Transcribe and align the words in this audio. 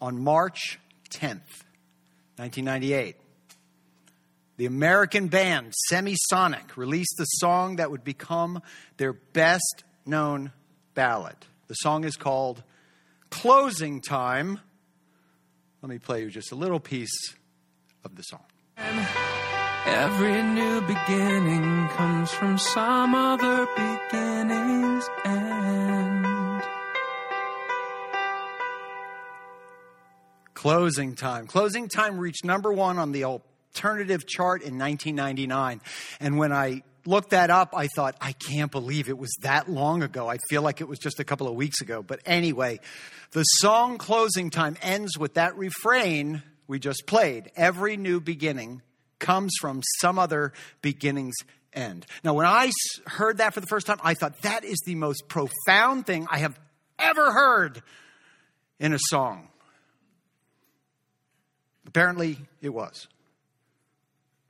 on 0.00 0.22
March 0.22 0.78
10th, 1.10 1.64
1998, 2.36 3.16
the 4.56 4.66
American 4.66 5.28
band 5.28 5.72
Semisonic 5.90 6.76
released 6.76 7.14
the 7.16 7.24
song 7.24 7.76
that 7.76 7.90
would 7.90 8.04
become 8.04 8.62
their 8.96 9.12
best 9.12 9.84
known 10.04 10.52
ballad. 10.94 11.36
The 11.68 11.74
song 11.74 12.04
is 12.04 12.16
called 12.16 12.62
Closing 13.30 14.00
Time. 14.00 14.60
Let 15.82 15.88
me 15.88 15.98
play 15.98 16.22
you 16.22 16.30
just 16.30 16.52
a 16.52 16.56
little 16.56 16.80
piece 16.80 17.34
of 18.04 18.16
the 18.16 18.22
song. 18.22 18.44
Every 19.86 20.42
new 20.42 20.80
beginning 20.82 21.88
comes 21.88 22.30
from 22.30 22.58
some 22.58 23.14
other 23.14 23.66
beginning's 23.76 25.08
end. 25.24 25.39
Closing 30.60 31.14
Time. 31.14 31.46
Closing 31.46 31.88
Time 31.88 32.18
reached 32.18 32.44
number 32.44 32.70
one 32.70 32.98
on 32.98 33.12
the 33.12 33.24
alternative 33.24 34.26
chart 34.26 34.60
in 34.60 34.78
1999. 34.78 35.80
And 36.20 36.36
when 36.36 36.52
I 36.52 36.82
looked 37.06 37.30
that 37.30 37.48
up, 37.48 37.72
I 37.74 37.86
thought, 37.86 38.14
I 38.20 38.32
can't 38.32 38.70
believe 38.70 39.08
it 39.08 39.16
was 39.16 39.34
that 39.40 39.70
long 39.70 40.02
ago. 40.02 40.28
I 40.28 40.36
feel 40.50 40.60
like 40.60 40.82
it 40.82 40.86
was 40.86 40.98
just 40.98 41.18
a 41.18 41.24
couple 41.24 41.48
of 41.48 41.54
weeks 41.54 41.80
ago. 41.80 42.02
But 42.02 42.20
anyway, 42.26 42.80
the 43.30 43.42
song 43.42 43.96
Closing 43.96 44.50
Time 44.50 44.76
ends 44.82 45.16
with 45.16 45.32
that 45.32 45.56
refrain 45.56 46.42
we 46.66 46.78
just 46.78 47.06
played. 47.06 47.50
Every 47.56 47.96
new 47.96 48.20
beginning 48.20 48.82
comes 49.18 49.54
from 49.62 49.80
some 50.02 50.18
other 50.18 50.52
beginning's 50.82 51.36
end. 51.72 52.04
Now, 52.22 52.34
when 52.34 52.44
I 52.44 52.70
heard 53.06 53.38
that 53.38 53.54
for 53.54 53.62
the 53.62 53.66
first 53.66 53.86
time, 53.86 53.98
I 54.02 54.12
thought 54.12 54.42
that 54.42 54.66
is 54.66 54.76
the 54.84 54.94
most 54.94 55.26
profound 55.26 56.04
thing 56.04 56.26
I 56.30 56.36
have 56.36 56.60
ever 56.98 57.32
heard 57.32 57.82
in 58.78 58.92
a 58.92 58.98
song. 59.08 59.49
Apparently, 61.90 62.38
it 62.62 62.68
was. 62.68 63.08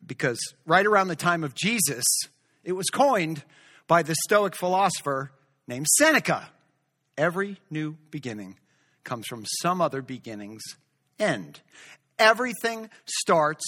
Because 0.06 0.38
right 0.66 0.84
around 0.84 1.08
the 1.08 1.16
time 1.16 1.42
of 1.42 1.55
Jesus, 1.55 2.05
it 2.64 2.72
was 2.72 2.84
coined 2.92 3.42
by 3.88 4.02
the 4.02 4.14
Stoic 4.27 4.55
philosopher 4.55 5.33
named 5.66 5.86
Seneca. 5.86 6.50
Every 7.16 7.56
new 7.70 7.96
beginning 8.11 8.58
comes 9.05 9.27
from 9.27 9.46
some 9.62 9.80
other 9.80 10.02
beginning's 10.02 10.61
end. 11.18 11.62
Everything 12.18 12.91
starts 13.06 13.64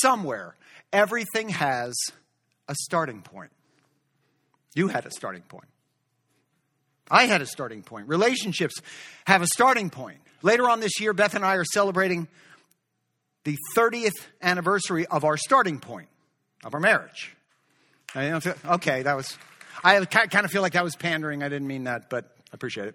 somewhere. 0.00 0.56
Everything 0.90 1.50
has 1.50 1.92
a 2.66 2.74
starting 2.74 3.20
point. 3.20 3.50
You 4.74 4.88
had 4.88 5.04
a 5.04 5.10
starting 5.10 5.42
point. 5.42 5.68
I 7.10 7.24
had 7.24 7.42
a 7.42 7.46
starting 7.46 7.82
point. 7.82 8.08
Relationships 8.08 8.76
have 9.26 9.42
a 9.42 9.46
starting 9.46 9.90
point. 9.90 10.20
Later 10.40 10.70
on 10.70 10.80
this 10.80 10.98
year, 10.98 11.12
Beth 11.12 11.34
and 11.34 11.44
I 11.44 11.56
are 11.56 11.64
celebrating 11.74 12.26
the 13.44 13.56
30th 13.76 14.12
anniversary 14.40 15.06
of 15.06 15.24
our 15.24 15.36
starting 15.36 15.80
point 15.80 16.08
of 16.64 16.74
our 16.74 16.80
marriage. 16.80 17.34
Okay, 18.14 19.02
that 19.02 19.16
was, 19.16 19.36
I 19.82 20.04
kind 20.04 20.44
of 20.44 20.50
feel 20.50 20.62
like 20.62 20.74
that 20.74 20.84
was 20.84 20.96
pandering. 20.96 21.42
I 21.42 21.48
didn't 21.48 21.66
mean 21.66 21.84
that, 21.84 22.10
but 22.10 22.26
I 22.52 22.54
appreciate 22.54 22.88
it. 22.88 22.94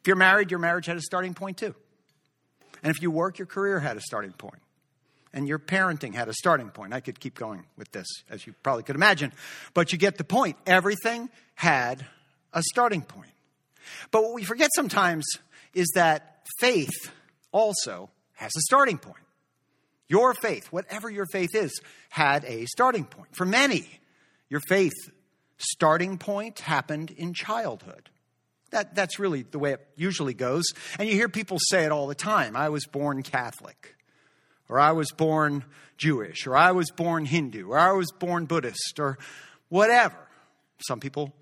If 0.00 0.08
you're 0.08 0.16
married, 0.16 0.50
your 0.50 0.60
marriage 0.60 0.86
had 0.86 0.96
a 0.96 1.02
starting 1.02 1.34
point 1.34 1.58
too. 1.58 1.74
And 2.82 2.94
if 2.94 3.00
you 3.00 3.10
work, 3.10 3.38
your 3.38 3.46
career 3.46 3.80
had 3.80 3.96
a 3.96 4.00
starting 4.00 4.32
point. 4.32 4.60
And 5.32 5.48
your 5.48 5.58
parenting 5.58 6.14
had 6.14 6.28
a 6.28 6.32
starting 6.34 6.70
point. 6.70 6.92
I 6.92 7.00
could 7.00 7.18
keep 7.18 7.34
going 7.34 7.64
with 7.76 7.90
this, 7.90 8.06
as 8.30 8.46
you 8.46 8.54
probably 8.62 8.84
could 8.84 8.94
imagine. 8.94 9.32
But 9.72 9.90
you 9.92 9.98
get 9.98 10.16
the 10.16 10.24
point. 10.24 10.56
Everything 10.66 11.28
had 11.54 12.06
a 12.52 12.62
starting 12.62 13.02
point. 13.02 13.30
But 14.10 14.22
what 14.22 14.34
we 14.34 14.44
forget 14.44 14.70
sometimes 14.74 15.24
is 15.74 15.90
that 15.94 16.46
faith 16.60 17.10
also 17.50 18.10
has 18.34 18.52
a 18.56 18.60
starting 18.60 18.98
point. 18.98 19.23
Your 20.14 20.32
faith, 20.32 20.68
whatever 20.70 21.10
your 21.10 21.26
faith 21.26 21.56
is, 21.56 21.72
had 22.08 22.44
a 22.44 22.66
starting 22.66 23.04
point. 23.04 23.34
For 23.34 23.44
many, 23.44 23.84
your 24.48 24.60
faith 24.68 24.92
starting 25.56 26.18
point 26.18 26.60
happened 26.60 27.10
in 27.10 27.34
childhood. 27.34 28.10
That, 28.70 28.94
that's 28.94 29.18
really 29.18 29.42
the 29.42 29.58
way 29.58 29.72
it 29.72 29.84
usually 29.96 30.32
goes. 30.32 30.66
And 31.00 31.08
you 31.08 31.16
hear 31.16 31.28
people 31.28 31.58
say 31.60 31.84
it 31.84 31.90
all 31.90 32.06
the 32.06 32.14
time 32.14 32.54
I 32.54 32.68
was 32.68 32.86
born 32.86 33.24
Catholic, 33.24 33.96
or 34.68 34.78
I 34.78 34.92
was 34.92 35.10
born 35.10 35.64
Jewish, 35.96 36.46
or 36.46 36.56
I 36.56 36.70
was 36.70 36.92
born 36.92 37.24
Hindu, 37.24 37.70
or 37.70 37.78
I 37.80 37.90
was 37.90 38.12
born 38.12 38.44
Buddhist, 38.44 39.00
or 39.00 39.18
whatever. 39.68 40.28
Some 40.86 41.00
people 41.00 41.34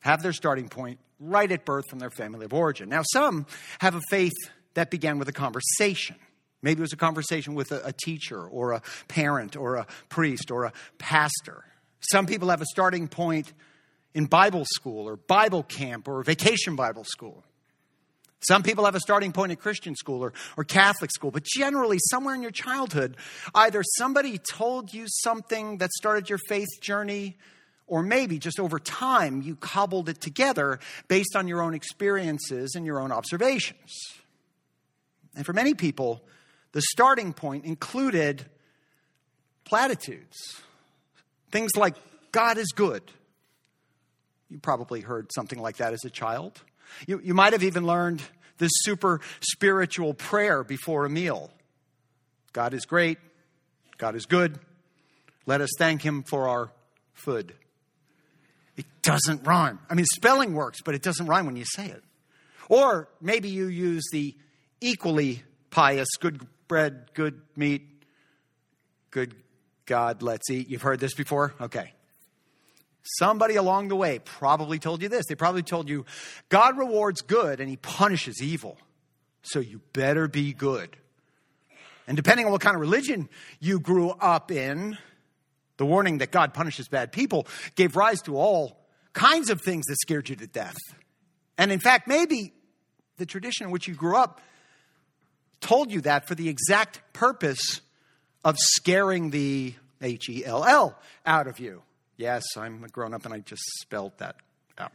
have 0.00 0.22
their 0.22 0.32
starting 0.32 0.70
point 0.70 1.00
right 1.20 1.52
at 1.52 1.66
birth 1.66 1.84
from 1.90 1.98
their 1.98 2.08
family 2.08 2.46
of 2.46 2.54
origin. 2.54 2.88
Now, 2.88 3.02
some 3.12 3.44
have 3.80 3.94
a 3.94 4.00
faith 4.08 4.32
that 4.72 4.90
began 4.90 5.18
with 5.18 5.28
a 5.28 5.32
conversation. 5.32 6.16
Maybe 6.62 6.80
it 6.80 6.82
was 6.82 6.92
a 6.92 6.96
conversation 6.96 7.54
with 7.54 7.72
a, 7.72 7.86
a 7.86 7.92
teacher, 7.92 8.42
or 8.46 8.72
a 8.72 8.82
parent, 9.08 9.56
or 9.56 9.76
a 9.76 9.86
priest, 10.08 10.50
or 10.50 10.64
a 10.64 10.72
pastor. 10.98 11.64
Some 12.00 12.26
people 12.26 12.50
have 12.50 12.60
a 12.60 12.66
starting 12.66 13.08
point 13.08 13.52
in 14.14 14.26
Bible 14.26 14.64
school 14.64 15.08
or 15.08 15.16
Bible 15.16 15.62
camp 15.62 16.08
or 16.08 16.22
vacation 16.22 16.76
Bible 16.76 17.04
school. 17.04 17.44
Some 18.40 18.62
people 18.62 18.84
have 18.84 18.94
a 18.94 19.00
starting 19.00 19.32
point 19.32 19.52
at 19.52 19.60
Christian 19.60 19.94
school 19.96 20.22
or, 20.22 20.32
or 20.56 20.64
Catholic 20.64 21.10
school, 21.10 21.30
but 21.30 21.42
generally, 21.44 21.98
somewhere 22.10 22.34
in 22.34 22.42
your 22.42 22.50
childhood, 22.50 23.16
either 23.54 23.82
somebody 23.96 24.38
told 24.38 24.92
you 24.92 25.06
something 25.08 25.78
that 25.78 25.90
started 25.92 26.28
your 26.28 26.38
faith 26.48 26.68
journey, 26.80 27.36
or 27.86 28.02
maybe 28.02 28.38
just 28.38 28.60
over 28.60 28.78
time 28.78 29.42
you 29.42 29.56
cobbled 29.56 30.08
it 30.08 30.20
together 30.20 30.78
based 31.08 31.34
on 31.34 31.48
your 31.48 31.62
own 31.62 31.74
experiences 31.74 32.74
and 32.74 32.86
your 32.86 33.00
own 33.00 33.10
observations. 33.10 33.92
And 35.34 35.44
for 35.44 35.52
many 35.52 35.74
people, 35.74 36.22
the 36.72 36.82
starting 36.82 37.32
point 37.32 37.64
included 37.64 38.44
platitudes. 39.64 40.62
Things 41.50 41.72
like, 41.76 41.94
God 42.32 42.58
is 42.58 42.72
good. 42.74 43.02
You 44.48 44.58
probably 44.58 45.00
heard 45.00 45.30
something 45.34 45.58
like 45.58 45.78
that 45.78 45.92
as 45.92 46.04
a 46.04 46.10
child. 46.10 46.62
You, 47.06 47.20
you 47.22 47.34
might 47.34 47.52
have 47.52 47.62
even 47.62 47.86
learned 47.86 48.22
this 48.58 48.72
super 48.74 49.20
spiritual 49.40 50.14
prayer 50.14 50.64
before 50.64 51.04
a 51.04 51.10
meal 51.10 51.50
God 52.52 52.72
is 52.72 52.86
great, 52.86 53.18
God 53.98 54.14
is 54.16 54.24
good. 54.24 54.58
Let 55.44 55.60
us 55.60 55.70
thank 55.78 56.00
Him 56.00 56.22
for 56.22 56.48
our 56.48 56.70
food. 57.12 57.52
It 58.78 58.86
doesn't 59.02 59.46
rhyme. 59.46 59.78
I 59.90 59.94
mean, 59.94 60.06
spelling 60.06 60.54
works, 60.54 60.80
but 60.82 60.94
it 60.94 61.02
doesn't 61.02 61.26
rhyme 61.26 61.44
when 61.44 61.56
you 61.56 61.66
say 61.66 61.86
it. 61.86 62.02
Or 62.70 63.08
maybe 63.20 63.50
you 63.50 63.66
use 63.66 64.04
the 64.10 64.34
equally 64.80 65.42
pious 65.70 66.08
good 66.18 66.46
bread, 66.68 67.10
good 67.14 67.40
meat, 67.56 67.82
good 69.10 69.34
God, 69.86 70.22
let's 70.22 70.50
eat. 70.50 70.68
You've 70.68 70.82
heard 70.82 71.00
this 71.00 71.14
before? 71.14 71.54
Okay. 71.60 71.92
Somebody 73.18 73.54
along 73.54 73.88
the 73.88 73.96
way 73.96 74.18
probably 74.18 74.78
told 74.78 75.00
you 75.00 75.08
this. 75.08 75.26
They 75.26 75.36
probably 75.36 75.62
told 75.62 75.88
you 75.88 76.04
God 76.48 76.76
rewards 76.76 77.22
good 77.22 77.60
and 77.60 77.68
he 77.68 77.76
punishes 77.76 78.42
evil. 78.42 78.78
So 79.42 79.60
you 79.60 79.80
better 79.92 80.26
be 80.26 80.52
good. 80.52 80.96
And 82.08 82.16
depending 82.16 82.46
on 82.46 82.52
what 82.52 82.60
kind 82.60 82.74
of 82.74 82.80
religion 82.80 83.28
you 83.60 83.78
grew 83.78 84.10
up 84.10 84.50
in, 84.50 84.98
the 85.76 85.86
warning 85.86 86.18
that 86.18 86.30
God 86.30 86.52
punishes 86.52 86.88
bad 86.88 87.12
people 87.12 87.46
gave 87.74 87.96
rise 87.96 88.22
to 88.22 88.36
all 88.36 88.86
kinds 89.12 89.50
of 89.50 89.60
things 89.60 89.86
that 89.86 89.96
scared 90.00 90.28
you 90.28 90.36
to 90.36 90.46
death. 90.46 90.76
And 91.58 91.70
in 91.70 91.78
fact, 91.78 92.08
maybe 92.08 92.52
the 93.18 93.26
tradition 93.26 93.66
in 93.66 93.72
which 93.72 93.88
you 93.88 93.94
grew 93.94 94.16
up 94.16 94.40
told 95.60 95.90
you 95.90 96.00
that 96.02 96.28
for 96.28 96.34
the 96.34 96.48
exact 96.48 97.00
purpose 97.12 97.80
of 98.44 98.56
scaring 98.58 99.30
the 99.30 99.74
H 100.00 100.28
E 100.28 100.44
L 100.44 100.64
L 100.64 100.98
out 101.24 101.46
of 101.46 101.58
you. 101.58 101.82
Yes, 102.16 102.44
I'm 102.56 102.84
a 102.84 102.88
grown 102.88 103.12
up 103.12 103.24
and 103.24 103.34
I 103.34 103.40
just 103.40 103.62
spelled 103.80 104.12
that 104.18 104.36
out. 104.78 104.92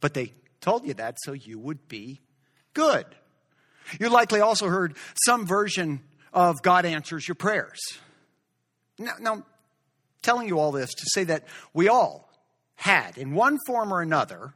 But 0.00 0.14
they 0.14 0.32
told 0.60 0.86
you 0.86 0.94
that 0.94 1.16
so 1.22 1.32
you 1.32 1.58
would 1.58 1.88
be 1.88 2.20
good. 2.74 3.06
You 3.98 4.08
likely 4.08 4.40
also 4.40 4.68
heard 4.68 4.96
some 5.26 5.46
version 5.46 6.00
of 6.32 6.62
God 6.62 6.84
answers 6.84 7.26
your 7.26 7.34
prayers. 7.34 7.80
Now, 8.98 9.12
now, 9.20 9.44
telling 10.22 10.48
you 10.48 10.58
all 10.58 10.72
this 10.72 10.92
to 10.94 11.04
say 11.06 11.24
that 11.24 11.46
we 11.74 11.88
all 11.88 12.30
had, 12.76 13.18
in 13.18 13.34
one 13.34 13.58
form 13.66 13.92
or 13.92 14.00
another, 14.00 14.54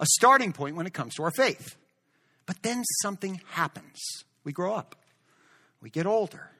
a 0.00 0.06
starting 0.06 0.52
point 0.52 0.76
when 0.76 0.86
it 0.86 0.94
comes 0.94 1.14
to 1.14 1.24
our 1.24 1.30
faith. 1.30 1.76
But 2.48 2.62
then 2.62 2.82
something 3.02 3.42
happens. 3.50 4.00
We 4.42 4.52
grow 4.52 4.72
up, 4.72 4.96
we 5.82 5.90
get 5.90 6.06
older, 6.06 6.50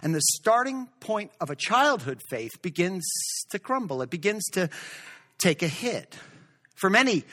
and 0.00 0.14
the 0.14 0.22
starting 0.36 0.86
point 1.00 1.32
of 1.40 1.50
a 1.50 1.56
childhood 1.56 2.22
faith 2.30 2.62
begins 2.62 3.02
to 3.50 3.58
crumble, 3.58 4.00
it 4.02 4.08
begins 4.08 4.44
to 4.52 4.70
take 5.38 5.62
a 5.62 5.68
hit. 5.68 6.16
For 6.76 6.88
many, 6.88 7.24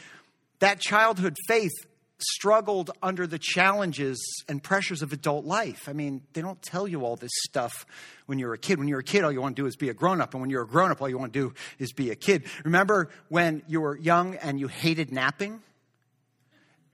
that 0.57 0.79
childhood 0.79 1.37
faith 1.47 1.71
struggled 2.17 2.89
under 3.03 3.27
the 3.27 3.37
challenges 3.39 4.19
and 4.49 4.61
pressures 4.61 5.03
of 5.03 5.13
adult 5.13 5.45
life. 5.45 5.87
I 5.87 5.93
mean, 5.93 6.21
they 6.33 6.41
don't 6.41 6.61
tell 6.63 6.87
you 6.87 7.05
all 7.05 7.15
this 7.15 7.31
stuff 7.47 7.85
when 8.25 8.39
you're 8.39 8.53
a 8.53 8.57
kid. 8.57 8.79
When 8.79 8.87
you're 8.87 8.99
a 8.99 9.03
kid, 9.03 9.23
all 9.23 9.31
you 9.31 9.39
want 9.39 9.55
to 9.55 9.61
do 9.61 9.67
is 9.67 9.75
be 9.75 9.89
a 9.89 9.93
grown 9.93 10.19
up. 10.19 10.33
And 10.33 10.41
when 10.41 10.49
you're 10.49 10.63
a 10.63 10.67
grown 10.67 10.89
up, 10.89 11.01
all 11.01 11.07
you 11.07 11.19
want 11.19 11.31
to 11.31 11.39
do 11.39 11.53
is 11.77 11.93
be 11.93 12.09
a 12.09 12.15
kid. 12.15 12.43
Remember 12.65 13.09
when 13.29 13.61
you 13.67 13.81
were 13.81 13.97
young 13.97 14.35
and 14.35 14.59
you 14.59 14.67
hated 14.67 15.11
napping? 15.11 15.61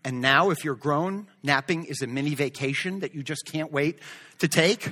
And 0.05 0.21
now, 0.21 0.51
if 0.51 0.63
you're 0.63 0.75
grown, 0.75 1.25
napping 1.41 1.85
is 1.85 2.03
a 2.03 2.07
mini 2.07 2.35
vacation 2.35 2.99
that 2.99 3.15
you 3.15 3.23
just 3.23 3.43
can't 3.45 3.71
wait 3.71 3.97
to 4.37 4.47
take. 4.47 4.91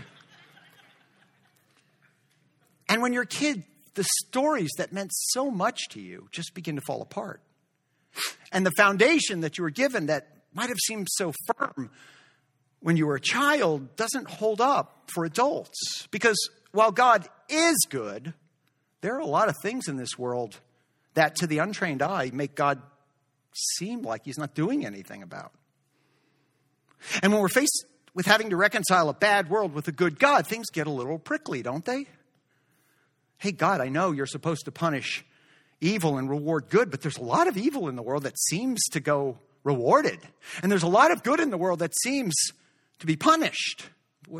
And 2.89 2.99
when 2.99 3.13
you're 3.13 3.21
a 3.21 3.27
kid, 3.27 3.63
the 3.93 4.05
stories 4.25 4.71
that 4.79 4.91
meant 4.91 5.11
so 5.13 5.51
much 5.51 5.87
to 5.89 6.01
you 6.01 6.27
just 6.31 6.55
begin 6.55 6.77
to 6.77 6.81
fall 6.81 7.03
apart. 7.03 7.41
And 8.51 8.65
the 8.65 8.71
foundation 8.75 9.41
that 9.41 9.59
you 9.59 9.63
were 9.63 9.69
given 9.69 10.07
that 10.07 10.29
might 10.51 10.69
have 10.69 10.79
seemed 10.79 11.07
so 11.11 11.31
firm 11.55 11.91
when 12.79 12.97
you 12.97 13.05
were 13.05 13.15
a 13.15 13.21
child 13.21 13.95
doesn't 13.95 14.27
hold 14.27 14.61
up 14.61 15.11
for 15.13 15.25
adults. 15.25 16.07
Because 16.09 16.37
while 16.71 16.91
God 16.91 17.27
is 17.49 17.77
good, 17.87 18.33
there 19.01 19.15
are 19.15 19.19
a 19.19 19.27
lot 19.27 19.47
of 19.47 19.55
things 19.61 19.87
in 19.87 19.97
this 19.97 20.17
world 20.17 20.59
that 21.13 21.35
to 21.35 21.45
the 21.45 21.59
untrained 21.59 22.01
eye 22.01 22.31
make 22.33 22.55
God 22.55 22.81
seem 23.53 24.01
like 24.01 24.25
he's 24.25 24.37
not 24.37 24.53
doing 24.53 24.85
anything 24.85 25.23
about. 25.23 25.51
And 27.21 27.31
when 27.31 27.41
we're 27.41 27.49
faced 27.49 27.85
with 28.13 28.25
having 28.25 28.49
to 28.51 28.55
reconcile 28.55 29.09
a 29.09 29.13
bad 29.13 29.49
world 29.49 29.73
with 29.73 29.87
a 29.87 29.91
good 29.91 30.19
God, 30.19 30.47
things 30.47 30.69
get 30.69 30.87
a 30.87 30.91
little 30.91 31.19
prickly, 31.19 31.61
don't 31.61 31.83
they? 31.83 32.07
Hey, 33.37 33.51
God, 33.51 33.81
I 33.81 33.89
know 33.89 34.11
you're 34.11 34.25
supposed 34.25 34.65
to 34.65 34.71
punish 34.71 35.25
evil 35.81 36.17
and 36.17 36.29
reward 36.29 36.69
good, 36.69 36.89
but 36.89 37.01
there's 37.01 37.17
a 37.17 37.23
lot 37.23 37.47
of 37.47 37.57
evil 37.57 37.89
in 37.89 37.95
the 37.95 38.01
world 38.01 38.23
that 38.23 38.39
seems 38.39 38.81
to 38.91 38.99
go 38.99 39.37
rewarded. 39.63 40.19
And 40.61 40.71
there's 40.71 40.83
a 40.83 40.87
lot 40.87 41.11
of 41.11 41.23
good 41.23 41.39
in 41.39 41.49
the 41.49 41.57
world 41.57 41.79
that 41.79 41.93
seems 42.03 42.33
to 42.99 43.05
be 43.05 43.15
punished. 43.15 43.89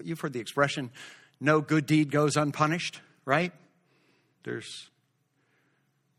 You've 0.04 0.22
heard 0.22 0.34
the 0.34 0.40
expression, 0.40 0.92
no 1.42 1.60
good 1.60 1.86
deed 1.86 2.12
goes 2.12 2.38
unpunished, 2.38 3.02
right? 3.26 3.52
There's 4.44 4.90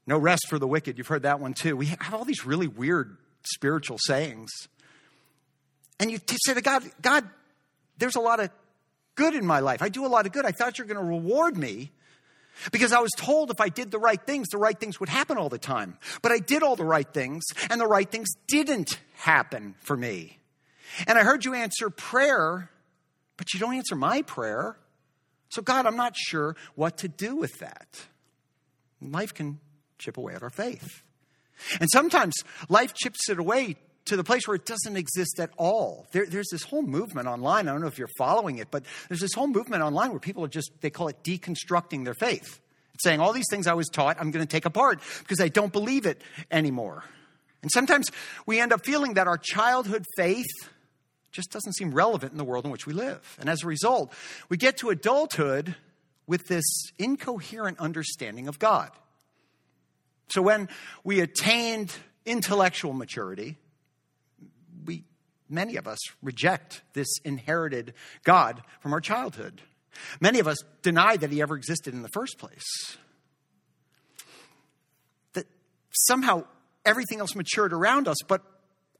no 0.06 0.18
rest 0.18 0.46
for 0.48 0.58
the 0.58 0.66
wicked. 0.66 0.98
You've 0.98 1.08
heard 1.08 1.22
that 1.22 1.40
one 1.40 1.54
too. 1.54 1.76
We 1.76 1.86
have 1.86 2.14
all 2.14 2.24
these 2.24 2.44
really 2.44 2.68
weird 2.68 3.16
spiritual 3.44 3.98
sayings. 3.98 4.50
And 5.98 6.10
you 6.10 6.18
say 6.44 6.54
to 6.54 6.60
God, 6.60 6.82
God, 7.00 7.28
there's 7.98 8.16
a 8.16 8.20
lot 8.20 8.40
of 8.40 8.50
good 9.14 9.34
in 9.34 9.46
my 9.46 9.60
life. 9.60 9.82
I 9.82 9.88
do 9.88 10.04
a 10.04 10.08
lot 10.08 10.26
of 10.26 10.32
good. 10.32 10.44
I 10.44 10.50
thought 10.50 10.78
you're 10.78 10.86
going 10.86 10.98
to 10.98 11.04
reward 11.04 11.56
me 11.56 11.92
because 12.72 12.92
I 12.92 13.00
was 13.00 13.10
told 13.16 13.50
if 13.50 13.60
I 13.60 13.68
did 13.68 13.90
the 13.90 13.98
right 13.98 14.20
things, 14.20 14.48
the 14.48 14.58
right 14.58 14.78
things 14.78 15.00
would 15.00 15.08
happen 15.08 15.38
all 15.38 15.48
the 15.48 15.58
time. 15.58 15.98
But 16.22 16.32
I 16.32 16.38
did 16.38 16.62
all 16.62 16.76
the 16.76 16.84
right 16.84 17.10
things, 17.12 17.44
and 17.70 17.80
the 17.80 17.86
right 17.86 18.10
things 18.10 18.28
didn't 18.48 18.98
happen 19.14 19.74
for 19.80 19.96
me. 19.96 20.38
And 21.06 21.18
I 21.18 21.24
heard 21.24 21.44
you 21.44 21.54
answer 21.54 21.90
prayer, 21.90 22.70
but 23.36 23.52
you 23.52 23.60
don't 23.60 23.74
answer 23.74 23.96
my 23.96 24.22
prayer. 24.22 24.76
So, 25.48 25.62
God, 25.62 25.86
I'm 25.86 25.96
not 25.96 26.16
sure 26.16 26.56
what 26.74 26.98
to 26.98 27.08
do 27.08 27.36
with 27.36 27.58
that. 27.58 28.06
Life 29.00 29.34
can 29.34 29.60
chip 29.98 30.16
away 30.16 30.34
at 30.34 30.42
our 30.42 30.50
faith. 30.50 31.02
And 31.80 31.88
sometimes 31.90 32.34
life 32.68 32.94
chips 32.94 33.28
it 33.28 33.38
away 33.38 33.76
to 34.06 34.16
the 34.16 34.24
place 34.24 34.46
where 34.46 34.56
it 34.56 34.66
doesn't 34.66 34.96
exist 34.96 35.40
at 35.40 35.50
all. 35.56 36.06
There, 36.12 36.26
there's 36.26 36.48
this 36.50 36.62
whole 36.62 36.82
movement 36.82 37.26
online. 37.26 37.68
I 37.68 37.72
don't 37.72 37.80
know 37.80 37.86
if 37.86 37.98
you're 37.98 38.08
following 38.18 38.58
it, 38.58 38.70
but 38.70 38.84
there's 39.08 39.20
this 39.20 39.32
whole 39.32 39.46
movement 39.46 39.82
online 39.82 40.10
where 40.10 40.20
people 40.20 40.44
are 40.44 40.48
just, 40.48 40.70
they 40.80 40.90
call 40.90 41.08
it 41.08 41.22
deconstructing 41.22 42.04
their 42.04 42.14
faith. 42.14 42.60
It's 42.94 43.02
saying 43.02 43.20
all 43.20 43.32
these 43.32 43.46
things 43.50 43.66
I 43.66 43.74
was 43.74 43.88
taught, 43.88 44.18
I'm 44.20 44.30
going 44.30 44.44
to 44.44 44.50
take 44.50 44.66
apart 44.66 45.00
because 45.20 45.40
I 45.40 45.48
don't 45.48 45.72
believe 45.72 46.06
it 46.06 46.20
anymore. 46.50 47.04
And 47.62 47.70
sometimes 47.72 48.10
we 48.46 48.60
end 48.60 48.72
up 48.72 48.84
feeling 48.84 49.14
that 49.14 49.26
our 49.26 49.38
childhood 49.38 50.04
faith 50.16 50.68
just 51.32 51.50
doesn't 51.50 51.72
seem 51.72 51.92
relevant 51.92 52.32
in 52.32 52.38
the 52.38 52.44
world 52.44 52.64
in 52.64 52.70
which 52.70 52.86
we 52.86 52.92
live. 52.92 53.36
And 53.40 53.48
as 53.48 53.64
a 53.64 53.66
result, 53.66 54.12
we 54.48 54.56
get 54.56 54.76
to 54.78 54.90
adulthood 54.90 55.74
with 56.26 56.46
this 56.46 56.64
incoherent 56.98 57.80
understanding 57.80 58.48
of 58.48 58.58
God. 58.58 58.90
So 60.28 60.42
when 60.42 60.68
we 61.02 61.20
attained 61.20 61.92
intellectual 62.24 62.92
maturity, 62.92 63.58
we 64.84 65.04
many 65.48 65.76
of 65.76 65.86
us 65.86 65.98
reject 66.22 66.82
this 66.94 67.08
inherited 67.24 67.94
God 68.24 68.62
from 68.80 68.92
our 68.92 69.00
childhood. 69.00 69.62
Many 70.20 70.40
of 70.40 70.48
us 70.48 70.58
deny 70.82 71.16
that 71.16 71.30
he 71.30 71.40
ever 71.40 71.56
existed 71.56 71.94
in 71.94 72.02
the 72.02 72.08
first 72.08 72.38
place. 72.38 72.96
That 75.34 75.46
somehow 75.92 76.44
everything 76.84 77.20
else 77.20 77.34
matured 77.34 77.72
around 77.72 78.08
us, 78.08 78.16
but 78.26 78.42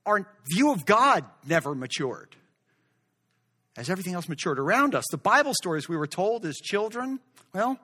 our 0.06 0.26
view 0.46 0.70
of 0.72 0.86
God 0.86 1.24
never 1.46 1.74
matured. 1.74 2.36
As 3.76 3.90
everything 3.90 4.14
else 4.14 4.28
matured 4.28 4.58
around 4.58 4.94
us, 4.94 5.04
the 5.10 5.18
Bible 5.18 5.52
stories 5.54 5.88
we 5.88 5.96
were 5.96 6.06
told 6.06 6.46
as 6.46 6.56
children, 6.56 7.18
well, 7.52 7.78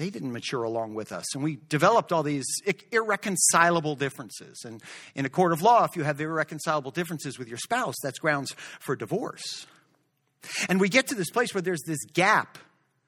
they 0.00 0.08
didn't 0.08 0.32
mature 0.32 0.62
along 0.62 0.94
with 0.94 1.12
us. 1.12 1.34
And 1.34 1.44
we 1.44 1.58
developed 1.68 2.10
all 2.10 2.22
these 2.22 2.46
irreconcilable 2.90 3.96
differences. 3.96 4.62
And 4.64 4.82
in 5.14 5.26
a 5.26 5.28
court 5.28 5.52
of 5.52 5.60
law, 5.60 5.84
if 5.84 5.94
you 5.94 6.04
have 6.04 6.18
irreconcilable 6.18 6.90
differences 6.90 7.38
with 7.38 7.48
your 7.48 7.58
spouse, 7.58 7.96
that's 8.02 8.18
grounds 8.18 8.52
for 8.78 8.96
divorce. 8.96 9.66
And 10.70 10.80
we 10.80 10.88
get 10.88 11.08
to 11.08 11.14
this 11.14 11.28
place 11.28 11.52
where 11.52 11.60
there's 11.60 11.82
this 11.86 12.02
gap 12.14 12.56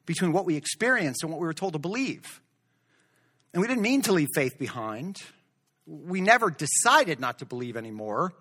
between 0.05 0.33
what 0.33 0.45
we 0.45 0.57
experienced 0.57 1.23
and 1.23 1.33
what 1.33 1.41
we 1.41 1.47
were 1.47 1.55
told 1.55 1.73
to 1.73 1.79
believe. 1.79 2.43
And 3.55 3.63
we 3.63 3.69
didn't 3.69 3.83
mean 3.83 4.03
to 4.03 4.13
leave 4.13 4.29
faith 4.35 4.59
behind. 4.59 5.17
We 5.87 6.21
never 6.21 6.51
decided 6.51 7.21
not 7.21 7.39
to 7.39 7.47
believe 7.47 7.79
anymore. 7.79 8.35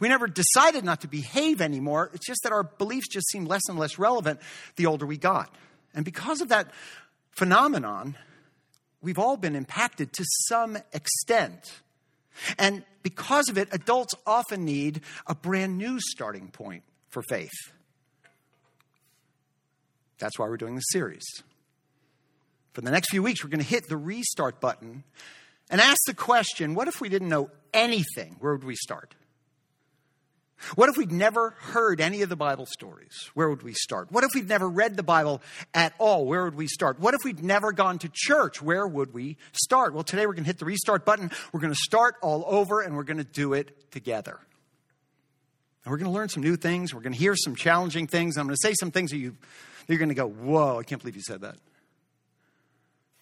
We 0.00 0.08
never 0.08 0.26
decided 0.26 0.82
not 0.82 1.02
to 1.02 1.08
behave 1.08 1.60
anymore. 1.60 2.10
It's 2.14 2.26
just 2.26 2.40
that 2.44 2.52
our 2.52 2.62
beliefs 2.62 3.08
just 3.08 3.28
seemed 3.28 3.48
less 3.48 3.68
and 3.68 3.78
less 3.78 3.98
relevant 3.98 4.40
the 4.76 4.86
older 4.86 5.04
we 5.04 5.18
got. 5.18 5.54
And 5.94 6.06
because 6.06 6.40
of 6.40 6.48
that 6.48 6.70
phenomenon, 7.38 8.16
we've 9.00 9.18
all 9.18 9.36
been 9.36 9.54
impacted 9.54 10.12
to 10.12 10.24
some 10.48 10.76
extent. 10.92 11.80
And 12.58 12.84
because 13.02 13.48
of 13.48 13.56
it, 13.56 13.68
adults 13.72 14.14
often 14.26 14.64
need 14.64 15.00
a 15.26 15.34
brand 15.34 15.78
new 15.78 15.98
starting 16.00 16.48
point 16.48 16.82
for 17.08 17.22
faith. 17.22 17.72
That's 20.18 20.38
why 20.38 20.48
we're 20.48 20.56
doing 20.56 20.74
this 20.74 20.84
series. 20.90 21.24
For 22.72 22.80
the 22.80 22.90
next 22.90 23.10
few 23.10 23.22
weeks, 23.22 23.42
we're 23.42 23.50
going 23.50 23.62
to 23.62 23.66
hit 23.66 23.88
the 23.88 23.96
restart 23.96 24.60
button 24.60 25.04
and 25.70 25.80
ask 25.80 25.98
the 26.06 26.14
question 26.14 26.74
what 26.74 26.88
if 26.88 27.00
we 27.00 27.08
didn't 27.08 27.28
know 27.28 27.50
anything? 27.72 28.36
Where 28.40 28.52
would 28.52 28.64
we 28.64 28.76
start? 28.76 29.14
What 30.74 30.88
if 30.88 30.96
we'd 30.96 31.12
never 31.12 31.50
heard 31.50 32.00
any 32.00 32.22
of 32.22 32.28
the 32.28 32.36
Bible 32.36 32.66
stories? 32.66 33.30
Where 33.34 33.48
would 33.48 33.62
we 33.62 33.72
start? 33.72 34.10
What 34.10 34.24
if 34.24 34.30
we'd 34.34 34.48
never 34.48 34.68
read 34.68 34.96
the 34.96 35.02
Bible 35.02 35.40
at 35.72 35.94
all? 35.98 36.26
Where 36.26 36.44
would 36.44 36.56
we 36.56 36.66
start? 36.66 36.98
What 36.98 37.14
if 37.14 37.20
we'd 37.24 37.42
never 37.42 37.72
gone 37.72 37.98
to 38.00 38.10
church? 38.12 38.60
Where 38.60 38.86
would 38.86 39.14
we 39.14 39.36
start? 39.52 39.94
Well, 39.94 40.04
today 40.04 40.26
we're 40.26 40.32
going 40.32 40.44
to 40.44 40.48
hit 40.48 40.58
the 40.58 40.64
restart 40.64 41.04
button. 41.04 41.30
We're 41.52 41.60
going 41.60 41.72
to 41.72 41.78
start 41.80 42.16
all 42.22 42.44
over 42.46 42.80
and 42.80 42.96
we're 42.96 43.04
going 43.04 43.18
to 43.18 43.24
do 43.24 43.52
it 43.52 43.90
together. 43.92 44.38
And 45.84 45.92
we're 45.92 45.98
going 45.98 46.10
to 46.10 46.14
learn 46.14 46.28
some 46.28 46.42
new 46.42 46.56
things. 46.56 46.92
We're 46.92 47.02
going 47.02 47.14
to 47.14 47.18
hear 47.18 47.36
some 47.36 47.54
challenging 47.54 48.06
things. 48.06 48.36
I'm 48.36 48.46
going 48.46 48.56
to 48.56 48.68
say 48.68 48.74
some 48.78 48.90
things 48.90 49.10
that 49.12 49.18
you, 49.18 49.36
you're 49.86 49.98
going 49.98 50.10
to 50.10 50.14
go, 50.14 50.28
whoa, 50.28 50.78
I 50.78 50.82
can't 50.82 51.00
believe 51.00 51.16
you 51.16 51.22
said 51.22 51.42
that. 51.42 51.56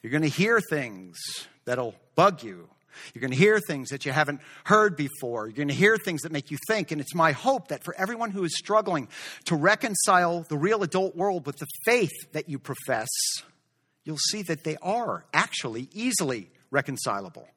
You're 0.02 0.10
going 0.10 0.22
to 0.22 0.28
hear 0.28 0.60
things 0.60 1.16
that'll 1.64 1.94
bug 2.14 2.42
you. 2.42 2.68
You're 3.14 3.20
going 3.20 3.32
to 3.32 3.36
hear 3.36 3.60
things 3.60 3.90
that 3.90 4.04
you 4.04 4.12
haven't 4.12 4.40
heard 4.64 4.96
before. 4.96 5.46
You're 5.46 5.56
going 5.56 5.68
to 5.68 5.74
hear 5.74 5.96
things 5.96 6.22
that 6.22 6.32
make 6.32 6.50
you 6.50 6.58
think. 6.68 6.90
And 6.90 7.00
it's 7.00 7.14
my 7.14 7.32
hope 7.32 7.68
that 7.68 7.84
for 7.84 7.94
everyone 7.96 8.30
who 8.30 8.44
is 8.44 8.56
struggling 8.56 9.08
to 9.44 9.56
reconcile 9.56 10.42
the 10.48 10.56
real 10.56 10.82
adult 10.82 11.16
world 11.16 11.46
with 11.46 11.56
the 11.56 11.66
faith 11.84 12.32
that 12.32 12.48
you 12.48 12.58
profess, 12.58 13.08
you'll 14.04 14.18
see 14.30 14.42
that 14.42 14.64
they 14.64 14.76
are 14.82 15.24
actually 15.32 15.88
easily 15.92 16.50
reconcilable 16.70 17.48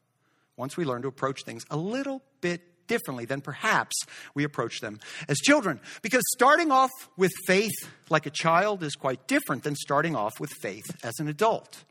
once 0.58 0.75
we 0.75 0.86
learn 0.86 1.01
to 1.03 1.08
approach 1.08 1.43
things 1.43 1.63
a 1.69 1.77
little 1.77 2.22
bit 2.41 2.62
differently 2.89 3.24
than 3.24 3.39
perhaps 3.39 3.96
we 4.34 4.43
approach 4.43 4.81
them 4.81 5.00
as 5.29 5.38
children. 5.38 5.79
Because 6.01 6.24
starting 6.36 6.72
off 6.72 6.91
with 7.15 7.31
faith 7.48 7.72
like 8.10 8.25
a 8.25 8.31
child 8.31 8.84
is 8.84 8.96
quite 8.96 9.27
different 9.27 9.63
than 9.63 9.75
starting 9.75 10.17
off 10.17 10.34
with 10.39 10.51
faith 10.62 10.86
as 11.03 11.13
an 11.19 11.29
adult. 11.29 11.86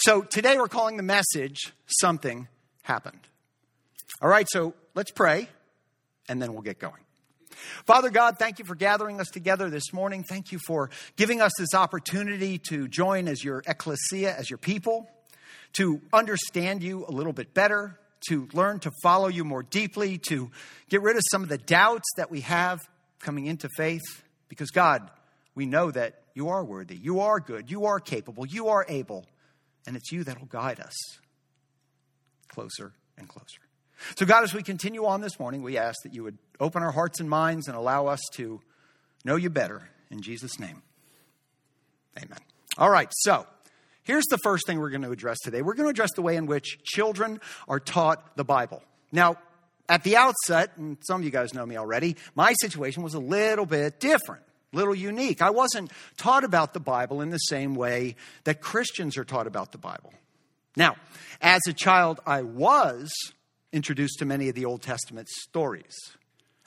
So 0.00 0.22
today 0.22 0.58
we're 0.58 0.68
calling 0.68 0.98
the 0.98 1.02
message 1.02 1.72
Something 1.86 2.48
happened. 2.84 3.20
All 4.22 4.28
right, 4.28 4.46
so 4.48 4.74
let's 4.94 5.10
pray 5.10 5.48
and 6.28 6.40
then 6.40 6.52
we'll 6.52 6.62
get 6.62 6.78
going. 6.78 7.02
Father 7.86 8.10
God, 8.10 8.38
thank 8.38 8.58
you 8.58 8.64
for 8.64 8.74
gathering 8.74 9.20
us 9.20 9.28
together 9.28 9.70
this 9.70 9.92
morning. 9.92 10.24
Thank 10.24 10.52
you 10.52 10.58
for 10.66 10.90
giving 11.16 11.40
us 11.40 11.52
this 11.58 11.74
opportunity 11.74 12.58
to 12.68 12.88
join 12.88 13.28
as 13.28 13.42
your 13.42 13.62
ecclesia, 13.66 14.34
as 14.36 14.50
your 14.50 14.58
people, 14.58 15.08
to 15.74 16.00
understand 16.12 16.82
you 16.82 17.04
a 17.06 17.12
little 17.12 17.32
bit 17.32 17.54
better, 17.54 17.98
to 18.28 18.48
learn 18.52 18.80
to 18.80 18.90
follow 19.02 19.28
you 19.28 19.44
more 19.44 19.62
deeply, 19.62 20.18
to 20.18 20.50
get 20.88 21.02
rid 21.02 21.16
of 21.16 21.22
some 21.30 21.42
of 21.42 21.48
the 21.48 21.58
doubts 21.58 22.08
that 22.16 22.30
we 22.30 22.40
have 22.40 22.80
coming 23.20 23.46
into 23.46 23.68
faith. 23.76 24.24
Because, 24.48 24.70
God, 24.70 25.10
we 25.54 25.66
know 25.66 25.90
that 25.90 26.22
you 26.34 26.48
are 26.48 26.64
worthy, 26.64 26.96
you 26.96 27.20
are 27.20 27.40
good, 27.40 27.70
you 27.70 27.86
are 27.86 28.00
capable, 28.00 28.46
you 28.46 28.68
are 28.68 28.84
able, 28.88 29.26
and 29.86 29.96
it's 29.96 30.10
you 30.10 30.24
that 30.24 30.40
will 30.40 30.48
guide 30.48 30.80
us 30.80 30.94
closer 32.54 32.92
and 33.18 33.28
closer. 33.28 33.60
So, 34.16 34.26
God, 34.26 34.44
as 34.44 34.54
we 34.54 34.62
continue 34.62 35.06
on 35.06 35.20
this 35.20 35.38
morning, 35.38 35.62
we 35.62 35.78
ask 35.78 36.02
that 36.02 36.14
you 36.14 36.22
would 36.24 36.38
open 36.60 36.82
our 36.82 36.92
hearts 36.92 37.20
and 37.20 37.28
minds 37.28 37.68
and 37.68 37.76
allow 37.76 38.06
us 38.06 38.20
to 38.34 38.60
know 39.24 39.36
you 39.36 39.50
better. 39.50 39.88
In 40.10 40.20
Jesus' 40.20 40.60
name, 40.60 40.82
amen. 42.16 42.38
All 42.78 42.90
right, 42.90 43.08
so 43.12 43.46
here's 44.02 44.26
the 44.26 44.38
first 44.38 44.66
thing 44.66 44.78
we're 44.78 44.90
going 44.90 45.02
to 45.02 45.10
address 45.10 45.38
today. 45.42 45.62
We're 45.62 45.74
going 45.74 45.86
to 45.86 45.90
address 45.90 46.12
the 46.14 46.22
way 46.22 46.36
in 46.36 46.46
which 46.46 46.82
children 46.84 47.40
are 47.66 47.80
taught 47.80 48.36
the 48.36 48.44
Bible. 48.44 48.82
Now, 49.10 49.38
at 49.88 50.02
the 50.02 50.16
outset, 50.16 50.72
and 50.76 50.96
some 51.06 51.20
of 51.20 51.24
you 51.24 51.30
guys 51.30 51.54
know 51.54 51.66
me 51.66 51.76
already, 51.76 52.16
my 52.34 52.54
situation 52.60 53.02
was 53.02 53.14
a 53.14 53.18
little 53.18 53.66
bit 53.66 54.00
different, 54.00 54.42
little 54.72 54.94
unique. 54.94 55.42
I 55.42 55.50
wasn't 55.50 55.92
taught 56.16 56.44
about 56.44 56.74
the 56.74 56.80
Bible 56.80 57.20
in 57.20 57.30
the 57.30 57.38
same 57.38 57.74
way 57.74 58.16
that 58.44 58.60
Christians 58.60 59.16
are 59.16 59.24
taught 59.24 59.46
about 59.46 59.72
the 59.72 59.78
Bible. 59.78 60.12
Now, 60.76 60.96
as 61.40 61.60
a 61.68 61.72
child, 61.72 62.20
I 62.26 62.42
was 62.42 63.12
introduced 63.72 64.18
to 64.20 64.24
many 64.24 64.48
of 64.48 64.54
the 64.54 64.64
Old 64.64 64.82
Testament 64.82 65.28
stories. 65.28 65.94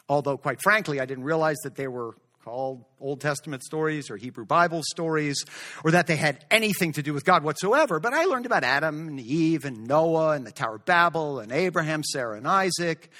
Although, 0.09 0.37
quite 0.37 0.61
frankly, 0.61 0.99
I 0.99 1.05
didn't 1.05 1.25
realize 1.25 1.57
that 1.63 1.75
they 1.75 1.87
were 1.87 2.15
called 2.47 2.85
Old 3.01 3.19
Testament 3.19 3.61
stories 3.61 4.09
or 4.09 4.15
Hebrew 4.15 4.45
Bible 4.45 4.81
stories, 4.81 5.43
or 5.83 5.91
that 5.91 6.07
they 6.07 6.15
had 6.15 6.45
anything 6.49 6.93
to 6.93 7.03
do 7.03 7.13
with 7.13 7.25
God 7.25 7.43
whatsoever. 7.43 7.99
But 7.99 8.13
I 8.13 8.23
learned 8.23 8.45
about 8.45 8.63
Adam 8.63 9.09
and 9.09 9.19
Eve 9.19 9.65
and 9.65 9.85
Noah 9.85 10.31
and 10.31 10.47
the 10.47 10.53
Tower 10.53 10.75
of 10.75 10.85
Babel 10.85 11.39
and 11.39 11.51
Abraham, 11.51 12.05
Sarah, 12.05 12.37
and 12.37 12.47
Isaac. 12.47 13.11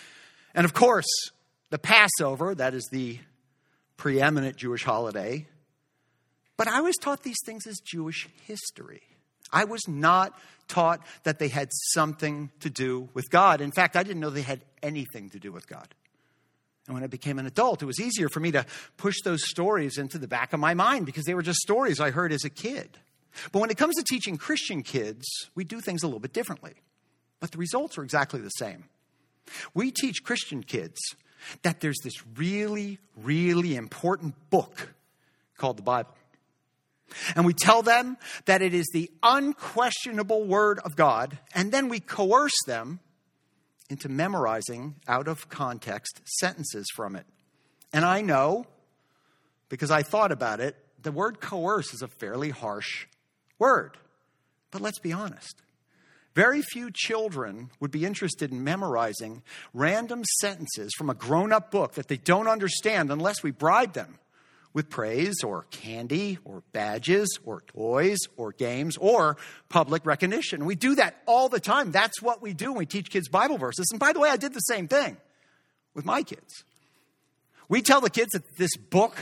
And 0.56 0.64
of 0.64 0.74
course, 0.74 1.08
the 1.72 1.78
Passover, 1.78 2.56
that 2.56 2.74
is 2.74 2.88
the 2.90 3.20
preeminent 3.98 4.56
Jewish 4.56 4.86
holiday. 4.86 5.46
But 6.56 6.70
I 6.70 6.80
was 6.80 6.96
taught 6.96 7.24
these 7.24 7.42
things 7.46 7.68
as 7.68 7.82
Jewish 7.84 8.30
history. 8.46 9.02
I 9.52 9.64
was 9.64 9.88
not 9.88 10.38
taught 10.68 11.02
that 11.24 11.40
they 11.40 11.48
had 11.48 11.70
something 11.94 12.52
to 12.60 12.70
do 12.70 13.10
with 13.14 13.30
God. 13.30 13.62
In 13.62 13.72
fact, 13.72 13.96
I 13.96 14.04
didn't 14.04 14.20
know 14.20 14.30
they 14.30 14.42
had 14.42 14.62
anything 14.84 15.30
to 15.30 15.40
do 15.40 15.52
with 15.52 15.68
God. 15.68 15.88
And 16.88 16.94
when 16.94 17.04
I 17.04 17.08
became 17.08 17.40
an 17.40 17.46
adult, 17.46 17.82
it 17.82 17.86
was 17.86 18.00
easier 18.00 18.30
for 18.30 18.40
me 18.40 18.52
to 18.52 18.66
push 18.96 19.16
those 19.24 19.48
stories 19.48 19.98
into 19.98 20.18
the 20.18 20.28
back 20.28 20.54
of 20.54 20.60
my 20.60 20.74
mind 20.74 21.06
because 21.06 21.26
they 21.26 21.34
were 21.34 21.42
just 21.42 21.60
stories 21.60 22.00
I 22.00 22.12
heard 22.12 22.32
as 22.32 22.46
a 22.46 22.50
kid. 22.50 22.98
But 23.52 23.60
when 23.60 23.70
it 23.70 23.78
comes 23.78 23.96
to 23.96 24.04
teaching 24.04 24.38
Christian 24.38 24.84
kids, 24.84 25.26
we 25.54 25.64
do 25.64 25.82
things 25.82 26.04
a 26.04 26.08
little 26.08 26.20
bit 26.20 26.34
differently. 26.34 26.76
But 27.40 27.52
the 27.52 27.58
results 27.58 27.98
are 27.98 28.04
exactly 28.04 28.40
the 28.40 28.50
same. 28.50 28.86
We 29.74 29.92
teach 29.92 30.24
Christian 30.24 30.64
kids 30.64 30.98
that 31.62 31.82
there's 31.82 32.00
this 32.04 32.16
really, 32.36 33.00
really 33.16 33.76
important 33.76 34.36
book 34.50 34.94
called 35.58 35.78
the 35.78 35.84
Bible. 35.84 36.17
And 37.36 37.46
we 37.46 37.54
tell 37.54 37.82
them 37.82 38.18
that 38.46 38.62
it 38.62 38.74
is 38.74 38.88
the 38.94 39.10
unquestionable 39.24 40.44
Word 40.44 40.80
of 40.80 40.96
God, 40.96 41.38
and 41.54 41.72
then 41.72 41.90
we 41.90 42.00
coerce 42.00 42.58
them 42.66 43.00
into 43.90 44.10
memorizing 44.10 44.96
out 45.08 45.28
of 45.28 45.50
context 45.50 46.22
sentences 46.40 46.88
from 46.96 47.16
it. 47.16 47.26
And 47.94 48.04
I 48.04 48.22
know, 48.22 48.66
because 49.70 49.92
I 49.92 50.04
thought 50.04 50.32
about 50.32 50.60
it, 50.60 50.76
the 51.02 51.12
word 51.12 51.40
coerce 51.40 51.94
is 51.94 52.02
a 52.02 52.08
fairly 52.08 52.50
harsh 52.50 53.06
word. 53.60 53.98
But 54.72 54.82
let's 54.82 55.00
be 55.00 55.14
honest. 55.14 55.62
Very 56.36 56.62
few 56.62 56.92
children 56.94 57.72
would 57.80 57.90
be 57.90 58.06
interested 58.06 58.52
in 58.52 58.64
memorizing 58.64 59.42
random 59.74 60.24
sentences 60.40 60.92
from 60.98 61.10
a 61.10 61.16
grown 61.16 61.52
up 61.52 61.72
book 61.72 61.94
that 61.94 62.10
they 62.10 62.18
don't 62.18 62.48
understand 62.48 63.12
unless 63.12 63.42
we 63.42 63.52
bribe 63.52 63.94
them 63.94 64.20
with 64.78 64.92
praise 64.92 65.44
or 65.44 65.66
candy 65.72 66.38
or 66.46 66.62
badges 66.72 67.40
or 67.44 67.62
toys 67.62 68.20
or 68.38 68.52
games 68.52 68.96
or 68.98 69.36
public 69.70 70.06
recognition. 70.06 70.66
We 70.66 70.76
do 70.76 70.94
that 70.94 71.20
all 71.26 71.50
the 71.50 71.60
time. 71.60 71.92
That's 71.92 72.22
what 72.22 72.44
we 72.44 72.54
do 72.54 72.68
when 72.68 72.78
we 72.78 72.86
teach 72.86 73.10
kids 73.10 73.28
Bible 73.28 73.58
verses. 73.58 73.88
And 73.90 74.00
by 74.00 74.14
the 74.14 74.20
way, 74.20 74.30
I 74.30 74.38
did 74.38 74.54
the 74.54 74.60
same 74.60 74.88
thing 74.88 75.18
with 75.96 76.06
my 76.06 76.22
kids. 76.22 76.64
We 77.68 77.82
tell 77.82 78.02
the 78.02 78.12
kids 78.12 78.34
that 78.34 78.56
this 78.56 78.78
book 78.78 79.18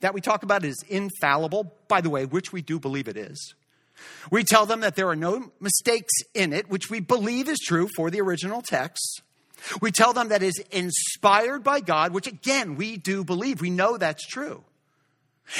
that 0.00 0.12
we 0.12 0.20
talk 0.20 0.42
about 0.42 0.66
is 0.66 0.76
infallible, 0.86 1.72
by 1.88 2.02
the 2.02 2.10
way, 2.10 2.26
which 2.26 2.52
we 2.52 2.60
do 2.60 2.78
believe 2.78 3.08
it 3.08 3.16
is. 3.16 3.54
We 4.30 4.44
tell 4.44 4.66
them 4.66 4.80
that 4.80 4.96
there 4.96 5.08
are 5.08 5.16
no 5.16 5.50
mistakes 5.60 6.12
in 6.34 6.52
it, 6.52 6.68
which 6.68 6.90
we 6.90 7.00
believe 7.00 7.48
is 7.48 7.58
true 7.58 7.88
for 7.96 8.10
the 8.10 8.20
original 8.20 8.60
text. 8.60 9.22
We 9.80 9.92
tell 9.92 10.12
them 10.12 10.28
that 10.28 10.42
it 10.42 10.48
is 10.48 10.62
inspired 10.70 11.64
by 11.64 11.80
God, 11.80 12.12
which 12.12 12.26
again, 12.26 12.76
we 12.76 12.98
do 12.98 13.24
believe. 13.24 13.62
We 13.62 13.70
know 13.70 13.96
that's 13.96 14.26
true. 14.26 14.62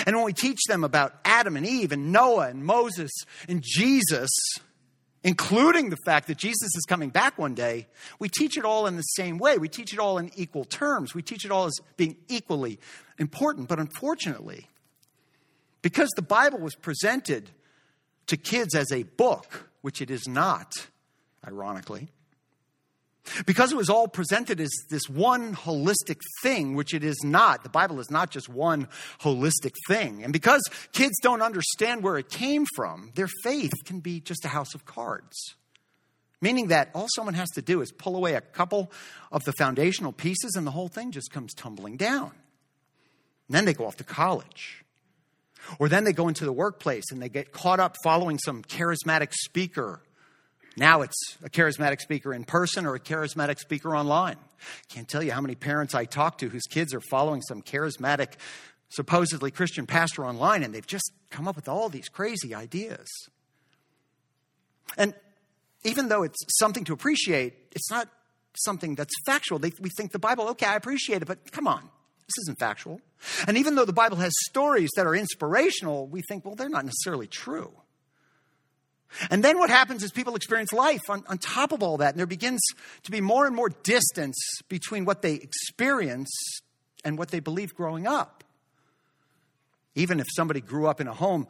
And 0.07 0.17
when 0.17 0.25
we 0.25 0.33
teach 0.33 0.61
them 0.69 0.85
about 0.85 1.15
Adam 1.25 1.57
and 1.57 1.67
Eve 1.67 1.93
and 1.93 2.13
Noah 2.13 2.49
and 2.49 2.65
Moses 2.65 3.11
and 3.49 3.63
Jesus, 3.63 4.31
including 5.23 5.91
the 5.91 5.97
fact 6.05 6.29
that 6.29 6.39
Jesus 6.39 6.75
is 6.77 6.85
coming 6.89 7.11
back 7.11 7.39
one 7.39 7.55
day, 7.55 7.87
we 8.19 8.29
teach 8.29 8.57
it 8.57 8.65
all 8.65 8.87
in 8.87 8.97
the 8.97 9.03
same 9.03 9.39
way. 9.39 9.59
We 9.59 9.69
teach 9.69 9.93
it 9.93 9.99
all 9.99 10.19
in 10.19 10.31
equal 10.37 10.65
terms. 10.65 11.15
We 11.15 11.23
teach 11.23 11.45
it 11.45 11.51
all 11.51 11.67
as 11.67 11.79
being 11.97 12.17
equally 12.29 12.79
important. 13.19 13.69
But 13.69 13.79
unfortunately, 13.79 14.69
because 15.83 16.11
the 16.17 16.23
Bible 16.23 16.59
was 16.59 16.75
presented 16.75 17.51
to 18.27 18.37
kids 18.37 18.75
as 18.75 18.93
a 18.93 19.03
book, 19.03 19.71
which 19.81 20.01
it 20.01 20.11
is 20.11 20.29
not, 20.29 20.73
ironically, 21.47 22.09
because 23.47 23.73
it 23.73 23.77
was 23.77 23.91
all 23.91 24.09
presented 24.09 24.61
as 24.61 24.71
this 24.89 25.09
one 25.09 25.55
holistic 25.55 26.21
thing, 26.43 26.75
which 26.75 26.95
it 26.95 27.05
is 27.05 27.23
not. 27.23 27.63
The 27.63 27.69
Bible 27.69 28.01
is 28.01 28.11
not 28.11 28.31
just 28.31 28.49
one 28.49 28.89
holistic 29.21 29.75
thing. 29.89 30.25
And 30.25 30.33
because 30.33 30.63
kids 30.93 31.19
don't 31.23 31.43
understand 31.43 32.03
where 32.03 32.17
it 32.17 32.29
came 32.29 32.67
from, 32.75 33.13
their 33.15 33.29
faith 33.43 33.73
can 33.85 34.01
be 34.01 34.21
just 34.21 34.45
a 34.45 34.49
house 34.49 34.75
of 34.75 34.85
cards. 34.85 35.55
Meaning 36.43 36.69
that 36.69 36.91
all 36.95 37.07
someone 37.15 37.35
has 37.35 37.51
to 37.51 37.63
do 37.63 37.83
is 37.83 37.93
pull 37.93 38.17
away 38.17 38.35
a 38.35 38.41
couple 38.41 38.91
of 39.31 39.45
the 39.45 39.53
foundational 39.53 40.13
pieces 40.13 40.55
and 40.57 40.67
the 40.67 40.71
whole 40.71 40.89
thing 40.89 41.13
just 41.13 41.31
comes 41.31 41.53
tumbling 41.55 41.97
down. 41.97 42.33
And 43.49 43.57
then 43.57 43.65
they 43.67 43.75
go 43.75 43.87
off 43.87 43.97
to 43.97 44.05
college. 44.05 44.85
Or 45.79 45.89
then 45.89 46.05
they 46.05 46.15
go 46.15 46.29
into 46.29 46.47
the 46.47 46.53
workplace 46.53 47.05
and 47.11 47.21
they 47.21 47.29
get 47.29 47.53
caught 47.53 47.81
up 47.81 47.97
following 48.03 48.39
some 48.39 48.63
charismatic 48.63 49.35
speaker 49.35 50.01
now 50.77 51.03
it's 51.03 51.37
a 51.43 51.51
charismatic 51.51 52.01
speaker 52.01 52.33
in 52.33 52.45
person 52.45 52.87
or 52.87 52.95
a 52.95 53.01
charismatic 53.01 53.59
speaker 53.59 53.97
online. 53.97 54.37
Can't 54.89 55.09
tell 55.09 55.23
you 55.23 55.33
how 55.33 55.41
many 55.41 55.55
parents 55.55 55.95
I 55.95 56.05
talk 56.05 56.39
to 56.39 56.49
whose 56.49 56.67
kids 56.69 56.95
are 56.95 57.01
following 57.01 57.43
some 57.43 57.63
charismatic, 57.63 58.35
supposedly 58.89 59.51
Christian 59.51 59.87
pastor 59.87 60.25
online, 60.25 60.63
and 60.63 60.75
they've 60.75 60.87
just 60.87 61.13
come 61.31 61.49
up 61.49 61.57
with 61.57 61.69
all 61.69 61.89
these 61.89 62.09
crazy 62.09 62.55
ideas. 62.55 63.09
And 64.97 65.15
even 65.85 66.09
though 66.09 66.23
it's 66.23 66.39
something 66.59 66.85
to 66.85 66.93
appreciate, 66.93 67.55
it's 67.73 67.91
not 67.91 68.09
something 68.57 68.95
that's 68.95 69.15
factual. 69.25 69.59
They, 69.59 69.73
we 69.81 69.91
think 69.91 70.13
the 70.13 70.19
Bible, 70.19 70.49
okay, 70.49 70.67
I 70.67 70.77
appreciate 70.77 71.23
it, 71.23 71.27
but 71.27 71.51
come 71.53 71.67
on, 71.67 71.83
this 71.83 72.45
isn't 72.45 72.59
factual. 72.59 73.01
And 73.47 73.57
even 73.57 73.75
though 73.75 73.85
the 73.85 73.93
Bible 73.93 74.17
has 74.19 74.33
stories 74.49 74.91
that 74.97 75.07
are 75.07 75.15
inspirational, 75.15 76.07
we 76.07 76.23
think, 76.23 76.45
well, 76.45 76.55
they're 76.55 76.69
not 76.69 76.85
necessarily 76.85 77.27
true. 77.27 77.73
And 79.31 79.43
then 79.43 79.59
what 79.59 79.71
happens 79.71 80.03
is 80.03 80.13
people 80.13 80.37
experience 80.37 80.73
life 80.73 81.09
on, 81.09 81.25
on 81.29 81.39
top 81.39 81.73
of 81.73 81.83
all 81.83 81.99
that, 81.99 82.11
and 82.11 82.19
there 82.19 82.27
begins 82.27 82.61
to 83.05 83.11
be 83.11 83.21
more 83.21 83.47
and 83.47 83.55
more 83.55 83.69
distance 83.69 84.37
between 84.69 85.05
what 85.05 85.23
they 85.23 85.35
experience 85.35 86.31
and 87.05 87.19
what 87.19 87.31
they 87.31 87.41
believe 87.41 87.75
growing 87.75 88.07
up. 88.07 88.45
Even 89.95 90.21
if 90.21 90.27
somebody 90.35 90.61
grew 90.61 90.87
up 90.87 91.01
in 91.01 91.09
a 91.09 91.15
home 91.15 91.49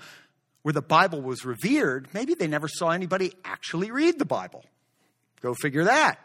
where 0.62 0.72
the 0.72 0.82
Bible 0.82 1.20
was 1.20 1.44
revered, 1.44 2.08
maybe 2.14 2.34
they 2.34 2.46
never 2.46 2.68
saw 2.68 2.90
anybody 2.90 3.32
actually 3.44 3.90
read 3.90 4.18
the 4.18 4.24
Bible. 4.24 4.64
Go 5.40 5.54
figure 5.54 5.84
that. 5.84 6.18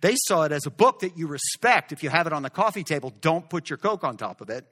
They 0.00 0.14
saw 0.16 0.42
it 0.42 0.52
as 0.52 0.66
a 0.66 0.70
book 0.70 1.00
that 1.00 1.16
you 1.16 1.28
respect. 1.28 1.92
If 1.92 2.02
you 2.02 2.10
have 2.10 2.26
it 2.26 2.32
on 2.32 2.42
the 2.42 2.50
coffee 2.50 2.82
table, 2.82 3.12
don't 3.20 3.48
put 3.48 3.70
your 3.70 3.76
Coke 3.76 4.02
on 4.02 4.16
top 4.16 4.40
of 4.40 4.50
it. 4.50 4.66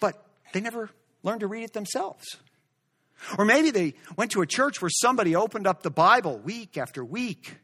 But 0.00 0.22
they 0.52 0.60
never 0.60 0.90
learned 1.22 1.40
to 1.40 1.46
read 1.46 1.64
it 1.64 1.72
themselves. 1.74 2.24
Or 3.38 3.44
maybe 3.44 3.70
they 3.70 3.94
went 4.16 4.30
to 4.32 4.42
a 4.42 4.46
church 4.46 4.80
where 4.80 4.90
somebody 4.90 5.34
opened 5.34 5.66
up 5.66 5.82
the 5.82 5.90
Bible 5.90 6.38
week 6.38 6.76
after 6.76 7.04
week. 7.04 7.56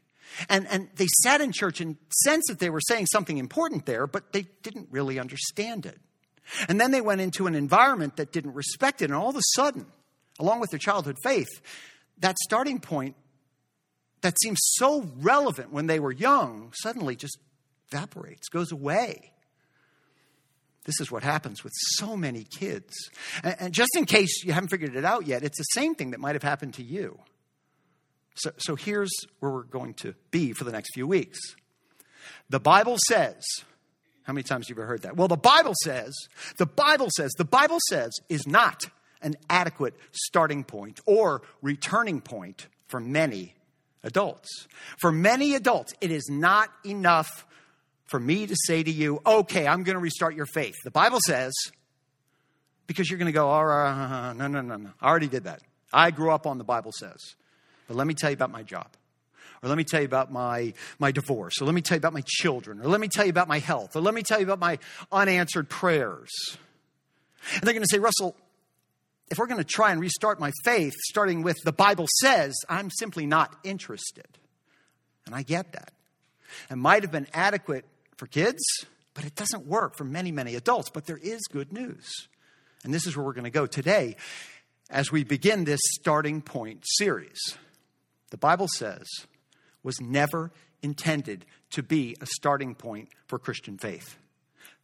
And, 0.49 0.67
and 0.67 0.89
they 0.95 1.07
sat 1.21 1.41
in 1.41 1.51
church 1.51 1.79
and 1.79 1.97
sensed 2.23 2.47
that 2.47 2.59
they 2.59 2.69
were 2.69 2.81
saying 2.81 3.05
something 3.07 3.37
important 3.37 3.85
there, 3.85 4.07
but 4.07 4.33
they 4.33 4.45
didn't 4.63 4.87
really 4.89 5.19
understand 5.19 5.85
it. 5.85 5.99
And 6.67 6.79
then 6.79 6.91
they 6.91 7.01
went 7.01 7.21
into 7.21 7.47
an 7.47 7.55
environment 7.55 8.17
that 8.17 8.31
didn't 8.31 8.53
respect 8.53 9.01
it. 9.01 9.05
And 9.05 9.13
all 9.13 9.29
of 9.29 9.35
a 9.35 9.41
sudden, 9.55 9.85
along 10.39 10.59
with 10.59 10.71
their 10.71 10.79
childhood 10.79 11.17
faith, 11.23 11.49
that 12.19 12.37
starting 12.39 12.79
point 12.79 13.15
that 14.21 14.39
seems 14.41 14.59
so 14.61 15.11
relevant 15.17 15.71
when 15.71 15.87
they 15.87 15.99
were 15.99 16.11
young 16.11 16.71
suddenly 16.75 17.15
just 17.15 17.37
evaporates, 17.91 18.49
goes 18.49 18.71
away. 18.71 19.32
This 20.85 20.99
is 20.99 21.11
what 21.11 21.23
happens 21.23 21.63
with 21.63 21.73
so 21.97 22.17
many 22.17 22.43
kids. 22.43 22.93
And, 23.43 23.73
just 23.73 23.95
in 23.95 24.05
case 24.05 24.43
you 24.43 24.51
haven't 24.51 24.69
figured 24.69 24.95
it 24.95 25.05
out 25.05 25.25
yet, 25.27 25.43
it's 25.43 25.57
the 25.57 25.63
same 25.63 25.95
thing 25.95 26.11
that 26.11 26.19
might 26.19 26.35
have 26.35 26.43
happened 26.43 26.73
to 26.75 26.83
you. 26.83 27.19
So, 28.35 28.51
so 28.57 28.75
here's 28.75 29.11
where 29.39 29.51
we're 29.51 29.63
going 29.63 29.93
to 29.95 30.15
be 30.31 30.53
for 30.53 30.63
the 30.63 30.71
next 30.71 30.93
few 30.93 31.07
weeks. 31.07 31.39
The 32.49 32.59
Bible 32.59 32.97
says, 33.07 33.43
how 34.23 34.33
many 34.33 34.43
times 34.43 34.67
have 34.67 34.77
you 34.77 34.81
ever 34.81 34.87
heard 34.87 35.03
that? 35.03 35.15
Well, 35.15 35.27
the 35.27 35.37
Bible 35.37 35.73
says, 35.83 36.13
the 36.57 36.65
Bible 36.65 37.09
says, 37.15 37.31
the 37.37 37.45
Bible 37.45 37.79
says 37.89 38.11
is 38.29 38.47
not 38.47 38.83
an 39.21 39.35
adequate 39.49 39.95
starting 40.11 40.63
point 40.63 40.99
or 41.05 41.41
returning 41.61 42.21
point 42.21 42.67
for 42.87 42.99
many 42.99 43.55
adults. 44.03 44.67
For 44.97 45.11
many 45.11 45.55
adults, 45.55 45.93
it 46.01 46.11
is 46.11 46.27
not 46.29 46.69
enough 46.85 47.45
for 48.05 48.19
me 48.19 48.45
to 48.47 48.55
say 48.67 48.83
to 48.83 48.91
you, 48.91 49.21
okay, 49.25 49.67
I'm 49.67 49.83
going 49.83 49.95
to 49.95 49.99
restart 49.99 50.35
your 50.35 50.45
faith. 50.45 50.75
The 50.83 50.91
Bible 50.91 51.19
says, 51.25 51.53
because 52.85 53.09
you're 53.09 53.17
going 53.17 53.27
to 53.27 53.33
go, 53.33 53.47
all 53.47 53.65
right, 53.65 53.91
uh, 53.91 53.95
uh, 53.95 54.29
uh, 54.29 54.33
no, 54.33 54.47
no, 54.47 54.61
no, 54.61 54.77
no. 54.77 54.89
I 55.01 55.07
already 55.07 55.27
did 55.27 55.45
that. 55.45 55.61
I 55.91 56.11
grew 56.11 56.31
up 56.31 56.45
on 56.45 56.57
the 56.57 56.63
Bible 56.63 56.91
says. 56.97 57.17
But 57.87 57.97
let 57.97 58.07
me 58.07 58.13
tell 58.13 58.29
you 58.29 58.35
about 58.35 58.51
my 58.51 58.63
job. 58.63 58.87
or 59.63 59.69
let 59.69 59.77
me 59.77 59.85
tell 59.85 60.01
you 60.01 60.05
about 60.05 60.31
my, 60.31 60.73
my 60.99 61.11
divorce, 61.11 61.61
or 61.61 61.65
let 61.65 61.73
me 61.73 61.81
tell 61.81 61.95
you 61.95 61.99
about 61.99 62.13
my 62.13 62.23
children, 62.25 62.81
or 62.81 62.87
let 62.87 62.99
me 62.99 63.07
tell 63.07 63.25
you 63.25 63.29
about 63.29 63.47
my 63.47 63.59
health, 63.59 63.95
or 63.95 64.01
let 64.01 64.13
me 64.13 64.21
tell 64.21 64.39
you 64.39 64.45
about 64.45 64.59
my 64.59 64.77
unanswered 65.11 65.69
prayers. 65.69 66.29
And 67.55 67.63
they're 67.63 67.73
going 67.73 67.83
to 67.83 67.89
say, 67.89 67.99
Russell, 67.99 68.35
if 69.31 69.37
we're 69.37 69.47
going 69.47 69.59
to 69.59 69.63
try 69.63 69.91
and 69.91 70.01
restart 70.01 70.39
my 70.39 70.51
faith, 70.63 70.93
starting 71.09 71.43
with 71.43 71.57
the 71.63 71.71
Bible 71.71 72.07
says, 72.21 72.53
I'm 72.67 72.91
simply 72.91 73.25
not 73.25 73.55
interested. 73.63 74.27
And 75.25 75.33
I 75.33 75.43
get 75.43 75.71
that. 75.71 75.91
It 76.69 76.75
might 76.75 77.03
have 77.03 77.11
been 77.11 77.27
adequate 77.33 77.85
for 78.17 78.27
kids, 78.27 78.63
but 79.13 79.25
it 79.25 79.35
doesn't 79.35 79.65
work 79.65 79.95
for 79.95 80.03
many, 80.03 80.31
many 80.31 80.55
adults. 80.55 80.89
But 80.89 81.05
there 81.05 81.17
is 81.17 81.41
good 81.51 81.71
news. 81.71 82.27
And 82.83 82.93
this 82.93 83.07
is 83.07 83.15
where 83.15 83.25
we're 83.25 83.33
going 83.33 83.43
to 83.45 83.49
go 83.49 83.65
today 83.65 84.15
as 84.89 85.11
we 85.11 85.23
begin 85.23 85.63
this 85.63 85.79
starting 85.99 86.41
point 86.41 86.83
series. 86.85 87.39
The 88.31 88.37
Bible 88.37 88.67
says 88.67 89.07
was 89.83 89.99
never 90.01 90.51
intended 90.81 91.45
to 91.71 91.83
be 91.83 92.15
a 92.21 92.25
starting 92.25 92.75
point 92.75 93.09
for 93.27 93.39
Christian 93.39 93.77
faith. 93.77 94.17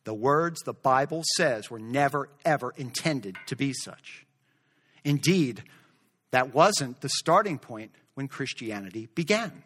The 0.05 0.13
words 0.13 0.61
the 0.61 0.73
Bible 0.73 1.23
says 1.35 1.69
were 1.69 1.79
never, 1.79 2.29
ever 2.45 2.73
intended 2.77 3.35
to 3.47 3.55
be 3.55 3.73
such. 3.73 4.25
Indeed, 5.03 5.63
that 6.31 6.53
wasn't 6.53 7.01
the 7.01 7.09
starting 7.09 7.57
point 7.57 7.91
when 8.13 8.27
Christianity 8.27 9.09
began. 9.13 9.63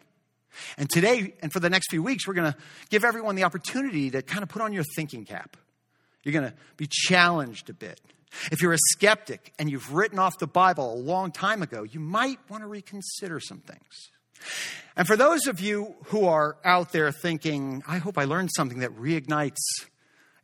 And 0.78 0.88
today, 0.90 1.34
and 1.42 1.52
for 1.52 1.60
the 1.60 1.70
next 1.70 1.90
few 1.90 2.02
weeks, 2.02 2.26
we're 2.26 2.34
going 2.34 2.52
to 2.52 2.58
give 2.90 3.04
everyone 3.04 3.36
the 3.36 3.44
opportunity 3.44 4.10
to 4.10 4.22
kind 4.22 4.42
of 4.42 4.48
put 4.48 4.62
on 4.62 4.72
your 4.72 4.84
thinking 4.96 5.24
cap. 5.24 5.56
You're 6.22 6.32
going 6.32 6.50
to 6.50 6.54
be 6.76 6.88
challenged 6.90 7.70
a 7.70 7.74
bit. 7.74 8.00
If 8.50 8.62
you're 8.62 8.72
a 8.72 8.78
skeptic 8.92 9.52
and 9.58 9.70
you've 9.70 9.92
written 9.92 10.18
off 10.18 10.38
the 10.38 10.46
Bible 10.46 10.94
a 10.94 10.96
long 10.96 11.30
time 11.30 11.62
ago, 11.62 11.84
you 11.84 12.00
might 12.00 12.38
want 12.48 12.62
to 12.62 12.66
reconsider 12.66 13.40
some 13.40 13.58
things. 13.58 14.10
And 14.96 15.06
for 15.06 15.16
those 15.16 15.46
of 15.46 15.60
you 15.60 15.94
who 16.06 16.26
are 16.26 16.56
out 16.64 16.92
there 16.92 17.10
thinking, 17.12 17.82
I 17.86 17.98
hope 17.98 18.18
I 18.18 18.24
learned 18.24 18.50
something 18.54 18.80
that 18.80 18.90
reignites 18.96 19.60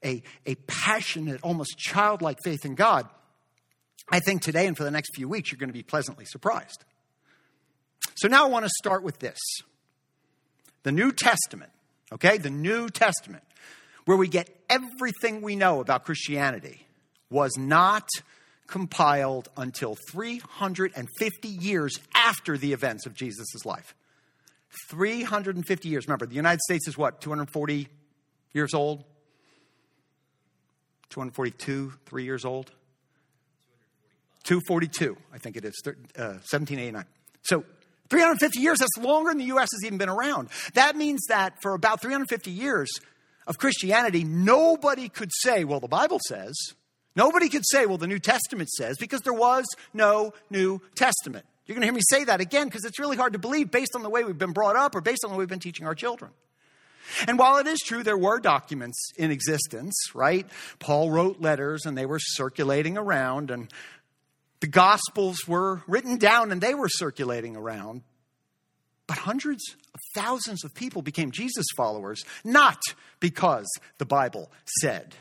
a, 0.04 0.22
a 0.46 0.54
passionate, 0.66 1.40
almost 1.42 1.78
childlike 1.78 2.38
faith 2.44 2.64
in 2.64 2.74
God, 2.74 3.08
I 4.08 4.20
think 4.20 4.42
today 4.42 4.66
and 4.66 4.76
for 4.76 4.84
the 4.84 4.90
next 4.90 5.14
few 5.14 5.28
weeks, 5.28 5.52
you're 5.52 5.58
going 5.58 5.68
to 5.68 5.74
be 5.74 5.82
pleasantly 5.82 6.24
surprised. 6.24 6.84
So 8.16 8.28
now 8.28 8.44
I 8.44 8.48
want 8.48 8.64
to 8.64 8.70
start 8.78 9.02
with 9.02 9.18
this 9.18 9.38
the 10.82 10.92
New 10.92 11.12
Testament, 11.12 11.70
okay? 12.12 12.38
The 12.38 12.50
New 12.50 12.88
Testament, 12.88 13.44
where 14.04 14.16
we 14.16 14.28
get 14.28 14.48
everything 14.68 15.42
we 15.42 15.56
know 15.56 15.80
about 15.80 16.04
Christianity, 16.04 16.86
was 17.30 17.56
not 17.56 18.08
compiled 18.66 19.48
until 19.56 19.96
350 20.10 21.48
years 21.48 21.98
after 22.14 22.56
the 22.56 22.72
events 22.72 23.06
of 23.06 23.14
Jesus' 23.14 23.64
life. 23.64 23.94
350 24.88 25.88
years. 25.88 26.06
Remember, 26.06 26.26
the 26.26 26.34
United 26.36 26.60
States 26.60 26.86
is 26.86 26.96
what, 26.96 27.20
240 27.20 27.88
years 28.52 28.72
old? 28.72 29.04
242, 31.10 31.92
three 32.06 32.24
years 32.24 32.44
old? 32.44 32.70
242, 34.44 35.16
I 35.32 35.38
think 35.38 35.56
it 35.56 35.64
is, 35.64 35.74
uh, 35.86 35.92
1789. 36.46 37.04
So 37.42 37.64
350 38.10 38.60
years, 38.60 38.78
that's 38.78 39.04
longer 39.04 39.30
than 39.30 39.38
the 39.38 39.44
U.S. 39.46 39.68
has 39.72 39.84
even 39.84 39.98
been 39.98 40.08
around. 40.08 40.48
That 40.74 40.96
means 40.96 41.20
that 41.28 41.54
for 41.62 41.74
about 41.74 42.02
350 42.02 42.50
years 42.50 42.90
of 43.46 43.58
Christianity, 43.58 44.24
nobody 44.24 45.08
could 45.08 45.30
say, 45.32 45.64
well, 45.64 45.80
the 45.80 45.88
Bible 45.88 46.20
says. 46.28 46.56
Nobody 47.16 47.48
could 47.48 47.64
say, 47.66 47.86
well, 47.86 47.98
the 47.98 48.06
New 48.06 48.18
Testament 48.18 48.68
says, 48.70 48.96
because 48.98 49.20
there 49.22 49.32
was 49.32 49.64
no 49.92 50.32
New 50.48 50.80
Testament. 50.94 51.44
You're 51.66 51.74
going 51.74 51.82
to 51.82 51.86
hear 51.86 51.94
me 51.94 52.00
say 52.10 52.24
that 52.24 52.40
again 52.40 52.66
because 52.66 52.84
it's 52.84 52.98
really 52.98 53.16
hard 53.16 53.32
to 53.34 53.38
believe 53.38 53.70
based 53.70 53.94
on 53.94 54.02
the 54.02 54.10
way 54.10 54.24
we've 54.24 54.38
been 54.38 54.52
brought 54.52 54.76
up 54.76 54.94
or 54.94 55.00
based 55.00 55.24
on 55.24 55.30
the 55.30 55.36
way 55.36 55.42
we've 55.42 55.48
been 55.48 55.60
teaching 55.60 55.86
our 55.86 55.94
children. 55.94 56.32
And 57.26 57.38
while 57.38 57.58
it 57.58 57.66
is 57.66 57.78
true 57.80 58.02
there 58.02 58.16
were 58.16 58.40
documents 58.40 59.12
in 59.16 59.30
existence, 59.30 59.94
right? 60.14 60.46
Paul 60.78 61.10
wrote 61.10 61.40
letters 61.40 61.86
and 61.86 61.96
they 61.96 62.06
were 62.06 62.18
circulating 62.20 62.96
around, 62.98 63.50
and 63.50 63.72
the 64.60 64.66
Gospels 64.66 65.48
were 65.48 65.82
written 65.86 66.18
down 66.18 66.52
and 66.52 66.60
they 66.60 66.74
were 66.74 66.88
circulating 66.88 67.56
around. 67.56 68.02
But 69.06 69.18
hundreds 69.18 69.74
of 69.92 70.00
thousands 70.14 70.64
of 70.64 70.74
people 70.74 71.02
became 71.02 71.32
Jesus 71.32 71.66
followers, 71.76 72.22
not 72.44 72.78
because 73.18 73.66
the 73.98 74.06
Bible 74.06 74.52
said, 74.80 75.16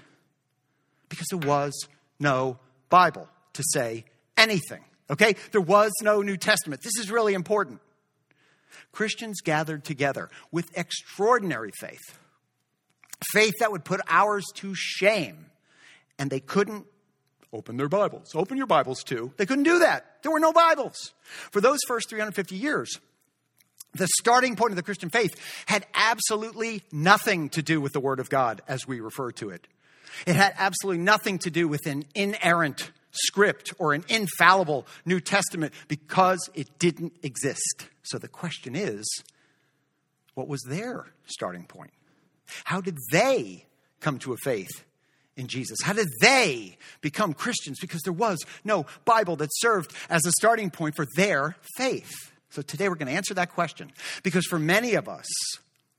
because 1.07 1.25
there 1.31 1.39
was 1.39 1.87
no 2.19 2.59
Bible 2.89 3.27
to 3.53 3.63
say 3.73 4.05
anything. 4.37 4.83
Okay? 5.09 5.35
There 5.51 5.61
was 5.61 5.91
no 6.03 6.21
New 6.21 6.37
Testament. 6.37 6.83
This 6.83 6.97
is 6.99 7.09
really 7.09 7.33
important. 7.33 7.79
Christians 8.91 9.41
gathered 9.41 9.83
together 9.83 10.29
with 10.51 10.69
extraordinary 10.77 11.71
faith, 11.79 12.19
faith 13.31 13.55
that 13.59 13.71
would 13.71 13.85
put 13.85 14.01
ours 14.07 14.45
to 14.55 14.73
shame, 14.75 15.45
and 16.17 16.29
they 16.29 16.39
couldn't 16.39 16.85
open 17.53 17.77
their 17.77 17.89
Bibles. 17.89 18.35
Open 18.35 18.57
your 18.57 18.67
Bibles 18.67 19.03
too. 19.03 19.31
They 19.37 19.45
couldn't 19.45 19.63
do 19.63 19.79
that. 19.79 20.23
There 20.23 20.31
were 20.31 20.39
no 20.39 20.53
Bibles. 20.53 21.13
For 21.51 21.61
those 21.61 21.79
first 21.87 22.09
350 22.09 22.55
years, 22.55 22.99
the 23.93 24.07
starting 24.19 24.55
point 24.55 24.71
of 24.71 24.75
the 24.75 24.83
Christian 24.83 25.09
faith 25.09 25.35
had 25.65 25.85
absolutely 25.93 26.83
nothing 26.91 27.49
to 27.49 27.61
do 27.61 27.81
with 27.81 27.93
the 27.93 27.99
Word 27.99 28.19
of 28.19 28.29
God 28.29 28.61
as 28.67 28.87
we 28.87 28.99
refer 28.99 29.31
to 29.33 29.49
it. 29.49 29.67
It 30.27 30.35
had 30.35 30.53
absolutely 30.57 31.03
nothing 31.03 31.39
to 31.39 31.49
do 31.49 31.67
with 31.67 31.85
an 31.85 32.05
inerrant 32.13 32.91
script 33.11 33.73
or 33.79 33.93
an 33.93 34.03
infallible 34.07 34.85
New 35.05 35.19
Testament 35.19 35.73
because 35.87 36.49
it 36.53 36.77
didn't 36.77 37.13
exist. 37.23 37.87
So 38.03 38.17
the 38.17 38.27
question 38.27 38.75
is 38.75 39.07
what 40.35 40.47
was 40.47 40.61
their 40.67 41.07
starting 41.25 41.65
point? 41.65 41.91
How 42.63 42.81
did 42.81 42.97
they 43.11 43.65
come 43.99 44.19
to 44.19 44.33
a 44.33 44.37
faith 44.37 44.85
in 45.39 45.47
Jesus? 45.47 45.79
How 45.83 45.93
did 45.93 46.09
they 46.21 46.77
become 47.01 47.33
Christians? 47.33 47.79
Because 47.79 48.01
there 48.01 48.13
was 48.13 48.37
no 48.63 48.85
Bible 49.05 49.37
that 49.37 49.49
served 49.53 49.93
as 50.09 50.25
a 50.25 50.31
starting 50.33 50.69
point 50.69 50.95
for 50.95 51.07
their 51.15 51.55
faith. 51.77 52.11
So 52.51 52.61
today 52.61 52.89
we're 52.89 52.95
going 52.95 53.07
to 53.07 53.13
answer 53.13 53.33
that 53.35 53.53
question 53.53 53.91
because 54.21 54.45
for 54.45 54.59
many 54.59 54.95
of 54.95 55.07
us, 55.07 55.27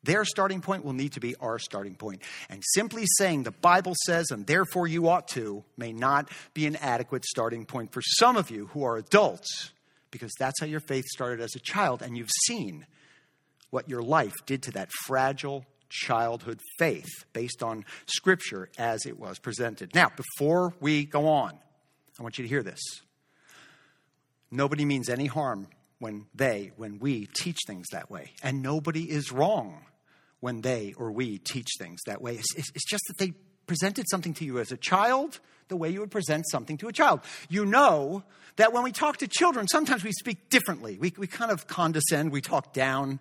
their 0.02 0.24
starting 0.24 0.60
point 0.60 0.84
will 0.84 0.92
need 0.92 1.12
to 1.12 1.20
be 1.20 1.34
our 1.36 1.58
starting 1.58 1.94
point. 1.94 2.22
And 2.48 2.62
simply 2.74 3.04
saying 3.18 3.42
the 3.42 3.50
Bible 3.50 3.94
says, 4.06 4.30
and 4.30 4.46
therefore 4.46 4.86
you 4.86 5.08
ought 5.08 5.28
to, 5.28 5.62
may 5.76 5.92
not 5.92 6.30
be 6.54 6.66
an 6.66 6.76
adequate 6.76 7.24
starting 7.24 7.66
point 7.66 7.92
for 7.92 8.00
some 8.02 8.36
of 8.36 8.50
you 8.50 8.66
who 8.68 8.82
are 8.84 8.96
adults, 8.96 9.72
because 10.10 10.32
that's 10.38 10.58
how 10.60 10.66
your 10.66 10.80
faith 10.80 11.04
started 11.06 11.40
as 11.40 11.54
a 11.54 11.60
child, 11.60 12.02
and 12.02 12.16
you've 12.16 12.30
seen 12.46 12.86
what 13.68 13.88
your 13.88 14.02
life 14.02 14.34
did 14.46 14.62
to 14.64 14.70
that 14.72 14.90
fragile 15.06 15.64
childhood 15.90 16.60
faith 16.78 17.24
based 17.32 17.62
on 17.62 17.84
Scripture 18.06 18.70
as 18.78 19.04
it 19.04 19.18
was 19.18 19.38
presented. 19.38 19.94
Now, 19.94 20.10
before 20.16 20.74
we 20.80 21.04
go 21.04 21.26
on, 21.26 21.58
I 22.18 22.22
want 22.22 22.38
you 22.38 22.44
to 22.44 22.48
hear 22.48 22.62
this. 22.62 22.80
Nobody 24.50 24.84
means 24.84 25.08
any 25.08 25.26
harm 25.26 25.68
when 25.98 26.26
they, 26.34 26.72
when 26.76 26.98
we 26.98 27.26
teach 27.26 27.58
things 27.66 27.86
that 27.92 28.10
way. 28.10 28.32
And 28.42 28.62
nobody 28.62 29.10
is 29.10 29.30
wrong 29.30 29.84
when 30.40 30.62
they 30.62 30.94
or 30.96 31.12
we 31.12 31.38
teach 31.38 31.68
things 31.78 32.00
that 32.06 32.20
way. 32.20 32.36
It's, 32.36 32.54
it's, 32.56 32.70
it's, 32.74 32.84
just 32.88 33.04
that 33.08 33.18
they 33.18 33.34
presented 33.66 34.06
something 34.10 34.34
to 34.34 34.44
you 34.44 34.58
as 34.58 34.72
a 34.72 34.76
child 34.76 35.38
the 35.68 35.76
way 35.76 35.90
you 35.90 36.00
would 36.00 36.10
present 36.10 36.44
something 36.50 36.76
to 36.78 36.88
a 36.88 36.92
child. 36.92 37.20
You 37.48 37.64
know 37.64 38.24
that 38.56 38.72
when 38.72 38.82
we 38.82 38.92
talk 38.92 39.18
to 39.18 39.28
children, 39.28 39.68
sometimes 39.68 40.02
we 40.02 40.12
speak 40.12 40.50
differently. 40.50 40.98
We, 40.98 41.12
we 41.16 41.26
kind 41.26 41.52
of 41.52 41.66
condescend, 41.66 42.32
we 42.32 42.40
talk 42.40 42.72
down 42.72 43.20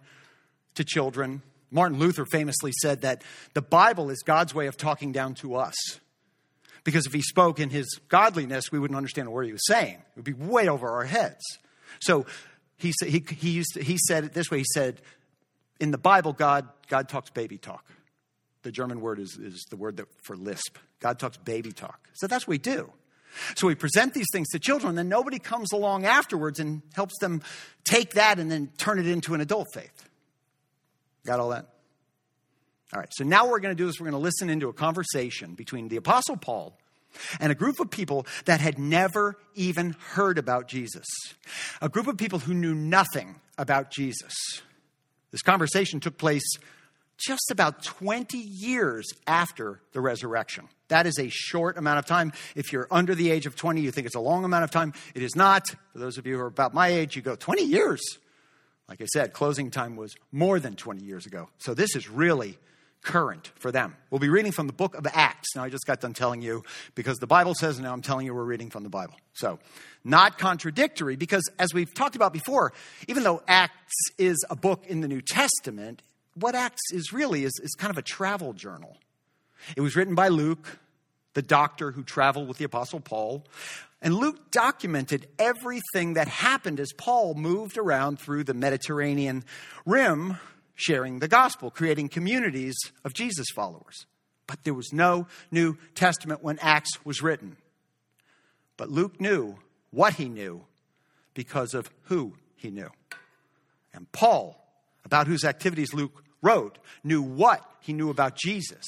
to 0.76 0.84
children. 0.84 1.42
Martin 1.72 2.00
Luther 2.00 2.26
famously 2.26 2.72
said 2.82 3.02
that 3.02 3.24
the 3.54 3.62
Bible 3.62 4.10
is 4.10 4.22
God's 4.24 4.54
way 4.54 4.68
of 4.68 4.78
talking 4.78 5.12
down 5.12 5.36
to 5.36 5.56
us. 5.56 5.76
Because 6.84 7.06
if 7.06 7.14
he 7.14 7.22
spoke 7.22 7.60
in 7.60 7.70
his 7.70 8.00
godliness, 8.08 8.72
we 8.72 8.80
wouldn't 8.80 8.98
understand 8.98 9.28
a 9.28 9.32
word 9.32 9.46
he 9.46 9.52
was 9.52 9.68
saying. 9.68 9.96
It 9.96 10.16
would 10.16 10.26
be 10.26 10.34
way 10.34 10.68
over 10.68 10.90
our 10.90 11.06
heads. 11.06 11.42
So 12.00 12.26
he, 12.78 12.94
he, 13.06 13.24
he, 13.30 13.52
used 13.52 13.74
to, 13.74 13.84
he 13.84 13.98
said 14.08 14.24
it 14.24 14.34
this 14.34 14.50
way 14.50 14.60
he 14.60 14.66
said, 14.74 15.02
in 15.80 15.92
the 15.92 15.98
Bible, 15.98 16.34
God, 16.34 16.68
God 16.88 17.10
talks 17.10 17.30
baby 17.30 17.58
talk. 17.58 17.86
The 18.64 18.72
German 18.72 19.02
word 19.02 19.20
is, 19.20 19.38
is 19.38 19.66
the 19.70 19.78
word 19.78 19.98
that, 19.98 20.08
for 20.24 20.36
lisp. 20.36 20.78
God 21.00 21.20
talks 21.20 21.38
baby 21.38 21.72
talk. 21.72 22.10
So 22.14 22.28
that's 22.28 22.48
what 22.48 22.52
we 22.52 22.58
do. 22.58 22.92
So 23.56 23.68
we 23.68 23.76
present 23.76 24.14
these 24.14 24.26
things 24.34 24.50
to 24.50 24.60
children, 24.60 24.90
and 24.90 24.98
then 24.98 25.10
nobody 25.10 25.40
comes 25.40 25.72
along 25.72 26.06
afterwards 26.06 26.60
and 26.60 26.82
helps 26.94 27.18
them 27.20 27.42
take 27.84 28.16
that 28.16 28.40
and 28.40 28.52
then 28.52 28.72
turn 28.78 29.00
it 29.00 29.08
into 29.08 29.34
an 29.34 29.42
adult 29.42 29.68
faith. 29.74 30.09
Got 31.30 31.40
all 31.40 31.50
that? 31.50 31.68
All 32.92 33.00
right, 33.00 33.14
so 33.14 33.24
now 33.24 33.44
what 33.44 33.52
we're 33.52 33.60
going 33.60 33.78
to 33.78 33.84
do 33.84 33.88
is 33.88 34.00
we're 34.00 34.10
going 34.10 34.20
to 34.20 34.24
listen 34.24 34.50
into 34.50 34.68
a 34.68 34.74
conversation 34.74 35.54
between 35.54 35.88
the 35.88 35.98
Apostle 35.98 36.38
Paul 36.38 36.76
and 37.40 37.52
a 37.52 37.56
group 37.56 37.80
of 37.80 37.92
people 37.92 38.26
that 38.46 38.60
had 38.60 38.80
never 38.80 39.38
even 39.54 39.96
heard 40.14 40.40
about 40.40 40.68
Jesus. 40.68 41.06
A 41.84 41.88
group 41.88 42.08
of 42.08 42.18
people 42.18 42.40
who 42.40 42.56
knew 42.56 42.74
nothing 42.74 43.36
about 43.60 43.92
Jesus. 43.92 44.34
This 45.30 45.44
conversation 45.44 46.00
took 46.00 46.18
place 46.18 46.58
just 47.16 47.52
about 47.52 47.84
20 47.84 48.36
years 48.40 49.06
after 49.28 49.82
the 49.92 50.02
resurrection. 50.02 50.68
That 50.88 51.06
is 51.06 51.20
a 51.20 51.30
short 51.30 51.78
amount 51.78 52.00
of 52.00 52.08
time. 52.08 52.34
If 52.56 52.74
you're 52.74 52.88
under 52.90 53.14
the 53.14 53.30
age 53.30 53.46
of 53.46 53.56
20, 53.56 53.82
you 53.82 53.92
think 53.92 54.08
it's 54.08 54.16
a 54.16 54.20
long 54.20 54.46
amount 54.46 54.64
of 54.64 54.72
time. 54.72 54.94
It 55.14 55.22
is 55.22 55.36
not. 55.36 55.68
For 55.94 56.00
those 56.00 56.18
of 56.18 56.26
you 56.26 56.38
who 56.38 56.42
are 56.42 56.48
about 56.48 56.74
my 56.74 56.88
age, 56.88 57.16
you 57.16 57.22
go, 57.22 57.36
20 57.36 57.66
years? 57.66 58.02
Like 58.90 59.02
I 59.02 59.06
said, 59.06 59.34
closing 59.34 59.70
time 59.70 59.96
was 59.96 60.16
more 60.32 60.60
than 60.60 60.76
20 60.76 61.02
years 61.02 61.28
ago. 61.28 61.50
So 61.60 61.76
this 61.76 61.96
is 61.96 62.10
really 62.10 62.58
current 63.02 63.52
for 63.56 63.72
them. 63.72 63.96
We'll 64.10 64.20
be 64.20 64.30
reading 64.30 64.52
from 64.52 64.68
the 64.68 64.74
book 64.74 64.96
of 64.96 65.06
Acts. 65.14 65.56
Now, 65.56 65.64
I 65.64 65.70
just 65.70 65.86
got 65.86 66.02
done 66.02 66.14
telling 66.14 66.42
you 66.42 66.64
because 66.96 67.18
the 67.18 67.28
Bible 67.28 67.54
says, 67.54 67.80
now 67.80 67.94
I'm 67.94 68.02
telling 68.02 68.26
you 68.26 68.34
we're 68.34 68.44
reading 68.44 68.70
from 68.70 68.84
the 68.84 68.90
Bible. 68.90 69.14
So, 69.34 69.60
not 70.04 70.38
contradictory 70.38 71.16
because, 71.16 71.44
as 71.60 71.74
we've 71.74 71.94
talked 71.94 72.16
about 72.16 72.34
before, 72.34 72.74
even 73.08 73.24
though 73.24 73.42
Acts 73.48 73.94
is 74.18 74.44
a 74.50 74.56
book 74.56 74.86
in 74.88 75.02
the 75.02 75.08
New 75.08 75.22
Testament, 75.22 76.02
what 76.34 76.56
Acts 76.56 76.92
is 76.92 77.14
really 77.14 77.44
is, 77.44 77.54
is 77.64 77.76
kind 77.78 77.92
of 77.92 77.98
a 77.98 78.02
travel 78.02 78.54
journal. 78.54 78.98
It 79.76 79.82
was 79.82 79.96
written 79.96 80.16
by 80.16 80.30
Luke, 80.30 80.80
the 81.34 81.42
doctor 81.42 81.92
who 81.92 82.04
traveled 82.04 82.48
with 82.48 82.58
the 82.58 82.66
Apostle 82.66 83.00
Paul. 83.00 83.46
And 84.02 84.16
Luke 84.16 84.52
documented 84.52 85.28
everything 85.38 86.14
that 86.14 86.28
happened 86.28 86.80
as 86.80 86.92
Paul 86.94 87.34
moved 87.34 87.78
around 87.78 88.20
through 88.20 88.46
the 88.46 88.54
Mediterranean 88.54 89.44
rim 89.86 90.38
sharing 90.76 91.20
the 91.20 91.28
gospel, 91.28 91.70
creating 91.70 92.08
communities 92.10 92.78
of 93.04 93.14
Jesus 93.14 93.48
followers. 93.54 94.06
But 94.48 94.64
there 94.64 94.74
was 94.74 94.94
no 94.94 95.28
New 95.52 95.78
Testament 95.94 96.42
when 96.42 96.58
Acts 96.60 97.06
was 97.06 97.22
written. 97.22 97.58
But 98.78 98.90
Luke 98.90 99.20
knew 99.20 99.58
what 99.92 100.14
he 100.14 100.30
knew 100.30 100.64
because 101.34 101.74
of 101.74 101.90
who 102.04 102.34
he 102.56 102.72
knew. 102.72 102.90
And 103.94 104.12
Paul, 104.12 104.56
about 105.04 105.28
whose 105.28 105.44
activities 105.44 105.94
Luke 105.94 106.24
wrote, 106.42 106.78
knew 107.04 107.22
what 107.22 107.64
he 107.82 107.94
knew 107.94 108.10
about 108.10 108.36
Jesus, 108.36 108.86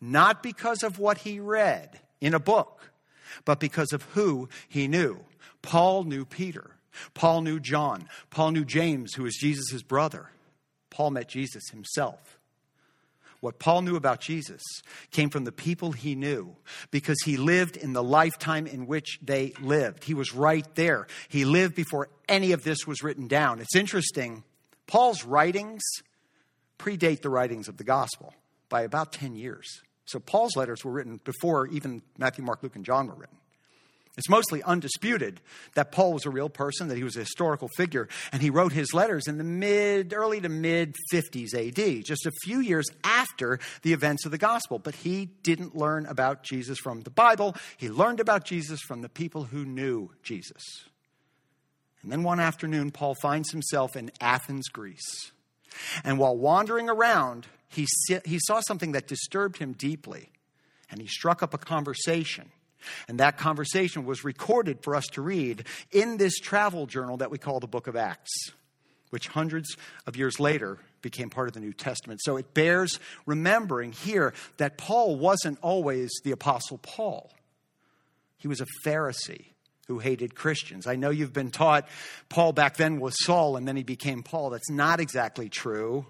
not 0.00 0.42
because 0.42 0.82
of 0.82 0.98
what 0.98 1.18
he 1.18 1.40
read 1.40 2.00
in 2.20 2.34
a 2.34 2.40
book, 2.40 2.90
but 3.44 3.60
because 3.60 3.92
of 3.92 4.02
who 4.12 4.48
he 4.68 4.88
knew. 4.88 5.18
Paul 5.62 6.04
knew 6.04 6.24
Peter. 6.24 6.70
Paul 7.14 7.42
knew 7.42 7.58
John. 7.58 8.08
Paul 8.30 8.52
knew 8.52 8.64
James, 8.64 9.14
who 9.14 9.24
was 9.24 9.36
Jesus' 9.36 9.82
brother. 9.82 10.30
Paul 10.90 11.10
met 11.10 11.28
Jesus 11.28 11.68
himself. 11.70 12.38
What 13.40 13.58
Paul 13.58 13.82
knew 13.82 13.96
about 13.96 14.20
Jesus 14.20 14.62
came 15.10 15.28
from 15.28 15.44
the 15.44 15.52
people 15.52 15.92
he 15.92 16.14
knew 16.14 16.56
because 16.90 17.18
he 17.24 17.36
lived 17.36 17.76
in 17.76 17.92
the 17.92 18.02
lifetime 18.02 18.66
in 18.66 18.86
which 18.86 19.18
they 19.20 19.52
lived. 19.60 20.04
He 20.04 20.14
was 20.14 20.32
right 20.32 20.66
there. 20.76 21.06
He 21.28 21.44
lived 21.44 21.74
before 21.74 22.08
any 22.26 22.52
of 22.52 22.64
this 22.64 22.86
was 22.86 23.02
written 23.02 23.26
down. 23.26 23.60
It's 23.60 23.76
interesting. 23.76 24.44
Paul's 24.86 25.24
writings 25.24 25.82
predate 26.78 27.22
the 27.22 27.30
writings 27.30 27.68
of 27.68 27.76
the 27.76 27.84
gospel 27.84 28.34
by 28.68 28.82
about 28.82 29.12
10 29.12 29.36
years. 29.36 29.82
So 30.06 30.18
Paul's 30.18 30.56
letters 30.56 30.84
were 30.84 30.92
written 30.92 31.20
before 31.24 31.66
even 31.68 32.02
Matthew, 32.18 32.44
Mark, 32.44 32.62
Luke, 32.62 32.76
and 32.76 32.84
John 32.84 33.06
were 33.06 33.14
written. 33.14 33.38
It's 34.16 34.28
mostly 34.28 34.62
undisputed 34.62 35.40
that 35.74 35.90
Paul 35.90 36.12
was 36.12 36.24
a 36.24 36.30
real 36.30 36.48
person, 36.48 36.86
that 36.86 36.96
he 36.96 37.02
was 37.02 37.16
a 37.16 37.20
historical 37.20 37.68
figure, 37.76 38.08
and 38.30 38.40
he 38.40 38.48
wrote 38.48 38.72
his 38.72 38.94
letters 38.94 39.26
in 39.26 39.38
the 39.38 39.44
mid, 39.44 40.12
early 40.12 40.40
to 40.40 40.48
mid 40.48 40.94
50s 41.12 41.52
AD, 41.52 42.04
just 42.04 42.24
a 42.24 42.30
few 42.44 42.60
years 42.60 42.86
after 43.02 43.58
the 43.82 43.92
events 43.92 44.24
of 44.24 44.30
the 44.30 44.38
gospel. 44.38 44.78
But 44.78 44.94
he 44.94 45.26
didn't 45.42 45.74
learn 45.74 46.06
about 46.06 46.44
Jesus 46.44 46.78
from 46.78 47.00
the 47.00 47.10
Bible. 47.10 47.56
He 47.76 47.88
learned 47.90 48.20
about 48.20 48.44
Jesus 48.44 48.80
from 48.82 49.02
the 49.02 49.08
people 49.08 49.44
who 49.44 49.64
knew 49.64 50.10
Jesus. 50.22 50.62
And 52.02 52.12
then 52.12 52.22
one 52.22 52.38
afternoon, 52.38 52.92
Paul 52.92 53.16
finds 53.20 53.50
himself 53.50 53.96
in 53.96 54.12
Athens, 54.20 54.68
Greece. 54.68 55.32
And 56.04 56.18
while 56.18 56.36
wandering 56.36 56.88
around, 56.88 57.46
he, 57.68 57.86
he 58.24 58.38
saw 58.40 58.60
something 58.60 58.92
that 58.92 59.06
disturbed 59.06 59.58
him 59.58 59.72
deeply, 59.72 60.30
and 60.90 61.00
he 61.00 61.06
struck 61.06 61.42
up 61.42 61.54
a 61.54 61.58
conversation. 61.58 62.50
And 63.08 63.18
that 63.18 63.38
conversation 63.38 64.04
was 64.04 64.24
recorded 64.24 64.82
for 64.82 64.94
us 64.94 65.06
to 65.12 65.22
read 65.22 65.66
in 65.90 66.18
this 66.18 66.38
travel 66.38 66.86
journal 66.86 67.16
that 67.18 67.30
we 67.30 67.38
call 67.38 67.60
the 67.60 67.66
Book 67.66 67.86
of 67.86 67.96
Acts, 67.96 68.30
which 69.10 69.28
hundreds 69.28 69.76
of 70.06 70.16
years 70.16 70.38
later 70.38 70.78
became 71.00 71.30
part 71.30 71.48
of 71.48 71.54
the 71.54 71.60
New 71.60 71.72
Testament. 71.72 72.20
So 72.22 72.36
it 72.36 72.52
bears 72.54 73.00
remembering 73.26 73.92
here 73.92 74.34
that 74.58 74.76
Paul 74.76 75.16
wasn't 75.16 75.58
always 75.62 76.10
the 76.24 76.32
Apostle 76.32 76.78
Paul, 76.78 77.30
he 78.36 78.48
was 78.48 78.60
a 78.60 78.66
Pharisee 78.86 79.53
who 79.86 79.98
hated 79.98 80.34
Christians. 80.34 80.86
I 80.86 80.96
know 80.96 81.10
you've 81.10 81.32
been 81.32 81.50
taught 81.50 81.88
Paul 82.28 82.52
back 82.52 82.76
then 82.76 83.00
was 83.00 83.14
Saul 83.24 83.56
and 83.56 83.66
then 83.66 83.76
he 83.76 83.82
became 83.82 84.22
Paul. 84.22 84.50
That's 84.50 84.70
not 84.70 85.00
exactly 85.00 85.48
true. 85.48 86.06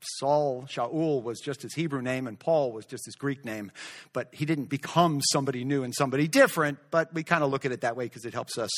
Saul, 0.00 0.64
Shaul, 0.68 1.22
was 1.22 1.40
just 1.40 1.62
his 1.62 1.74
Hebrew 1.74 2.02
name, 2.02 2.26
and 2.26 2.38
Paul 2.38 2.72
was 2.72 2.86
just 2.86 3.04
his 3.04 3.16
Greek 3.16 3.44
name. 3.44 3.72
But 4.12 4.28
he 4.32 4.44
didn't 4.44 4.66
become 4.66 5.20
somebody 5.32 5.64
new 5.64 5.82
and 5.82 5.94
somebody 5.94 6.28
different, 6.28 6.78
but 6.90 7.12
we 7.12 7.22
kind 7.24 7.42
of 7.42 7.50
look 7.50 7.64
at 7.64 7.72
it 7.72 7.80
that 7.80 7.96
way 7.96 8.04
because 8.04 8.24
it 8.24 8.32
helps 8.32 8.58
us 8.58 8.70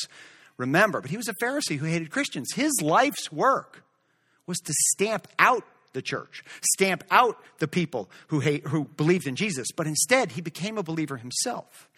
remember. 0.57 1.01
But 1.01 1.11
he 1.11 1.17
was 1.17 1.27
a 1.27 1.35
Pharisee 1.35 1.77
who 1.77 1.85
hated 1.85 2.11
Christians. 2.11 2.53
His 2.53 2.71
life's 2.81 3.31
work 3.31 3.83
was 4.47 4.59
to 4.59 4.73
stamp 4.93 5.27
out 5.37 5.63
the 5.93 6.01
church, 6.01 6.43
stamp 6.73 7.03
out 7.11 7.37
the 7.59 7.67
people 7.67 8.09
who, 8.27 8.39
hate, 8.39 8.65
who 8.67 8.85
believed 8.85 9.27
in 9.27 9.35
Jesus. 9.35 9.67
But 9.75 9.87
instead, 9.87 10.31
he 10.31 10.41
became 10.41 10.77
a 10.77 10.83
believer 10.83 11.17
himself. 11.17 11.89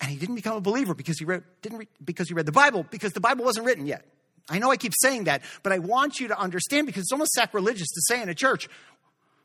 And 0.00 0.10
he 0.10 0.16
didn't 0.16 0.34
become 0.34 0.56
a 0.56 0.60
believer 0.60 0.94
because 0.94 1.18
he 1.18 1.24
read, 1.24 1.42
didn't 1.62 1.88
because 2.04 2.28
he 2.28 2.34
read 2.34 2.46
the 2.46 2.52
Bible, 2.52 2.84
because 2.90 3.12
the 3.12 3.20
Bible 3.20 3.44
wasn't 3.44 3.66
written 3.66 3.86
yet. 3.86 4.04
I 4.48 4.58
know 4.58 4.70
I 4.70 4.76
keep 4.76 4.92
saying 5.00 5.24
that, 5.24 5.42
but 5.62 5.72
I 5.72 5.78
want 5.78 6.20
you 6.20 6.28
to 6.28 6.38
understand 6.38 6.86
because 6.86 7.02
it's 7.02 7.12
almost 7.12 7.32
sacrilegious 7.32 7.88
to 7.88 8.00
say 8.08 8.22
in 8.22 8.28
a 8.28 8.34
church, 8.34 8.68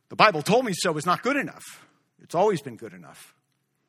the 0.10 0.16
Bible 0.16 0.42
told 0.42 0.66
me 0.66 0.74
so 0.74 0.96
is 0.98 1.06
not 1.06 1.24
good 1.24 1.38
enough. 1.38 1.64
It's 2.22 2.36
always 2.36 2.62
been 2.62 2.76
good 2.76 2.94
enough. 2.94 3.34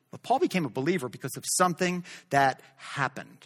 But 0.09 0.23
Paul 0.23 0.39
became 0.39 0.65
a 0.65 0.69
believer 0.69 1.09
because 1.09 1.35
of 1.37 1.43
something 1.45 2.03
that 2.29 2.61
happened. 2.77 3.45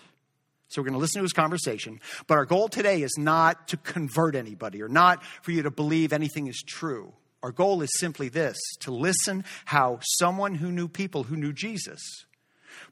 So 0.70 0.82
we're 0.82 0.88
going 0.88 0.94
to 0.94 1.00
listen 1.00 1.20
to 1.20 1.24
his 1.24 1.34
conversation. 1.34 2.00
But 2.28 2.38
our 2.38 2.46
goal 2.46 2.68
today 2.68 3.02
is 3.02 3.16
not 3.18 3.70
to 3.70 3.78
convert 3.78 4.36
anybody 4.36 4.82
or 4.82 4.90
not 4.90 5.24
for 5.42 5.52
you 5.52 5.64
to 5.64 5.72
believe 5.72 6.12
anything 6.12 6.48
is 6.48 6.62
true. 6.66 7.14
Our 7.42 7.52
goal 7.52 7.82
is 7.82 7.90
simply 7.98 8.30
this 8.30 8.58
to 8.82 8.92
listen 8.92 9.46
how 9.66 10.00
someone 10.02 10.56
who 10.56 10.72
knew 10.72 10.88
people 10.88 11.24
who 11.24 11.38
knew 11.38 11.54
Jesus 11.54 12.26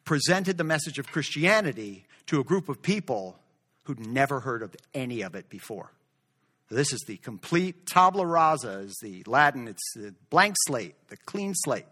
presented 0.04 0.58
the 0.58 0.64
message 0.64 1.00
of 1.00 1.08
Christianity 1.08 2.06
to 2.28 2.40
a 2.40 2.44
group 2.44 2.70
of 2.70 2.82
people 2.82 3.38
who'd 3.84 4.06
never 4.06 4.40
heard 4.40 4.64
of 4.64 4.76
any 4.94 5.22
of 5.22 5.36
it 5.36 5.50
before. 5.50 5.92
This 6.70 6.92
is 6.92 7.04
the 7.08 7.18
complete 7.18 7.86
tabula 7.86 8.26
rasa, 8.26 8.80
is 8.80 8.98
the 9.02 9.24
Latin, 9.28 9.68
it's 9.68 9.94
the 9.96 10.16
blank 10.30 10.56
slate, 10.66 10.96
the 11.10 11.18
clean 11.18 11.54
slate. 11.56 11.86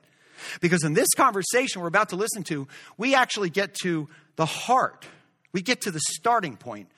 Because 0.62 0.84
in 0.84 0.94
this 0.94 1.10
conversation 1.16 1.82
we're 1.82 1.88
about 1.88 2.10
to 2.10 2.16
listen 2.16 2.44
to, 2.46 2.68
we 2.98 3.14
actually 3.14 3.52
get 3.52 3.76
to 3.84 4.10
the 4.36 4.46
heart. 4.46 5.06
We 5.52 5.62
get 5.62 5.82
to 5.82 5.92
the 5.92 6.02
starting 6.14 6.58
point 6.58 6.90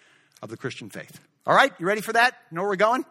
of 0.42 0.50
the 0.50 0.58
Christian 0.58 0.90
faith. 0.90 1.20
All 1.46 1.56
right, 1.56 1.74
you 1.78 1.86
ready 1.86 2.02
for 2.02 2.14
that? 2.14 2.36
Know 2.52 2.62
where 2.62 2.70
we're 2.70 2.76
going? 2.78 3.06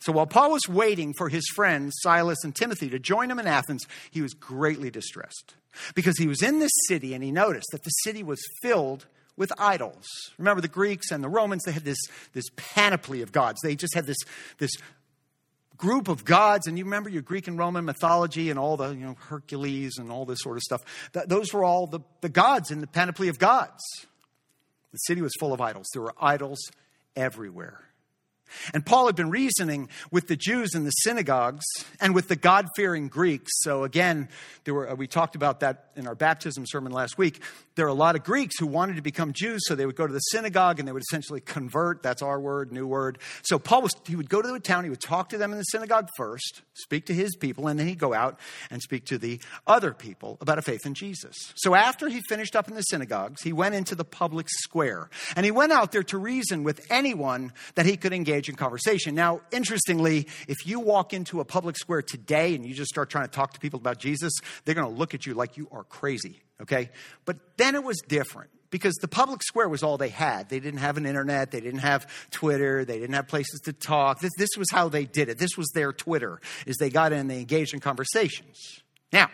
So 0.00 0.12
while 0.12 0.26
Paul 0.26 0.52
was 0.52 0.68
waiting 0.68 1.12
for 1.12 1.28
his 1.28 1.46
friends, 1.54 1.94
Silas 2.02 2.42
and 2.42 2.54
Timothy, 2.54 2.88
to 2.90 2.98
join 2.98 3.30
him 3.30 3.38
in 3.38 3.46
Athens, 3.46 3.86
he 4.10 4.22
was 4.22 4.32
greatly 4.32 4.90
distressed. 4.90 5.54
Because 5.94 6.18
he 6.18 6.26
was 6.26 6.42
in 6.42 6.58
this 6.58 6.72
city 6.88 7.14
and 7.14 7.22
he 7.22 7.30
noticed 7.30 7.68
that 7.72 7.84
the 7.84 7.90
city 7.90 8.22
was 8.22 8.40
filled 8.62 9.06
with 9.36 9.52
idols. 9.58 10.06
Remember, 10.38 10.60
the 10.60 10.68
Greeks 10.68 11.10
and 11.10 11.22
the 11.22 11.28
Romans, 11.28 11.62
they 11.64 11.72
had 11.72 11.84
this, 11.84 11.98
this 12.32 12.46
panoply 12.56 13.22
of 13.22 13.32
gods. 13.32 13.60
They 13.62 13.76
just 13.76 13.94
had 13.94 14.06
this, 14.06 14.18
this 14.58 14.72
group 15.76 16.08
of 16.08 16.24
gods, 16.24 16.66
and 16.66 16.76
you 16.76 16.84
remember 16.84 17.08
your 17.08 17.22
Greek 17.22 17.48
and 17.48 17.58
Roman 17.58 17.84
mythology 17.84 18.50
and 18.50 18.58
all 18.58 18.76
the, 18.76 18.90
you 18.90 19.06
know, 19.06 19.16
Hercules 19.28 19.96
and 19.98 20.10
all 20.10 20.26
this 20.26 20.40
sort 20.40 20.56
of 20.56 20.62
stuff. 20.62 20.82
Th- 21.12 21.26
those 21.26 21.52
were 21.54 21.64
all 21.64 21.86
the, 21.86 22.00
the 22.20 22.28
gods 22.28 22.70
in 22.70 22.80
the 22.80 22.86
panoply 22.86 23.28
of 23.28 23.38
gods. 23.38 23.80
The 24.92 24.98
city 24.98 25.22
was 25.22 25.32
full 25.38 25.52
of 25.52 25.60
idols. 25.60 25.86
There 25.92 26.02
were 26.02 26.14
idols 26.20 26.58
everywhere. 27.16 27.80
And 28.74 28.84
Paul 28.84 29.06
had 29.06 29.16
been 29.16 29.30
reasoning 29.30 29.88
with 30.10 30.28
the 30.28 30.36
Jews 30.36 30.74
in 30.74 30.84
the 30.84 30.90
synagogues 30.90 31.64
and 32.00 32.14
with 32.14 32.28
the 32.28 32.36
God 32.36 32.66
fearing 32.76 33.08
Greeks. 33.08 33.50
So, 33.60 33.84
again, 33.84 34.28
there 34.64 34.74
were, 34.74 34.90
uh, 34.90 34.94
we 34.94 35.06
talked 35.06 35.36
about 35.36 35.60
that 35.60 35.90
in 35.96 36.06
our 36.06 36.14
baptism 36.14 36.66
sermon 36.66 36.92
last 36.92 37.18
week. 37.18 37.42
There 37.74 37.86
are 37.86 37.88
a 37.88 37.94
lot 37.94 38.16
of 38.16 38.24
Greeks 38.24 38.58
who 38.58 38.66
wanted 38.66 38.96
to 38.96 39.02
become 39.02 39.32
Jews, 39.32 39.62
so 39.66 39.74
they 39.74 39.86
would 39.86 39.96
go 39.96 40.06
to 40.06 40.12
the 40.12 40.18
synagogue 40.18 40.78
and 40.78 40.86
they 40.86 40.92
would 40.92 41.02
essentially 41.02 41.40
convert. 41.40 42.02
That's 42.02 42.22
our 42.22 42.40
word, 42.40 42.72
new 42.72 42.86
word. 42.86 43.18
So, 43.42 43.58
Paul 43.58 43.82
was, 43.82 43.92
he 44.06 44.16
would 44.16 44.28
go 44.28 44.42
to 44.42 44.48
the 44.48 44.60
town, 44.60 44.84
he 44.84 44.90
would 44.90 45.00
talk 45.00 45.30
to 45.30 45.38
them 45.38 45.52
in 45.52 45.58
the 45.58 45.64
synagogue 45.64 46.08
first, 46.16 46.62
speak 46.74 47.06
to 47.06 47.14
his 47.14 47.36
people, 47.36 47.68
and 47.68 47.78
then 47.78 47.86
he'd 47.86 47.98
go 47.98 48.14
out 48.14 48.38
and 48.70 48.80
speak 48.82 49.06
to 49.06 49.18
the 49.18 49.40
other 49.66 49.92
people 49.92 50.38
about 50.40 50.58
a 50.58 50.62
faith 50.62 50.86
in 50.86 50.94
Jesus. 50.94 51.36
So, 51.56 51.74
after 51.74 52.08
he 52.08 52.20
finished 52.28 52.56
up 52.56 52.68
in 52.68 52.74
the 52.74 52.82
synagogues, 52.82 53.42
he 53.42 53.52
went 53.52 53.74
into 53.74 53.94
the 53.94 54.04
public 54.04 54.48
square 54.48 55.10
and 55.36 55.44
he 55.44 55.50
went 55.50 55.72
out 55.72 55.92
there 55.92 56.02
to 56.04 56.18
reason 56.18 56.64
with 56.64 56.86
anyone 56.90 57.52
that 57.74 57.86
he 57.86 57.96
could 57.96 58.12
engage 58.12 58.39
engage 58.40 58.48
in 58.48 58.56
conversation. 58.56 59.14
Now, 59.14 59.40
interestingly, 59.52 60.26
if 60.48 60.66
you 60.66 60.80
walk 60.80 61.12
into 61.12 61.40
a 61.40 61.44
public 61.44 61.76
square 61.76 62.02
today 62.02 62.54
and 62.54 62.64
you 62.64 62.74
just 62.74 62.88
start 62.88 63.10
trying 63.10 63.26
to 63.26 63.30
talk 63.30 63.52
to 63.52 63.60
people 63.60 63.78
about 63.78 63.98
Jesus, 63.98 64.32
they're 64.64 64.74
going 64.74 64.90
to 64.90 64.98
look 64.98 65.14
at 65.14 65.26
you 65.26 65.34
like 65.34 65.56
you 65.56 65.68
are 65.70 65.84
crazy, 65.84 66.40
okay? 66.62 66.90
But 67.26 67.36
then 67.58 67.74
it 67.74 67.84
was 67.84 67.98
different 68.08 68.50
because 68.70 68.94
the 68.96 69.08
public 69.08 69.42
square 69.42 69.68
was 69.68 69.82
all 69.82 69.98
they 69.98 70.08
had. 70.08 70.48
They 70.48 70.60
didn't 70.60 70.80
have 70.80 70.96
an 70.96 71.04
internet, 71.04 71.50
they 71.50 71.60
didn't 71.60 71.80
have 71.80 72.06
Twitter, 72.30 72.84
they 72.84 72.98
didn't 72.98 73.14
have 73.14 73.28
places 73.28 73.60
to 73.64 73.72
talk. 73.72 74.20
This, 74.20 74.32
this 74.38 74.50
was 74.56 74.70
how 74.70 74.88
they 74.88 75.04
did 75.04 75.28
it. 75.28 75.38
This 75.38 75.58
was 75.58 75.68
their 75.74 75.92
Twitter, 75.92 76.40
is 76.66 76.76
they 76.76 76.90
got 76.90 77.12
in 77.12 77.26
they 77.26 77.40
engaged 77.40 77.74
in 77.74 77.80
conversations. 77.80 78.82
Now, 79.12 79.28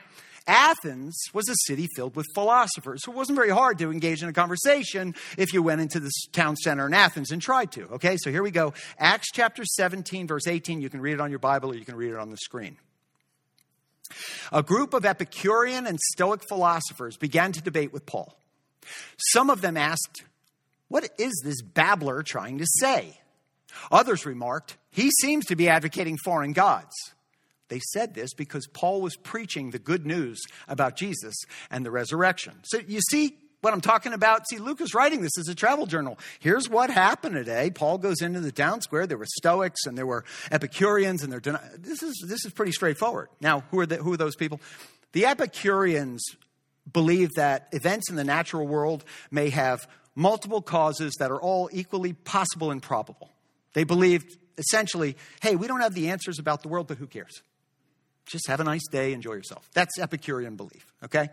Athens 0.47 1.21
was 1.33 1.49
a 1.49 1.55
city 1.67 1.89
filled 1.97 2.15
with 2.15 2.27
philosophers, 2.35 3.03
so 3.03 3.13
it 3.13 3.17
wasn't 3.17 3.37
very 3.37 3.51
hard 3.51 3.79
to 3.79 3.91
engage 3.91 4.23
in 4.23 4.29
a 4.29 4.33
conversation 4.33 5.15
if 5.37 5.53
you 5.53 5.63
went 5.63 5.81
into 5.81 5.99
the 5.99 6.11
town 6.33 6.57
center 6.57 6.87
in 6.87 6.95
Athens 6.95 7.33
and 7.33 7.43
tried 7.43 7.73
to. 7.73 7.85
Okay, 7.95 8.17
so 8.17 8.31
here 8.31 8.43
we 8.43 8.51
go. 8.51 8.73
Acts 8.99 9.29
chapter 9.33 9.65
17, 9.65 10.27
verse 10.27 10.47
18. 10.47 10.81
You 10.81 10.89
can 10.89 11.01
read 11.01 11.15
it 11.15 11.21
on 11.21 11.31
your 11.31 11.41
Bible 11.41 11.73
or 11.73 11.75
you 11.75 11.85
can 11.85 11.97
read 11.97 12.13
it 12.13 12.19
on 12.19 12.31
the 12.31 12.37
screen. 12.37 12.77
A 14.53 14.63
group 14.63 14.95
of 14.95 15.05
Epicurean 15.05 15.87
and 15.87 15.99
Stoic 15.99 16.43
philosophers 16.49 17.17
began 17.17 17.53
to 17.53 17.61
debate 17.61 17.93
with 17.93 18.07
Paul. 18.07 18.39
Some 19.33 19.51
of 19.51 19.61
them 19.61 19.77
asked, 19.77 20.23
What 20.89 21.09
is 21.19 21.43
this 21.45 21.61
babbler 21.61 22.23
trying 22.23 22.59
to 22.59 22.67
say? 22.79 23.19
Others 23.91 24.25
remarked, 24.25 24.77
He 24.91 25.11
seems 25.21 25.47
to 25.47 25.57
be 25.57 25.69
advocating 25.69 26.17
foreign 26.19 26.53
gods. 26.53 26.95
They 27.69 27.81
said 27.81 28.15
this 28.15 28.33
because 28.35 28.67
Paul 28.67 29.01
was 29.01 29.17
preaching 29.17 29.71
the 29.71 29.79
good 29.79 30.07
news 30.07 30.41
about 30.69 30.97
Jesus 30.97 31.35
and 31.71 31.85
the 31.85 31.91
resurrection. 31.91 32.55
So 32.65 32.79
you 32.87 33.01
see 33.11 33.37
what 33.61 33.73
I'm 33.75 33.81
talking 33.81 34.13
about? 34.13 34.47
See, 34.49 34.59
Luke 34.59 34.81
is 34.81 34.95
writing 34.95 35.23
this 35.23 35.37
as 35.39 35.49
a 35.49 35.55
travel 35.55 35.87
journal. 35.87 36.19
Here's 36.39 36.69
what 36.69 36.91
happened 36.91 37.35
today. 37.35 37.71
Paul 37.71 37.99
goes 37.99 38.21
into 38.21 38.39
the 38.39 38.53
town 38.53 38.81
square. 38.81 39.07
There 39.07 39.19
were 39.19 39.27
Stoics 39.39 39.87
and 39.87 39.99
there 39.99 40.07
were 40.07 40.25
Epicureans, 40.53 41.23
and 41.25 41.33
they're 41.33 41.41
den- 41.41 41.59
this 41.79 42.03
is 42.03 42.25
this 42.29 42.45
is 42.45 42.53
pretty 42.53 42.73
straightforward. 42.73 43.29
Now, 43.41 43.65
who 43.71 43.81
are 43.81 43.87
the, 43.87 43.97
who 43.97 44.13
are 44.13 44.17
those 44.17 44.37
people? 44.37 44.61
The 45.13 45.27
Epicureans 45.27 46.23
believe 46.93 47.33
that 47.35 47.69
events 47.73 48.09
in 48.09 48.17
the 48.17 48.25
natural 48.25 48.67
world 48.67 49.05
may 49.31 49.51
have 49.51 49.89
multiple 50.15 50.63
causes 50.63 51.15
that 51.19 51.33
are 51.33 51.41
all 51.41 51.69
equally 51.73 52.13
possible 52.13 52.71
and 52.71 52.81
probable. 52.81 53.31
They 53.73 53.85
believed 53.85 54.39
essentially, 54.59 55.17
hey, 55.43 55.57
we 55.57 55.67
don't 55.67 55.81
have 55.81 55.95
the 55.95 56.11
answers 56.11 56.39
about 56.39 56.63
the 56.63 56.69
world, 56.69 56.87
but 56.87 56.99
who 56.99 57.07
cares? 57.07 57.43
Just 58.27 58.49
have 58.49 58.61
a 58.61 58.65
nice 58.65 58.87
day, 58.89 59.13
enjoy 59.13 59.35
yourself. 59.35 59.69
That's 59.73 59.99
Epicurean 59.99 60.57
belief, 60.57 60.93
okay? 61.05 61.31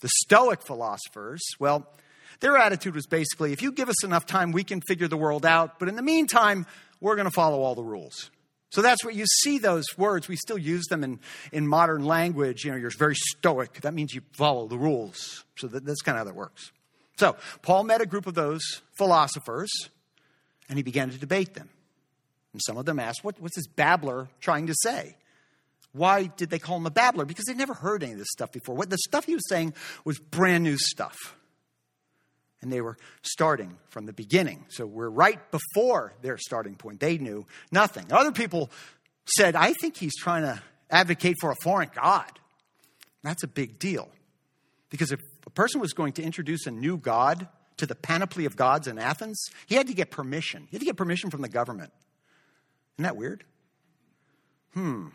The 0.00 0.08
Stoic 0.22 0.62
philosophers, 0.62 1.42
well, 1.58 1.86
their 2.40 2.56
attitude 2.56 2.94
was 2.94 3.06
basically 3.06 3.52
if 3.52 3.62
you 3.62 3.72
give 3.72 3.88
us 3.88 4.02
enough 4.04 4.26
time, 4.26 4.52
we 4.52 4.64
can 4.64 4.80
figure 4.80 5.08
the 5.08 5.16
world 5.16 5.46
out, 5.46 5.78
but 5.78 5.88
in 5.88 5.96
the 5.96 6.02
meantime, 6.02 6.66
we're 7.00 7.16
going 7.16 7.26
to 7.26 7.34
follow 7.34 7.62
all 7.62 7.74
the 7.74 7.82
rules. 7.82 8.30
So 8.70 8.82
that's 8.82 9.04
what 9.04 9.14
you 9.14 9.24
see 9.26 9.58
those 9.58 9.84
words. 9.96 10.26
We 10.26 10.34
still 10.34 10.58
use 10.58 10.86
them 10.86 11.04
in, 11.04 11.20
in 11.52 11.68
modern 11.68 12.04
language. 12.04 12.64
You 12.64 12.72
know, 12.72 12.76
you're 12.76 12.90
very 12.90 13.14
stoic. 13.14 13.82
That 13.82 13.94
means 13.94 14.12
you 14.12 14.22
follow 14.32 14.66
the 14.66 14.76
rules. 14.76 15.44
So 15.56 15.68
that, 15.68 15.84
that's 15.84 16.00
kind 16.00 16.18
of 16.18 16.20
how 16.20 16.24
that 16.24 16.34
works. 16.34 16.72
So 17.16 17.36
Paul 17.62 17.84
met 17.84 18.00
a 18.00 18.06
group 18.06 18.26
of 18.26 18.34
those 18.34 18.82
philosophers 18.94 19.70
and 20.68 20.76
he 20.76 20.82
began 20.82 21.10
to 21.10 21.18
debate 21.18 21.54
them. 21.54 21.68
And 22.52 22.60
some 22.66 22.76
of 22.76 22.84
them 22.84 22.98
asked, 22.98 23.22
what, 23.22 23.38
What's 23.40 23.54
this 23.54 23.68
babbler 23.68 24.28
trying 24.40 24.66
to 24.66 24.74
say? 24.82 25.14
Why 25.94 26.26
did 26.26 26.50
they 26.50 26.58
call 26.58 26.76
him 26.76 26.86
a 26.86 26.90
babbler? 26.90 27.24
Because 27.24 27.44
they'd 27.44 27.56
never 27.56 27.72
heard 27.72 28.02
any 28.02 28.12
of 28.12 28.18
this 28.18 28.30
stuff 28.32 28.50
before. 28.50 28.74
What 28.74 28.90
the 28.90 28.98
stuff 28.98 29.26
he 29.26 29.34
was 29.34 29.48
saying 29.48 29.74
was 30.04 30.18
brand 30.18 30.64
new 30.64 30.76
stuff. 30.76 31.16
And 32.60 32.72
they 32.72 32.80
were 32.80 32.96
starting 33.22 33.78
from 33.90 34.06
the 34.06 34.12
beginning. 34.12 34.66
So 34.70 34.86
we're 34.86 35.08
right 35.08 35.38
before 35.52 36.12
their 36.20 36.36
starting 36.36 36.74
point. 36.74 36.98
They 36.98 37.18
knew 37.18 37.46
nothing. 37.70 38.06
Other 38.10 38.32
people 38.32 38.70
said, 39.36 39.54
I 39.54 39.72
think 39.74 39.96
he's 39.96 40.16
trying 40.16 40.42
to 40.42 40.60
advocate 40.90 41.36
for 41.40 41.52
a 41.52 41.56
foreign 41.62 41.90
God. 41.94 42.40
That's 43.22 43.44
a 43.44 43.48
big 43.48 43.78
deal. 43.78 44.08
Because 44.90 45.12
if 45.12 45.20
a 45.46 45.50
person 45.50 45.80
was 45.80 45.92
going 45.92 46.14
to 46.14 46.22
introduce 46.22 46.66
a 46.66 46.72
new 46.72 46.96
God 46.96 47.46
to 47.76 47.86
the 47.86 47.94
panoply 47.94 48.46
of 48.46 48.56
gods 48.56 48.88
in 48.88 48.98
Athens, 48.98 49.40
he 49.66 49.76
had 49.76 49.86
to 49.86 49.94
get 49.94 50.10
permission. 50.10 50.66
He 50.70 50.76
had 50.76 50.80
to 50.80 50.86
get 50.86 50.96
permission 50.96 51.30
from 51.30 51.40
the 51.40 51.48
government. 51.48 51.92
Isn't 52.96 53.04
that 53.04 53.16
weird? 53.16 53.44
Hmm. 54.72 55.08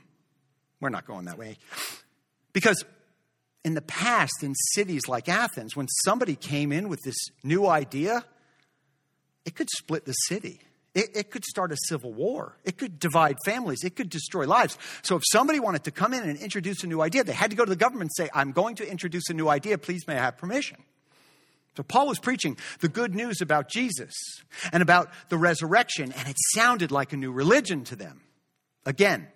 We're 0.81 0.89
not 0.89 1.05
going 1.05 1.25
that 1.25 1.37
way. 1.37 1.57
Because 2.53 2.83
in 3.63 3.73
the 3.73 3.81
past, 3.81 4.43
in 4.43 4.53
cities 4.73 5.07
like 5.07 5.27
Athens, 5.29 5.75
when 5.75 5.87
somebody 6.03 6.35
came 6.35 6.71
in 6.71 6.89
with 6.89 7.01
this 7.03 7.17
new 7.43 7.67
idea, 7.67 8.23
it 9.45 9.55
could 9.55 9.69
split 9.69 10.05
the 10.05 10.13
city. 10.13 10.61
It, 10.95 11.09
it, 11.15 11.31
could 11.31 11.45
start 11.45 11.71
a 11.71 11.77
civil 11.87 12.11
war. 12.11 12.57
It 12.65 12.77
could 12.77 12.97
divide 12.97 13.37
families. 13.45 13.83
It 13.83 13.95
could 13.95 14.09
destroy 14.09 14.47
lives. 14.47 14.77
So, 15.03 15.15
if 15.15 15.23
somebody 15.31 15.59
wanted 15.59 15.83
to 15.83 15.91
come 15.91 16.13
in 16.13 16.27
and 16.27 16.37
introduce 16.39 16.83
a 16.83 16.87
new 16.87 17.01
idea, 17.01 17.23
they 17.23 17.33
had 17.33 17.51
to 17.51 17.55
go 17.55 17.63
to 17.63 17.69
the 17.69 17.75
government 17.75 18.09
and 18.17 18.25
say, 18.25 18.29
I'm 18.33 18.51
going 18.51 18.75
to 18.77 18.89
introduce 18.89 19.29
a 19.29 19.33
new 19.33 19.47
idea. 19.47 19.77
Please, 19.77 20.07
may 20.07 20.15
I 20.15 20.23
have 20.23 20.37
permission? 20.37 20.77
So, 21.77 21.83
Paul 21.83 22.07
was 22.07 22.17
preaching 22.17 22.57
the 22.79 22.89
good 22.89 23.13
news 23.13 23.39
about 23.39 23.69
Jesus 23.69 24.13
and 24.73 24.81
about 24.81 25.11
the 25.29 25.37
resurrection, 25.37 26.11
and 26.11 26.27
it 26.27 26.35
sounded 26.55 26.91
like 26.91 27.13
a 27.13 27.17
new 27.17 27.31
religion 27.31 27.83
to 27.85 27.95
them. 27.95 28.21
Again, 28.85 29.27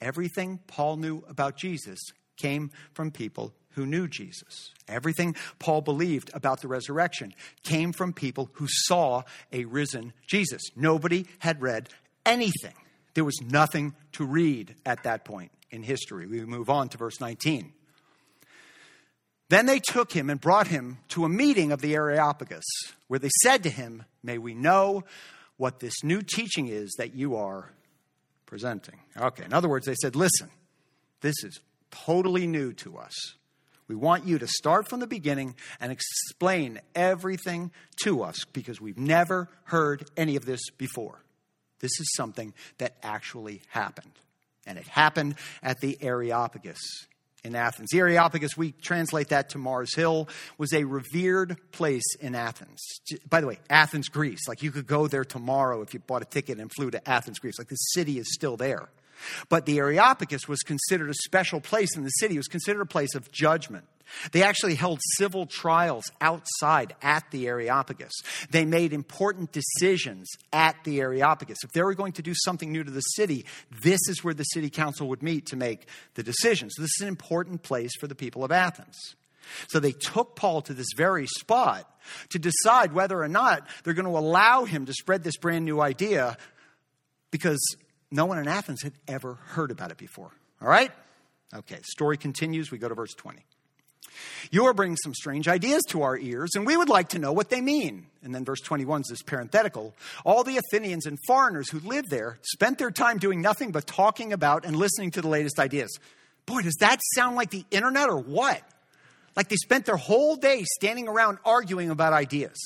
Everything 0.00 0.60
Paul 0.66 0.96
knew 0.96 1.22
about 1.28 1.56
Jesus 1.56 1.98
came 2.36 2.70
from 2.94 3.10
people 3.10 3.52
who 3.74 3.86
knew 3.86 4.08
Jesus. 4.08 4.72
Everything 4.88 5.36
Paul 5.58 5.80
believed 5.80 6.30
about 6.34 6.60
the 6.60 6.68
resurrection 6.68 7.34
came 7.62 7.92
from 7.92 8.12
people 8.12 8.50
who 8.54 8.66
saw 8.68 9.22
a 9.52 9.64
risen 9.64 10.12
Jesus. 10.26 10.62
Nobody 10.74 11.26
had 11.38 11.62
read 11.62 11.88
anything. 12.26 12.74
There 13.14 13.24
was 13.24 13.40
nothing 13.42 13.94
to 14.12 14.24
read 14.24 14.74
at 14.84 15.04
that 15.04 15.24
point 15.24 15.52
in 15.70 15.82
history. 15.82 16.26
We 16.26 16.44
move 16.44 16.70
on 16.70 16.88
to 16.90 16.98
verse 16.98 17.20
19. 17.20 17.72
Then 19.48 19.66
they 19.66 19.80
took 19.80 20.12
him 20.12 20.30
and 20.30 20.40
brought 20.40 20.68
him 20.68 20.98
to 21.08 21.24
a 21.24 21.28
meeting 21.28 21.72
of 21.72 21.80
the 21.80 21.94
Areopagus, 21.94 22.64
where 23.08 23.18
they 23.18 23.30
said 23.42 23.64
to 23.64 23.70
him, 23.70 24.04
May 24.22 24.38
we 24.38 24.54
know 24.54 25.02
what 25.56 25.80
this 25.80 26.04
new 26.04 26.22
teaching 26.22 26.68
is 26.68 26.94
that 26.98 27.14
you 27.14 27.34
are 27.34 27.72
presenting. 28.50 28.96
Okay, 29.16 29.44
in 29.44 29.54
other 29.54 29.68
words, 29.68 29.86
they 29.86 29.94
said, 29.94 30.16
listen, 30.16 30.50
this 31.22 31.36
is 31.44 31.60
totally 31.90 32.46
new 32.46 32.72
to 32.74 32.98
us. 32.98 33.14
We 33.86 33.94
want 33.94 34.26
you 34.26 34.38
to 34.38 34.46
start 34.46 34.88
from 34.88 35.00
the 35.00 35.06
beginning 35.06 35.54
and 35.80 35.90
explain 35.90 36.80
everything 36.94 37.70
to 38.02 38.22
us 38.22 38.44
because 38.52 38.80
we've 38.80 38.98
never 38.98 39.48
heard 39.64 40.08
any 40.16 40.36
of 40.36 40.44
this 40.44 40.60
before. 40.76 41.22
This 41.78 41.92
is 42.00 42.12
something 42.14 42.52
that 42.78 42.96
actually 43.02 43.62
happened. 43.68 44.12
And 44.66 44.78
it 44.78 44.86
happened 44.86 45.36
at 45.62 45.80
the 45.80 45.96
Areopagus 46.00 46.78
in 47.44 47.54
Athens. 47.54 47.88
The 47.90 47.98
Areopagus, 47.98 48.56
we 48.56 48.72
translate 48.72 49.28
that 49.28 49.50
to 49.50 49.58
Mars 49.58 49.94
Hill, 49.94 50.28
was 50.58 50.72
a 50.72 50.84
revered 50.84 51.56
place 51.72 52.14
in 52.20 52.34
Athens. 52.34 52.80
By 53.28 53.40
the 53.40 53.46
way, 53.46 53.58
Athens, 53.68 54.08
Greece. 54.08 54.48
Like 54.48 54.62
you 54.62 54.70
could 54.70 54.86
go 54.86 55.06
there 55.06 55.24
tomorrow 55.24 55.82
if 55.82 55.94
you 55.94 56.00
bought 56.00 56.22
a 56.22 56.26
ticket 56.26 56.58
and 56.58 56.70
flew 56.72 56.90
to 56.90 57.08
Athens, 57.08 57.38
Greece. 57.38 57.58
Like 57.58 57.68
the 57.68 57.76
city 57.76 58.18
is 58.18 58.32
still 58.32 58.56
there. 58.56 58.88
But 59.48 59.66
the 59.66 59.78
Areopagus 59.78 60.48
was 60.48 60.60
considered 60.60 61.10
a 61.10 61.14
special 61.14 61.60
place 61.60 61.96
in 61.96 62.04
the 62.04 62.10
city. 62.10 62.34
It 62.34 62.38
was 62.38 62.48
considered 62.48 62.80
a 62.80 62.86
place 62.86 63.14
of 63.14 63.30
judgment. 63.30 63.84
They 64.32 64.42
actually 64.42 64.74
held 64.74 65.00
civil 65.16 65.46
trials 65.46 66.04
outside 66.20 66.94
at 67.02 67.30
the 67.30 67.46
Areopagus. 67.46 68.12
They 68.50 68.64
made 68.64 68.92
important 68.92 69.52
decisions 69.52 70.28
at 70.52 70.76
the 70.84 71.00
Areopagus. 71.00 71.58
If 71.64 71.72
they 71.72 71.82
were 71.82 71.94
going 71.94 72.12
to 72.12 72.22
do 72.22 72.34
something 72.34 72.70
new 72.70 72.84
to 72.84 72.90
the 72.90 73.00
city, 73.00 73.46
this 73.82 74.00
is 74.08 74.22
where 74.24 74.34
the 74.34 74.44
city 74.44 74.70
council 74.70 75.08
would 75.08 75.22
meet 75.22 75.46
to 75.46 75.56
make 75.56 75.86
the 76.14 76.22
decisions. 76.22 76.72
So 76.76 76.82
this 76.82 76.92
is 76.98 77.02
an 77.02 77.08
important 77.08 77.62
place 77.62 77.92
for 77.98 78.06
the 78.06 78.14
people 78.14 78.44
of 78.44 78.52
Athens. 78.52 78.96
So 79.68 79.80
they 79.80 79.92
took 79.92 80.36
Paul 80.36 80.62
to 80.62 80.74
this 80.74 80.88
very 80.96 81.26
spot 81.26 81.90
to 82.30 82.38
decide 82.38 82.92
whether 82.92 83.20
or 83.20 83.28
not 83.28 83.66
they're 83.82 83.94
going 83.94 84.06
to 84.06 84.18
allow 84.18 84.64
him 84.64 84.86
to 84.86 84.92
spread 84.92 85.22
this 85.22 85.36
brand 85.36 85.64
new 85.64 85.80
idea 85.80 86.36
because 87.30 87.60
no 88.10 88.26
one 88.26 88.38
in 88.38 88.48
Athens 88.48 88.82
had 88.82 88.92
ever 89.08 89.34
heard 89.34 89.70
about 89.70 89.90
it 89.90 89.96
before. 89.96 90.30
All 90.60 90.68
right? 90.68 90.90
Okay, 91.54 91.78
story 91.82 92.16
continues. 92.16 92.70
We 92.70 92.78
go 92.78 92.88
to 92.88 92.94
verse 92.94 93.14
20. 93.14 93.44
You 94.50 94.66
are 94.66 94.74
bringing 94.74 94.96
some 94.96 95.14
strange 95.14 95.48
ideas 95.48 95.82
to 95.88 96.02
our 96.02 96.18
ears, 96.18 96.50
and 96.54 96.66
we 96.66 96.76
would 96.76 96.88
like 96.88 97.10
to 97.10 97.18
know 97.18 97.32
what 97.32 97.50
they 97.50 97.60
mean. 97.60 98.06
And 98.22 98.34
then 98.34 98.44
verse 98.44 98.60
21 98.60 99.02
is 99.02 99.08
this 99.08 99.22
parenthetical. 99.22 99.94
All 100.24 100.44
the 100.44 100.58
Athenians 100.58 101.06
and 101.06 101.18
foreigners 101.26 101.70
who 101.70 101.80
lived 101.80 102.10
there 102.10 102.38
spent 102.42 102.78
their 102.78 102.90
time 102.90 103.18
doing 103.18 103.40
nothing 103.40 103.70
but 103.70 103.86
talking 103.86 104.32
about 104.32 104.64
and 104.64 104.76
listening 104.76 105.10
to 105.12 105.22
the 105.22 105.28
latest 105.28 105.58
ideas. 105.58 105.98
Boy, 106.46 106.62
does 106.62 106.76
that 106.80 106.98
sound 107.14 107.36
like 107.36 107.50
the 107.50 107.64
internet 107.70 108.08
or 108.08 108.18
what? 108.18 108.60
Like 109.36 109.48
they 109.48 109.56
spent 109.56 109.86
their 109.86 109.96
whole 109.96 110.36
day 110.36 110.64
standing 110.64 111.08
around 111.08 111.38
arguing 111.44 111.90
about 111.90 112.12
ideas. 112.12 112.58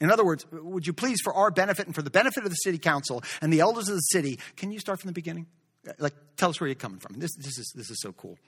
In 0.00 0.10
other 0.10 0.24
words, 0.24 0.46
would 0.52 0.86
you 0.86 0.92
please, 0.92 1.20
for 1.22 1.34
our 1.34 1.50
benefit 1.50 1.86
and 1.86 1.94
for 1.94 2.02
the 2.02 2.10
benefit 2.10 2.44
of 2.44 2.50
the 2.50 2.56
city 2.56 2.78
council 2.78 3.22
and 3.42 3.52
the 3.52 3.60
elders 3.60 3.88
of 3.88 3.96
the 3.96 4.00
city, 4.00 4.38
can 4.56 4.70
you 4.70 4.78
start 4.78 5.00
from 5.00 5.08
the 5.08 5.12
beginning? 5.12 5.46
Like, 5.98 6.14
tell 6.36 6.50
us 6.50 6.60
where 6.60 6.68
you're 6.68 6.76
coming 6.76 7.00
from. 7.00 7.18
This, 7.18 7.34
this, 7.36 7.58
is, 7.58 7.72
this 7.74 7.90
is 7.90 8.00
so 8.00 8.12
cool. 8.12 8.38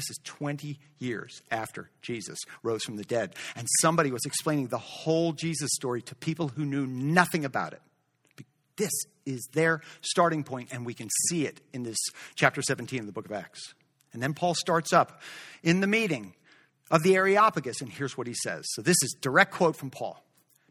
This 0.00 0.16
is 0.16 0.20
20 0.24 0.78
years 0.98 1.42
after 1.50 1.90
Jesus 2.00 2.38
rose 2.62 2.82
from 2.84 2.96
the 2.96 3.04
dead. 3.04 3.34
And 3.54 3.68
somebody 3.82 4.10
was 4.10 4.24
explaining 4.24 4.68
the 4.68 4.78
whole 4.78 5.34
Jesus 5.34 5.68
story 5.74 6.00
to 6.00 6.14
people 6.14 6.48
who 6.48 6.64
knew 6.64 6.86
nothing 6.86 7.44
about 7.44 7.74
it. 7.74 7.82
This 8.78 8.92
is 9.26 9.46
their 9.52 9.82
starting 10.00 10.42
point, 10.42 10.70
and 10.72 10.86
we 10.86 10.94
can 10.94 11.10
see 11.28 11.44
it 11.44 11.60
in 11.74 11.82
this 11.82 11.98
chapter 12.34 12.62
17 12.62 13.00
of 13.00 13.04
the 13.04 13.12
book 13.12 13.26
of 13.26 13.32
Acts. 13.32 13.74
And 14.14 14.22
then 14.22 14.32
Paul 14.32 14.54
starts 14.54 14.94
up 14.94 15.20
in 15.62 15.80
the 15.80 15.86
meeting 15.86 16.32
of 16.90 17.02
the 17.02 17.16
Areopagus, 17.16 17.82
and 17.82 17.90
here's 17.92 18.16
what 18.16 18.26
he 18.26 18.32
says. 18.32 18.64
So 18.70 18.80
this 18.80 18.96
is 19.02 19.14
direct 19.20 19.52
quote 19.52 19.76
from 19.76 19.90
Paul. 19.90 20.24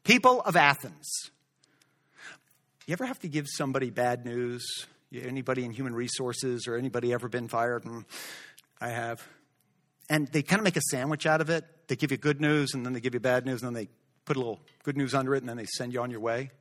People 0.04 0.42
of 0.42 0.56
Athens. 0.56 1.08
You 2.88 2.94
ever 2.94 3.06
have 3.06 3.20
to 3.20 3.28
give 3.28 3.46
somebody 3.48 3.92
bad 3.92 4.26
news? 4.26 4.88
Anybody 5.14 5.66
in 5.66 5.72
human 5.72 5.94
resources 5.94 6.68
or 6.68 6.76
anybody 6.76 7.14
ever 7.14 7.28
been 7.28 7.48
fired? 7.48 7.84
Hmm 7.84 8.02
I 8.82 8.90
have. 8.90 9.26
And 10.10 10.28
they 10.28 10.42
kind 10.42 10.60
of 10.60 10.64
make 10.64 10.78
a 10.78 10.82
sandwich 10.90 11.26
out 11.26 11.42
of 11.42 11.50
it. 11.50 11.66
They 11.88 11.96
give 11.96 12.12
you 12.12 12.18
good 12.18 12.42
news 12.42 12.74
and 12.74 12.86
then 12.86 12.94
they 12.94 13.00
give 13.00 13.14
you 13.14 13.20
bad 13.20 13.46
news 13.46 13.62
and 13.62 13.68
then 13.68 13.74
they 13.84 13.90
put 14.26 14.36
a 14.36 14.40
little 14.40 14.60
good 14.84 14.98
news 14.98 15.14
under 15.14 15.36
it 15.36 15.40
and 15.40 15.50
then 15.50 15.58
they 15.58 15.66
send 15.66 15.94
you 15.94 16.02
on 16.02 16.12
your 16.12 16.20
way. 16.20 16.52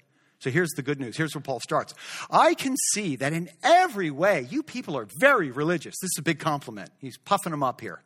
So 0.41 0.51
here's 0.51 0.71
the 0.71 0.83
good 0.83 1.01
news. 1.01 1.17
Here's 1.17 1.35
where 1.35 1.43
Paul 1.43 1.61
starts. 1.61 1.95
I 2.31 2.55
can 2.55 2.77
see 2.93 3.17
that 3.17 3.33
in 3.33 3.51
every 3.63 4.11
way, 4.11 4.47
you 4.49 4.63
people 4.63 4.97
are 4.97 5.09
very 5.21 5.51
religious. 5.51 5.97
This 6.01 6.11
is 6.11 6.19
a 6.19 6.23
big 6.23 6.39
compliment. 6.39 6.91
He's 6.99 7.19
puffing 7.19 7.51
them 7.51 7.63
up 7.63 7.81
here. 7.81 8.03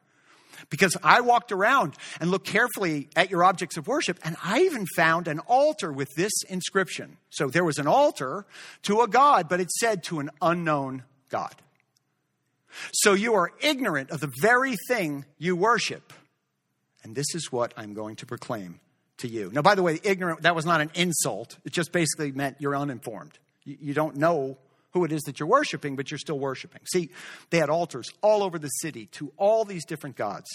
Because 0.70 0.96
I 1.02 1.20
walked 1.22 1.50
around 1.50 1.94
and 2.20 2.30
looked 2.30 2.46
carefully 2.46 3.08
at 3.16 3.30
your 3.30 3.42
objects 3.42 3.76
of 3.76 3.86
worship, 3.86 4.18
and 4.22 4.36
I 4.42 4.60
even 4.60 4.86
found 4.96 5.26
an 5.26 5.40
altar 5.40 5.92
with 5.92 6.08
this 6.16 6.32
inscription. 6.48 7.16
So 7.30 7.48
there 7.48 7.64
was 7.64 7.78
an 7.78 7.86
altar 7.86 8.46
to 8.82 9.00
a 9.00 9.08
God, 9.08 9.48
but 9.48 9.60
it 9.60 9.70
said 9.70 10.04
to 10.04 10.20
an 10.20 10.30
unknown 10.40 11.02
God. 11.30 11.54
So 12.92 13.14
you 13.14 13.34
are 13.34 13.52
ignorant 13.60 14.10
of 14.10 14.20
the 14.20 14.30
very 14.40 14.76
thing 14.88 15.24
you 15.38 15.56
worship. 15.56 16.12
And 17.04 17.14
this 17.14 17.34
is 17.34 17.50
what 17.50 17.74
I'm 17.76 17.94
going 17.94 18.16
to 18.16 18.26
proclaim 18.26 18.80
to 19.18 19.28
you. 19.28 19.50
Now, 19.52 19.62
by 19.62 19.74
the 19.74 19.82
way, 19.82 19.98
ignorant, 20.02 20.42
that 20.42 20.54
was 20.54 20.66
not 20.66 20.80
an 20.80 20.90
insult. 20.94 21.58
It 21.64 21.72
just 21.72 21.92
basically 21.92 22.32
meant 22.32 22.56
you're 22.60 22.76
uninformed. 22.76 23.38
You, 23.64 23.94
don't 23.94 24.16
know 24.16 24.58
who 24.92 25.04
it 25.04 25.12
is 25.12 25.22
that 25.22 25.38
you're 25.38 25.48
worshiping, 25.48 25.94
but 25.96 26.10
you're 26.10 26.18
still 26.18 26.38
worshiping. 26.38 26.80
See, 26.92 27.10
they 27.50 27.58
had 27.58 27.70
altars 27.70 28.08
all 28.22 28.42
over 28.42 28.58
the 28.58 28.68
city 28.68 29.06
to 29.12 29.32
all 29.36 29.64
these 29.64 29.84
different 29.84 30.16
gods. 30.16 30.48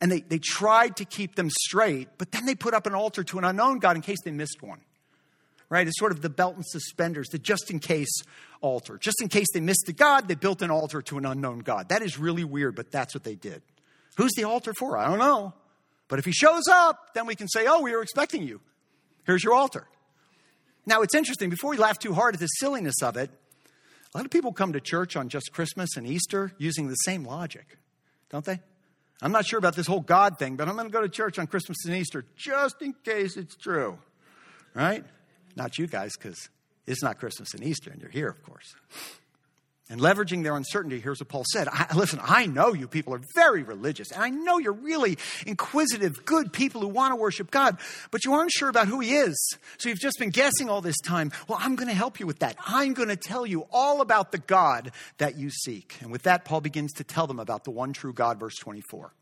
And 0.00 0.10
they, 0.10 0.20
they 0.20 0.38
tried 0.38 0.96
to 0.96 1.04
keep 1.04 1.34
them 1.34 1.50
straight, 1.50 2.08
but 2.18 2.30
then 2.32 2.46
they 2.46 2.54
put 2.54 2.74
up 2.74 2.86
an 2.86 2.94
altar 2.94 3.24
to 3.24 3.38
an 3.38 3.44
unknown 3.44 3.78
God 3.78 3.96
in 3.96 4.02
case 4.02 4.18
they 4.24 4.30
missed 4.30 4.62
one. 4.62 4.80
Right? 5.70 5.86
It's 5.86 5.98
sort 5.98 6.12
of 6.12 6.20
the 6.20 6.28
belt 6.28 6.56
and 6.56 6.64
suspenders, 6.66 7.28
the 7.28 7.38
just 7.38 7.70
in 7.70 7.80
case 7.80 8.22
altar. 8.60 8.98
Just 8.98 9.20
in 9.22 9.28
case 9.28 9.46
they 9.52 9.60
missed 9.60 9.84
the 9.86 9.92
God, 9.92 10.28
they 10.28 10.34
built 10.34 10.62
an 10.62 10.70
altar 10.70 11.02
to 11.02 11.18
an 11.18 11.26
unknown 11.26 11.60
God. 11.60 11.88
That 11.88 12.02
is 12.02 12.18
really 12.18 12.44
weird, 12.44 12.76
but 12.76 12.90
that's 12.90 13.14
what 13.14 13.24
they 13.24 13.34
did. 13.34 13.62
Who's 14.16 14.32
the 14.36 14.44
altar 14.44 14.72
for? 14.78 14.96
I 14.96 15.08
don't 15.08 15.18
know. 15.18 15.54
But 16.08 16.18
if 16.18 16.24
he 16.24 16.32
shows 16.32 16.68
up, 16.70 17.14
then 17.14 17.26
we 17.26 17.34
can 17.34 17.48
say, 17.48 17.66
oh, 17.66 17.80
we 17.80 17.92
were 17.92 18.02
expecting 18.02 18.42
you. 18.42 18.60
Here's 19.26 19.42
your 19.42 19.54
altar. 19.54 19.88
Now, 20.86 21.02
it's 21.02 21.14
interesting, 21.14 21.48
before 21.48 21.70
we 21.70 21.78
laugh 21.78 21.98
too 21.98 22.12
hard 22.12 22.34
at 22.34 22.40
the 22.40 22.46
silliness 22.46 23.02
of 23.02 23.16
it, 23.16 23.30
a 24.14 24.18
lot 24.18 24.26
of 24.26 24.30
people 24.30 24.52
come 24.52 24.74
to 24.74 24.80
church 24.80 25.16
on 25.16 25.28
just 25.28 25.50
Christmas 25.52 25.96
and 25.96 26.06
Easter 26.06 26.52
using 26.58 26.88
the 26.88 26.94
same 26.94 27.24
logic, 27.24 27.78
don't 28.30 28.44
they? 28.44 28.60
I'm 29.22 29.32
not 29.32 29.46
sure 29.46 29.58
about 29.58 29.74
this 29.74 29.86
whole 29.86 30.00
God 30.00 30.38
thing, 30.38 30.56
but 30.56 30.68
I'm 30.68 30.74
going 30.74 30.86
to 30.86 30.92
go 30.92 31.00
to 31.00 31.08
church 31.08 31.38
on 31.38 31.46
Christmas 31.46 31.78
and 31.86 31.96
Easter 31.96 32.24
just 32.36 32.82
in 32.82 32.94
case 33.04 33.36
it's 33.36 33.56
true, 33.56 33.98
right? 34.74 35.04
Not 35.56 35.78
you 35.78 35.86
guys, 35.86 36.12
because 36.16 36.48
it's 36.86 37.02
not 37.02 37.18
Christmas 37.18 37.54
and 37.54 37.62
Easter, 37.62 37.90
and 37.90 38.00
you're 38.00 38.10
here, 38.10 38.28
of 38.28 38.42
course 38.42 38.74
and 39.90 40.00
leveraging 40.00 40.42
their 40.42 40.56
uncertainty, 40.56 40.98
here's 40.98 41.20
what 41.20 41.28
Paul 41.28 41.44
said. 41.52 41.68
I, 41.70 41.94
listen, 41.94 42.18
I 42.22 42.46
know 42.46 42.72
you 42.72 42.88
people 42.88 43.14
are 43.14 43.20
very 43.34 43.62
religious, 43.62 44.10
and 44.12 44.22
I 44.22 44.30
know 44.30 44.58
you're 44.58 44.72
really 44.72 45.18
inquisitive, 45.46 46.24
good 46.24 46.52
people 46.52 46.80
who 46.80 46.88
want 46.88 47.12
to 47.12 47.16
worship 47.16 47.50
God, 47.50 47.78
but 48.10 48.24
you 48.24 48.32
aren't 48.32 48.50
sure 48.50 48.70
about 48.70 48.88
who 48.88 49.00
He 49.00 49.14
is. 49.14 49.56
So 49.78 49.90
you've 49.90 50.00
just 50.00 50.18
been 50.18 50.30
guessing 50.30 50.70
all 50.70 50.80
this 50.80 50.98
time. 51.00 51.32
Well, 51.48 51.58
I'm 51.60 51.76
going 51.76 51.88
to 51.88 51.94
help 51.94 52.18
you 52.18 52.26
with 52.26 52.38
that. 52.38 52.56
I'm 52.66 52.94
going 52.94 53.10
to 53.10 53.16
tell 53.16 53.44
you 53.44 53.66
all 53.70 54.00
about 54.00 54.32
the 54.32 54.38
God 54.38 54.90
that 55.18 55.36
you 55.36 55.50
seek. 55.50 55.98
And 56.00 56.10
with 56.10 56.22
that, 56.22 56.46
Paul 56.46 56.62
begins 56.62 56.92
to 56.94 57.04
tell 57.04 57.26
them 57.26 57.38
about 57.38 57.64
the 57.64 57.70
one 57.70 57.92
true 57.92 58.14
God, 58.14 58.40
verse 58.40 58.56
24. 58.56 59.12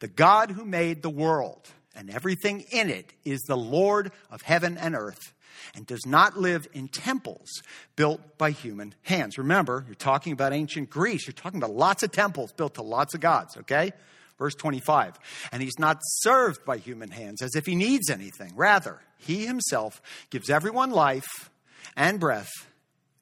The 0.00 0.08
God 0.08 0.50
who 0.50 0.64
made 0.66 1.02
the 1.02 1.10
world 1.10 1.70
and 1.96 2.10
everything 2.10 2.64
in 2.70 2.90
it 2.90 3.12
is 3.24 3.40
the 3.42 3.56
Lord 3.56 4.12
of 4.30 4.42
heaven 4.42 4.76
and 4.78 4.94
earth 4.94 5.32
and 5.74 5.86
does 5.86 6.06
not 6.06 6.36
live 6.36 6.66
in 6.72 6.88
temples 6.88 7.62
built 7.96 8.38
by 8.38 8.50
human 8.50 8.94
hands. 9.02 9.38
Remember, 9.38 9.84
you're 9.86 9.94
talking 9.94 10.32
about 10.32 10.52
ancient 10.52 10.90
Greece. 10.90 11.26
You're 11.26 11.34
talking 11.34 11.58
about 11.58 11.74
lots 11.74 12.02
of 12.02 12.12
temples 12.12 12.52
built 12.52 12.74
to 12.74 12.82
lots 12.82 13.14
of 13.14 13.20
gods, 13.20 13.56
okay? 13.58 13.92
Verse 14.38 14.54
25. 14.54 15.18
And 15.52 15.62
he's 15.62 15.78
not 15.78 15.98
served 16.02 16.64
by 16.64 16.76
human 16.76 17.10
hands 17.10 17.42
as 17.42 17.54
if 17.54 17.66
he 17.66 17.74
needs 17.74 18.10
anything. 18.10 18.52
Rather, 18.54 19.00
he 19.18 19.46
himself 19.46 20.02
gives 20.30 20.50
everyone 20.50 20.90
life 20.90 21.50
and 21.96 22.20
breath 22.20 22.50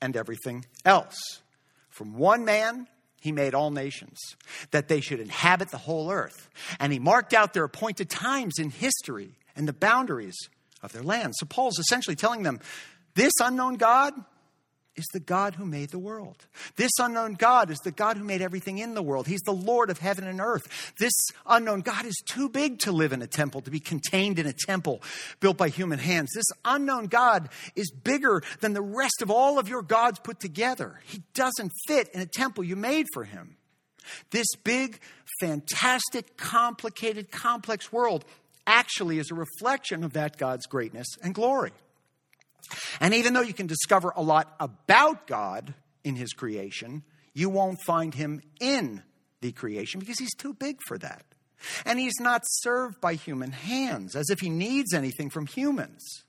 and 0.01 0.17
everything 0.17 0.65
else. 0.85 1.17
From 1.89 2.17
one 2.19 2.45
man, 2.45 2.89
he 3.25 3.33
made 3.33 3.55
all 3.55 3.71
nations, 3.71 4.19
that 4.71 4.89
they 4.89 5.01
should 5.01 5.19
inhabit 5.19 5.71
the 5.71 5.79
whole 5.79 6.11
earth. 6.11 6.51
And 6.79 6.93
he 6.93 6.99
marked 6.99 7.33
out 7.33 7.55
their 7.55 7.65
appointed 7.65 8.11
times 8.11 8.59
in 8.59 8.69
history 8.69 9.31
and 9.57 9.67
the 9.67 9.73
boundaries 9.73 10.37
of 10.83 10.93
their 10.93 11.03
land. 11.03 11.33
So 11.39 11.47
Paul's 11.47 11.79
essentially 11.79 12.17
telling 12.17 12.43
them 12.43 12.61
this 13.15 13.33
unknown 13.41 13.77
God 13.77 14.13
is 14.97 15.05
the 15.13 15.21
God 15.21 15.57
who 15.57 15.67
made 15.67 15.91
the 15.91 15.99
world. 15.99 16.47
This 16.77 16.93
unknown 17.01 17.35
God 17.35 17.71
is 17.71 17.79
the 17.81 17.91
God 17.91 18.17
who 18.17 18.25
made 18.25 18.41
everything 18.41 18.79
in 18.79 18.95
the 18.95 19.03
world. 19.03 19.27
He's 19.27 19.43
the 19.43 19.53
Lord 19.53 19.91
of 19.91 19.99
heaven 19.99 20.27
and 20.27 20.41
earth. 20.41 20.95
This 20.99 21.13
unknown 21.47 21.81
God 21.81 22.05
is 22.05 22.23
too 22.27 22.49
big 22.49 22.79
to 22.81 22.93
live 22.93 23.13
in 23.13 23.23
a 23.23 23.27
temple, 23.27 23.61
to 23.63 23.71
be 23.71 23.81
contained 23.81 24.39
in 24.39 24.47
a 24.47 24.53
temple 24.53 25.03
built 25.41 25.57
by 25.57 25.69
human 25.69 25.99
hands. 25.99 26.31
This 26.35 26.47
unknown 26.65 27.07
God 27.07 27.49
is 27.75 27.91
bigger 27.91 28.43
than 28.61 28.73
the 28.73 28.83
rest 28.83 29.23
of 29.23 29.31
all 29.31 29.59
of 29.59 29.69
your 29.69 29.83
gods 29.83 30.19
put 30.21 30.41
together. 30.41 31.01
He 31.07 31.23
doesn't 31.35 31.73
fit 31.87 32.09
in 32.15 32.21
a 32.21 32.27
temple 32.27 32.65
you 32.65 32.77
made 32.77 33.07
for 33.13 33.25
him. 33.25 33.57
This 34.31 34.47
big, 34.63 35.01
fantastic, 35.41 36.37
complicated, 36.37 37.31
complex 37.31 37.93
world 37.93 38.25
actually 38.67 39.19
is 39.19 39.31
a 39.31 39.35
reflection 39.35 40.05
of 40.05 40.13
that 40.13 40.37
God's 40.37 40.67
greatness 40.67 41.07
and 41.23 41.35
glory. 41.35 41.73
And 43.01 43.15
even 43.15 43.35
though 43.35 43.43
you 43.43 43.55
can 43.55 43.67
discover 43.67 44.13
a 44.15 44.23
lot 44.23 44.55
about 44.61 45.27
God 45.27 45.75
in 46.03 46.17
his 46.17 46.33
creation, 46.33 47.03
you 47.33 47.49
won't 47.49 47.81
find 47.81 48.15
him 48.15 48.41
in 48.61 49.03
the 49.41 49.53
creation 49.53 50.01
because 50.01 50.19
he's 50.19 50.35
too 50.35 50.55
big 50.55 50.79
for 50.87 50.99
that. 50.99 51.25
And 51.85 51.99
he's 51.99 52.21
not 52.21 52.43
served 52.45 53.01
by 53.01 53.15
human 53.15 53.53
hands 53.53 54.15
as 54.17 54.29
if 54.31 54.41
he 54.41 54.51
needs 54.51 54.93
anything 54.93 55.31
from 55.31 55.47
humans 55.47 56.25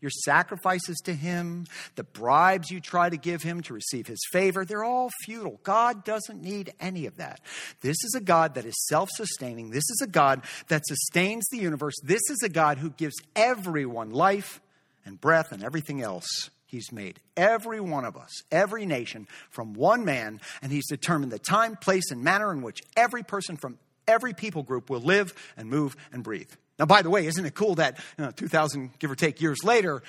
your 0.00 0.10
sacrifices 0.24 0.96
to 1.04 1.14
Him, 1.14 1.66
the 1.94 2.04
bribes 2.04 2.70
you 2.70 2.80
try 2.80 3.08
to 3.08 3.16
give 3.16 3.42
Him 3.42 3.62
to 3.62 3.74
receive 3.74 4.06
His 4.06 4.20
favor, 4.30 4.64
they're 4.64 4.84
all 4.84 5.10
futile. 5.24 5.60
God 5.62 6.04
doesn't 6.04 6.42
need 6.42 6.72
any 6.78 7.06
of 7.06 7.16
that. 7.16 7.40
This 7.80 7.96
is 8.04 8.14
a 8.16 8.20
God 8.20 8.54
that 8.54 8.64
is 8.64 8.86
self 8.86 9.08
sustaining. 9.10 9.70
This 9.70 9.88
is 9.90 10.00
a 10.02 10.06
God 10.06 10.42
that 10.68 10.86
sustains 10.86 11.46
the 11.50 11.58
universe. 11.58 11.94
This 12.02 12.22
is 12.30 12.38
a 12.44 12.48
God 12.48 12.78
who 12.78 12.90
gives 12.90 13.16
everyone 13.34 14.10
life 14.10 14.60
and 15.06 15.20
breath 15.20 15.52
and 15.52 15.64
everything 15.64 16.02
else. 16.02 16.50
He's 16.66 16.92
made 16.92 17.20
every 17.36 17.80
one 17.80 18.04
of 18.04 18.16
us, 18.16 18.42
every 18.50 18.84
nation, 18.84 19.28
from 19.50 19.72
one 19.72 20.04
man, 20.04 20.40
and 20.60 20.72
He's 20.72 20.88
determined 20.88 21.32
the 21.32 21.38
time, 21.38 21.76
place, 21.76 22.10
and 22.10 22.22
manner 22.22 22.52
in 22.52 22.60
which 22.60 22.82
every 22.96 23.22
person 23.22 23.56
from 23.56 23.78
every 24.08 24.34
people 24.34 24.62
group 24.62 24.90
will 24.90 25.00
live 25.00 25.32
and 25.56 25.70
move 25.70 25.96
and 26.12 26.22
breathe. 26.22 26.50
Now, 26.78 26.86
by 26.86 27.02
the 27.02 27.10
way, 27.10 27.26
isn't 27.26 27.44
it 27.44 27.54
cool 27.54 27.76
that 27.76 27.98
you 28.18 28.24
know, 28.24 28.30
2,000, 28.30 28.98
give 28.98 29.10
or 29.10 29.14
take, 29.14 29.40
years 29.40 29.64
later, 29.64 30.02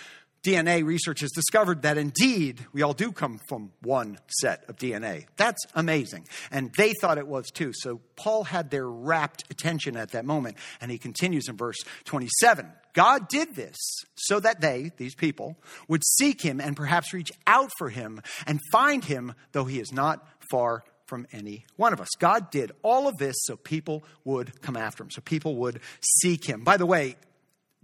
DNA 0.47 0.85
research 0.85 1.19
has 1.19 1.31
discovered 1.31 1.81
that 1.81 1.97
indeed 1.97 2.65
we 2.71 2.81
all 2.81 2.93
do 2.93 3.11
come 3.11 3.41
from 3.49 3.73
one 3.81 4.17
set 4.39 4.63
of 4.69 4.77
DNA. 4.77 5.25
That's 5.35 5.65
amazing. 5.75 6.25
And 6.51 6.71
they 6.77 6.93
thought 7.01 7.17
it 7.17 7.27
was 7.27 7.47
too. 7.51 7.73
So 7.73 7.99
Paul 8.15 8.45
had 8.45 8.69
their 8.69 8.87
rapt 8.87 9.43
attention 9.49 9.97
at 9.97 10.11
that 10.11 10.23
moment. 10.23 10.55
And 10.79 10.89
he 10.89 10.97
continues 10.97 11.49
in 11.49 11.57
verse 11.57 11.75
27. 12.05 12.65
God 12.93 13.27
did 13.27 13.55
this 13.55 13.75
so 14.15 14.39
that 14.39 14.61
they, 14.61 14.91
these 14.95 15.15
people, 15.15 15.57
would 15.89 16.03
seek 16.05 16.41
him 16.41 16.61
and 16.61 16.77
perhaps 16.77 17.13
reach 17.13 17.31
out 17.45 17.69
for 17.77 17.89
him 17.89 18.21
and 18.45 18.61
find 18.71 19.03
him, 19.03 19.33
though 19.51 19.65
he 19.65 19.81
is 19.81 19.91
not 19.91 20.25
far 20.49 20.85
from 21.07 21.27
any 21.33 21.65
one 21.75 21.91
of 21.91 21.99
us. 21.99 22.09
God 22.19 22.51
did 22.51 22.71
all 22.83 23.09
of 23.09 23.17
this 23.17 23.35
so 23.41 23.57
people 23.57 24.05
would 24.23 24.61
come 24.61 24.77
after 24.77 25.03
him, 25.03 25.11
so 25.11 25.19
people 25.19 25.57
would 25.57 25.81
seek 26.21 26.45
him. 26.45 26.63
By 26.63 26.77
the 26.77 26.85
way, 26.85 27.17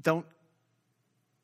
don't 0.02 0.26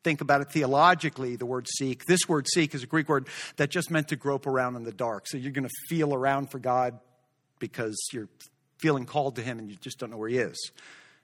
think 0.02 0.20
about 0.20 0.40
it 0.40 0.50
theologically, 0.50 1.36
the 1.36 1.46
word 1.46 1.68
seek. 1.68 2.06
This 2.06 2.28
word 2.28 2.46
seek 2.48 2.74
is 2.74 2.82
a 2.82 2.86
Greek 2.86 3.08
word 3.08 3.28
that 3.56 3.70
just 3.70 3.90
meant 3.90 4.08
to 4.08 4.16
grope 4.16 4.46
around 4.46 4.76
in 4.76 4.84
the 4.84 4.92
dark. 4.92 5.26
So 5.26 5.36
you're 5.36 5.52
going 5.52 5.68
to 5.68 5.74
feel 5.88 6.14
around 6.14 6.50
for 6.50 6.58
God 6.58 6.98
because 7.58 7.96
you're 8.12 8.28
feeling 8.78 9.04
called 9.04 9.36
to 9.36 9.42
him 9.42 9.58
and 9.58 9.70
you 9.70 9.76
just 9.76 9.98
don't 9.98 10.10
know 10.10 10.16
where 10.16 10.28
he 10.28 10.38
is. 10.38 10.72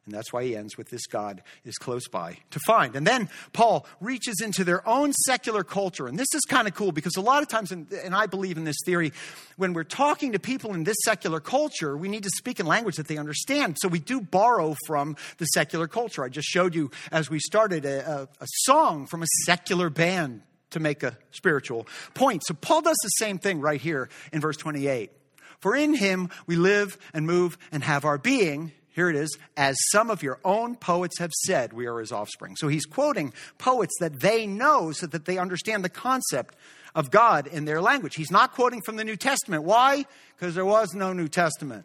And 0.07 0.15
that's 0.15 0.33
why 0.33 0.45
he 0.45 0.57
ends 0.57 0.79
with 0.79 0.89
this 0.89 1.07
God 1.07 1.43
is 1.65 1.77
close 1.77 2.07
by 2.07 2.39
to 2.53 2.61
find. 2.61 2.95
And 2.95 3.05
then 3.05 3.29
Paul 3.53 3.87
reaches 4.01 4.41
into 4.41 4.63
their 4.63 4.89
own 4.89 5.13
secular 5.13 5.65
culture. 5.65 6.07
And 6.07 6.17
this 6.17 6.33
is 6.33 6.43
kind 6.43 6.69
of 6.69 6.75
cool 6.75 6.93
because 6.93 7.17
a 7.17 7.21
lot 7.21 7.43
of 7.43 7.49
times, 7.49 7.73
and 7.73 8.15
I 8.15 8.27
believe 8.27 8.57
in 8.57 8.63
this 8.63 8.77
theory, 8.87 9.13
when 9.57 9.73
we're 9.73 9.83
talking 9.83 10.33
to 10.33 10.39
people 10.39 10.75
in 10.75 10.85
this 10.85 10.97
secular 11.05 11.41
culture, 11.41 11.97
we 11.97 12.09
need 12.09 12.23
to 12.23 12.31
speak 12.31 12.61
in 12.61 12.67
language 12.67 12.97
that 12.97 13.09
they 13.09 13.19
understand. 13.19 13.77
So 13.81 13.89
we 13.89 13.99
do 13.99 14.21
borrow 14.21 14.77
from 14.87 15.17
the 15.39 15.45
secular 15.47 15.89
culture. 15.89 16.23
I 16.23 16.29
just 16.29 16.49
showed 16.49 16.77
you 16.77 16.93
as 17.11 17.29
we 17.29 17.41
started 17.41 17.85
a, 17.85 18.09
a, 18.09 18.23
a 18.41 18.47
song 18.63 19.07
from 19.07 19.25
a 19.25 19.27
secular 19.45 19.91
band 19.91 20.43
to 20.71 20.79
make 20.79 21.03
a 21.03 21.19
spiritual 21.33 21.89
point. 22.15 22.45
So 22.47 22.55
Paul 22.55 22.83
does 22.83 22.99
the 23.03 23.09
same 23.09 23.39
thing 23.39 23.61
right 23.61 23.81
here 23.81 24.09
in 24.33 24.41
verse 24.41 24.57
28. 24.57 25.11
For 25.59 25.75
in 25.75 25.95
him 25.95 26.31
we 26.47 26.55
live 26.55 26.97
and 27.13 27.27
move 27.27 27.59
and 27.73 27.83
have 27.83 28.05
our 28.05 28.19
being 28.19 28.73
here 28.97 29.11
it 29.11 29.17
is, 29.17 29.37
as 29.59 29.77
some 29.93 30.09
of 30.09 30.23
your 30.23 30.41
own 30.43 30.75
poets 30.75 31.19
have 31.19 31.31
said, 31.45 31.75
we 31.75 31.85
are 31.85 32.01
his 32.01 32.13
offspring. 32.13 32.57
So 32.57 32.67
he's 32.67 32.87
quoting 32.87 33.35
poets 33.59 33.93
that 34.01 34.21
they 34.21 34.47
know 34.47 34.91
so 34.91 35.07
that 35.09 35.27
they 35.27 35.37
understand 35.37 35.85
the 35.85 35.91
concept 35.91 36.57
of 36.95 37.11
God 37.11 37.47
in 37.47 37.67
their 37.67 37.83
language. 37.83 38.15
He's 38.15 38.31
not 38.31 38.55
quoting 38.55 38.81
from 38.81 38.97
the 38.97 39.05
New 39.05 39.17
Testament. 39.17 39.65
Why? 39.65 40.07
Because 40.35 40.55
there 40.55 40.65
was 40.65 40.95
no 40.95 41.13
New 41.13 41.29
Testament. 41.29 41.85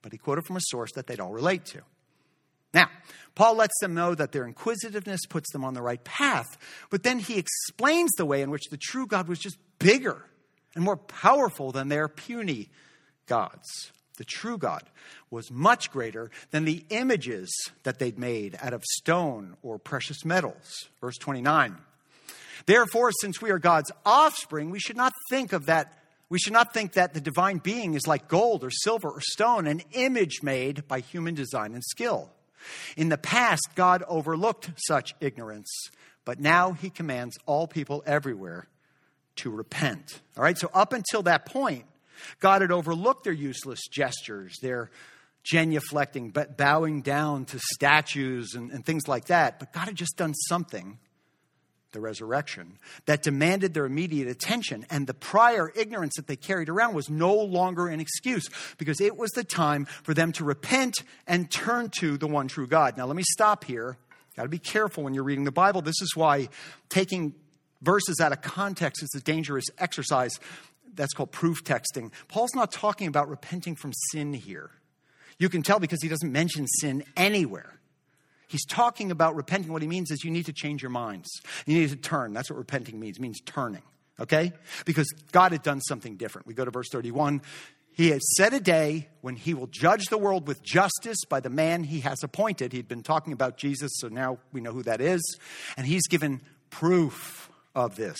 But 0.00 0.12
he 0.12 0.18
quoted 0.18 0.46
from 0.46 0.56
a 0.56 0.60
source 0.62 0.92
that 0.92 1.08
they'd 1.08 1.18
all 1.18 1.32
relate 1.32 1.64
to. 1.66 1.80
Now, 2.72 2.88
Paul 3.34 3.56
lets 3.56 3.76
them 3.80 3.94
know 3.94 4.14
that 4.14 4.30
their 4.30 4.46
inquisitiveness 4.46 5.26
puts 5.28 5.50
them 5.50 5.64
on 5.64 5.74
the 5.74 5.82
right 5.82 6.04
path, 6.04 6.56
but 6.88 7.02
then 7.02 7.18
he 7.18 7.36
explains 7.36 8.12
the 8.12 8.26
way 8.26 8.42
in 8.42 8.50
which 8.50 8.68
the 8.70 8.76
true 8.76 9.08
God 9.08 9.26
was 9.26 9.40
just 9.40 9.58
bigger 9.80 10.24
and 10.76 10.84
more 10.84 10.98
powerful 10.98 11.72
than 11.72 11.88
their 11.88 12.06
puny 12.06 12.68
gods. 13.26 13.90
The 14.16 14.24
true 14.24 14.58
God 14.58 14.84
was 15.30 15.50
much 15.50 15.90
greater 15.90 16.30
than 16.50 16.64
the 16.64 16.84
images 16.90 17.50
that 17.82 17.98
they'd 17.98 18.18
made 18.18 18.56
out 18.62 18.72
of 18.72 18.84
stone 18.84 19.56
or 19.62 19.78
precious 19.78 20.24
metals. 20.24 20.88
Verse 21.00 21.18
29. 21.18 21.76
Therefore, 22.66 23.10
since 23.20 23.42
we 23.42 23.50
are 23.50 23.58
God's 23.58 23.90
offspring, 24.06 24.70
we 24.70 24.78
should 24.78 24.96
not 24.96 25.12
think 25.28 25.52
of 25.52 25.66
that. 25.66 25.98
We 26.28 26.38
should 26.38 26.52
not 26.52 26.72
think 26.72 26.92
that 26.92 27.12
the 27.12 27.20
divine 27.20 27.58
being 27.58 27.94
is 27.94 28.06
like 28.06 28.28
gold 28.28 28.64
or 28.64 28.70
silver 28.70 29.08
or 29.10 29.20
stone, 29.20 29.66
an 29.66 29.82
image 29.92 30.42
made 30.42 30.86
by 30.88 31.00
human 31.00 31.34
design 31.34 31.74
and 31.74 31.84
skill. 31.84 32.30
In 32.96 33.08
the 33.08 33.18
past, 33.18 33.68
God 33.74 34.02
overlooked 34.08 34.70
such 34.76 35.14
ignorance, 35.20 35.70
but 36.24 36.40
now 36.40 36.72
he 36.72 36.88
commands 36.88 37.36
all 37.46 37.66
people 37.66 38.02
everywhere 38.06 38.68
to 39.36 39.50
repent. 39.50 40.20
All 40.36 40.42
right, 40.42 40.56
so 40.56 40.70
up 40.72 40.92
until 40.92 41.22
that 41.24 41.44
point, 41.44 41.84
God 42.40 42.62
had 42.62 42.72
overlooked 42.72 43.24
their 43.24 43.32
useless 43.32 43.80
gestures, 43.90 44.58
their 44.60 44.90
genuflecting, 45.44 46.32
but 46.32 46.56
bowing 46.56 47.02
down 47.02 47.44
to 47.46 47.58
statues 47.58 48.54
and, 48.54 48.70
and 48.70 48.84
things 48.84 49.06
like 49.08 49.26
that. 49.26 49.58
But 49.58 49.72
God 49.72 49.86
had 49.86 49.96
just 49.96 50.16
done 50.16 50.34
something 50.48 50.98
the 51.94 52.00
resurrection, 52.00 52.78
that 53.06 53.22
demanded 53.22 53.72
their 53.72 53.86
immediate 53.86 54.28
attention. 54.28 54.84
And 54.90 55.06
the 55.06 55.14
prior 55.14 55.72
ignorance 55.74 56.14
that 56.16 56.26
they 56.26 56.36
carried 56.36 56.68
around 56.68 56.94
was 56.94 57.08
no 57.08 57.34
longer 57.34 57.88
an 57.88 58.00
excuse 58.00 58.50
because 58.76 59.00
it 59.00 59.16
was 59.16 59.30
the 59.30 59.44
time 59.44 59.86
for 59.86 60.12
them 60.12 60.32
to 60.32 60.44
repent 60.44 60.96
and 61.26 61.50
turn 61.50 61.88
to 62.00 62.18
the 62.18 62.26
one 62.26 62.48
true 62.48 62.66
God. 62.66 62.98
Now, 62.98 63.06
let 63.06 63.16
me 63.16 63.22
stop 63.22 63.64
here. 63.64 63.96
Got 64.36 64.42
to 64.42 64.48
be 64.48 64.58
careful 64.58 65.04
when 65.04 65.14
you're 65.14 65.24
reading 65.24 65.44
the 65.44 65.52
Bible. 65.52 65.80
This 65.80 66.02
is 66.02 66.14
why 66.14 66.48
taking 66.90 67.34
verses 67.80 68.20
out 68.20 68.32
of 68.32 68.42
context 68.42 69.02
is 69.02 69.10
a 69.16 69.20
dangerous 69.20 69.66
exercise. 69.78 70.38
That's 70.94 71.12
called 71.12 71.32
proof 71.32 71.64
texting. 71.64 72.12
Paul's 72.28 72.54
not 72.54 72.72
talking 72.72 73.06
about 73.06 73.28
repenting 73.28 73.76
from 73.76 73.92
sin 74.12 74.32
here. 74.32 74.70
You 75.38 75.48
can 75.48 75.62
tell 75.62 75.78
because 75.78 76.02
he 76.02 76.08
doesn't 76.08 76.30
mention 76.30 76.66
sin 76.66 77.04
anywhere. 77.16 77.80
He's 78.46 78.64
talking 78.64 79.10
about 79.10 79.34
repenting. 79.34 79.72
What 79.72 79.82
he 79.82 79.88
means 79.88 80.10
is 80.10 80.22
you 80.22 80.30
need 80.30 80.46
to 80.46 80.52
change 80.52 80.82
your 80.82 80.90
minds. 80.90 81.28
You 81.66 81.78
need 81.78 81.90
to 81.90 81.96
turn. 81.96 82.32
That's 82.32 82.50
what 82.50 82.56
repenting 82.56 83.00
means. 83.00 83.16
It 83.16 83.20
means 83.20 83.40
turning. 83.44 83.82
Okay? 84.20 84.52
Because 84.84 85.12
God 85.32 85.52
had 85.52 85.62
done 85.62 85.80
something 85.80 86.16
different. 86.16 86.46
We 86.46 86.54
go 86.54 86.64
to 86.64 86.70
verse 86.70 86.88
31. 86.90 87.42
He 87.92 88.10
has 88.10 88.22
set 88.36 88.52
a 88.52 88.60
day 88.60 89.08
when 89.20 89.36
he 89.36 89.54
will 89.54 89.68
judge 89.68 90.06
the 90.06 90.18
world 90.18 90.46
with 90.46 90.62
justice 90.62 91.18
by 91.28 91.40
the 91.40 91.50
man 91.50 91.84
he 91.84 92.00
has 92.00 92.22
appointed. 92.22 92.72
He'd 92.72 92.88
been 92.88 93.02
talking 93.02 93.32
about 93.32 93.56
Jesus, 93.56 93.92
so 93.96 94.08
now 94.08 94.38
we 94.52 94.60
know 94.60 94.72
who 94.72 94.82
that 94.82 95.00
is. 95.00 95.38
And 95.76 95.86
he's 95.86 96.06
given 96.08 96.40
proof 96.70 97.48
of 97.74 97.96
this 97.96 98.18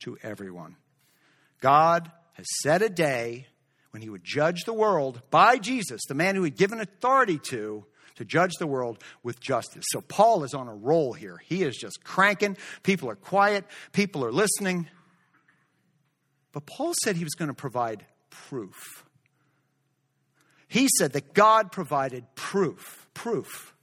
to 0.00 0.18
everyone. 0.22 0.76
God 1.64 2.12
has 2.34 2.44
set 2.60 2.82
a 2.82 2.90
day 2.90 3.46
when 3.90 4.02
he 4.02 4.10
would 4.10 4.22
judge 4.22 4.64
the 4.64 4.74
world 4.74 5.22
by 5.30 5.56
Jesus, 5.56 6.02
the 6.06 6.14
man 6.14 6.34
who 6.34 6.42
He 6.42 6.48
had 6.48 6.58
given 6.58 6.78
authority 6.78 7.38
to, 7.48 7.86
to 8.16 8.24
judge 8.26 8.52
the 8.58 8.66
world 8.66 9.02
with 9.22 9.40
justice. 9.40 9.86
So 9.88 10.02
Paul 10.02 10.44
is 10.44 10.52
on 10.52 10.68
a 10.68 10.74
roll 10.74 11.14
here. 11.14 11.40
He 11.46 11.62
is 11.62 11.74
just 11.74 12.04
cranking. 12.04 12.58
People 12.82 13.08
are 13.08 13.16
quiet, 13.16 13.64
people 13.92 14.26
are 14.26 14.30
listening. 14.30 14.88
But 16.52 16.66
Paul 16.66 16.92
said 17.02 17.16
he 17.16 17.24
was 17.24 17.34
going 17.34 17.48
to 17.48 17.54
provide 17.54 18.04
proof. 18.28 19.06
He 20.68 20.86
said 20.98 21.14
that 21.14 21.32
God 21.32 21.72
provided 21.72 22.26
proof. 22.34 23.08
Proof. 23.14 23.74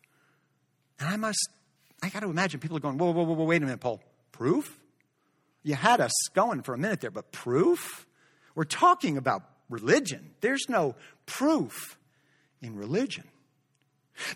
And 0.99 1.09
I 1.09 1.15
must, 1.15 1.49
I 2.03 2.09
got 2.09 2.19
to 2.19 2.29
imagine 2.29 2.59
people 2.59 2.77
are 2.77 2.81
going, 2.81 2.99
whoa, 2.99 3.09
whoa, 3.09 3.23
whoa, 3.23 3.33
whoa, 3.33 3.45
wait 3.45 3.63
a 3.63 3.65
minute, 3.65 3.79
Paul. 3.79 4.03
Proof? 4.31 4.80
You 5.63 5.75
had 5.75 6.01
us 6.01 6.11
going 6.33 6.63
for 6.63 6.73
a 6.73 6.77
minute 6.77 7.01
there, 7.01 7.11
but 7.11 7.31
proof? 7.31 8.05
We're 8.55 8.63
talking 8.63 9.17
about 9.17 9.43
religion. 9.69 10.31
There's 10.41 10.65
no 10.67 10.95
proof 11.25 11.97
in 12.61 12.75
religion. 12.75 13.25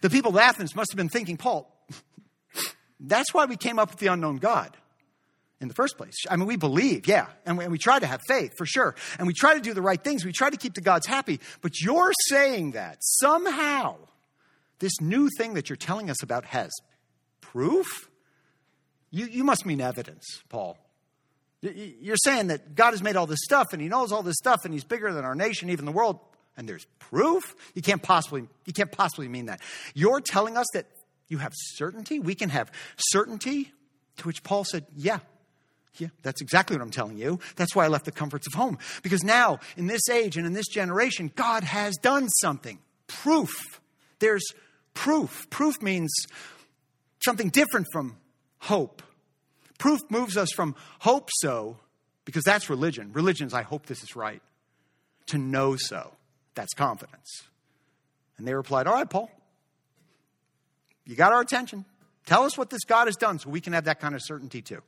The 0.01 0.09
people 0.09 0.31
of 0.31 0.37
Athens 0.37 0.75
must 0.75 0.91
have 0.91 0.97
been 0.97 1.09
thinking, 1.09 1.37
Paul, 1.37 1.71
that's 2.99 3.33
why 3.33 3.45
we 3.45 3.57
came 3.57 3.79
up 3.79 3.89
with 3.89 3.99
the 3.99 4.07
unknown 4.07 4.37
God 4.37 4.75
in 5.61 5.67
the 5.67 5.73
first 5.73 5.97
place. 5.97 6.15
I 6.29 6.35
mean, 6.35 6.47
we 6.47 6.57
believe, 6.57 7.07
yeah, 7.07 7.27
and 7.45 7.57
we, 7.57 7.63
and 7.65 7.71
we, 7.71 7.77
try 7.77 7.99
to 7.99 8.05
have 8.05 8.21
faith 8.27 8.53
for 8.57 8.65
sure, 8.65 8.95
and 9.17 9.27
we 9.27 9.33
try 9.33 9.53
to 9.53 9.59
do 9.59 9.73
the 9.73 9.81
right 9.81 10.01
things. 10.01 10.25
We 10.25 10.31
try 10.31 10.49
to 10.49 10.57
keep 10.57 10.73
the 10.73 10.81
gods 10.81 11.05
happy, 11.05 11.39
but 11.61 11.79
you're 11.81 12.13
saying 12.29 12.71
that 12.71 12.97
somehow 12.99 13.97
this 14.79 14.99
new 15.01 15.29
thing 15.37 15.53
that 15.53 15.69
you're 15.69 15.77
telling 15.77 16.09
us 16.09 16.21
about 16.23 16.45
has 16.45 16.71
proof? 17.41 18.09
You, 19.11 19.25
you 19.27 19.43
must 19.43 19.65
mean 19.65 19.81
evidence, 19.81 20.43
Paul. 20.49 20.77
You're 21.73 22.17
saying 22.17 22.47
that 22.47 22.75
God 22.75 22.91
has 22.91 23.01
made 23.01 23.15
all 23.15 23.27
this 23.27 23.39
stuff 23.43 23.67
and 23.73 23.81
he 23.81 23.87
knows 23.87 24.11
all 24.11 24.23
this 24.23 24.37
stuff 24.37 24.65
and 24.65 24.73
he's 24.73 24.83
bigger 24.83 25.13
than 25.13 25.25
our 25.25 25.35
nation, 25.35 25.69
even 25.69 25.85
the 25.85 25.91
world 25.91 26.19
and 26.57 26.67
there's 26.69 26.85
proof, 26.99 27.55
you 27.73 27.81
can't 27.81 28.01
possibly 28.01 28.47
you 28.65 28.73
can't 28.73 28.91
possibly 28.91 29.27
mean 29.27 29.47
that. 29.47 29.61
You're 29.93 30.21
telling 30.21 30.57
us 30.57 30.67
that 30.73 30.85
you 31.27 31.39
have 31.39 31.53
certainty? 31.55 32.19
We 32.19 32.35
can 32.35 32.49
have 32.49 32.71
certainty? 32.97 33.71
To 34.17 34.27
which 34.27 34.43
Paul 34.43 34.63
said, 34.63 34.85
"Yeah. 34.95 35.19
Yeah, 35.97 36.09
that's 36.23 36.41
exactly 36.41 36.75
what 36.75 36.83
I'm 36.83 36.91
telling 36.91 37.17
you. 37.17 37.39
That's 37.55 37.73
why 37.73 37.85
I 37.85 37.87
left 37.87 38.03
the 38.03 38.11
comforts 38.11 38.47
of 38.47 38.53
home. 38.53 38.77
Because 39.01 39.23
now, 39.23 39.59
in 39.77 39.87
this 39.87 40.09
age 40.09 40.35
and 40.35 40.45
in 40.45 40.51
this 40.51 40.67
generation, 40.67 41.31
God 41.35 41.63
has 41.63 41.95
done 41.95 42.27
something. 42.27 42.79
Proof. 43.07 43.79
There's 44.19 44.45
proof. 44.93 45.49
Proof 45.49 45.81
means 45.81 46.13
something 47.23 47.49
different 47.49 47.87
from 47.93 48.17
hope. 48.59 49.01
Proof 49.77 50.01
moves 50.09 50.37
us 50.37 50.51
from 50.51 50.75
hope 50.99 51.29
so, 51.39 51.77
because 52.23 52.43
that's 52.43 52.69
religion. 52.69 53.11
Religion's 53.13 53.53
I 53.53 53.61
hope 53.63 53.85
this 53.85 54.03
is 54.03 54.15
right, 54.15 54.41
to 55.27 55.37
know 55.37 55.75
so. 55.75 56.11
That's 56.55 56.73
confidence. 56.73 57.43
And 58.37 58.47
they 58.47 58.53
replied, 58.53 58.87
All 58.87 58.93
right, 58.93 59.09
Paul, 59.09 59.29
you 61.05 61.15
got 61.15 61.33
our 61.33 61.41
attention. 61.41 61.85
Tell 62.25 62.43
us 62.43 62.57
what 62.57 62.69
this 62.69 62.83
God 62.85 63.07
has 63.07 63.15
done 63.15 63.39
so 63.39 63.49
we 63.49 63.61
can 63.61 63.73
have 63.73 63.85
that 63.85 63.99
kind 63.99 64.15
of 64.15 64.21
certainty 64.23 64.61
too. 64.61 64.81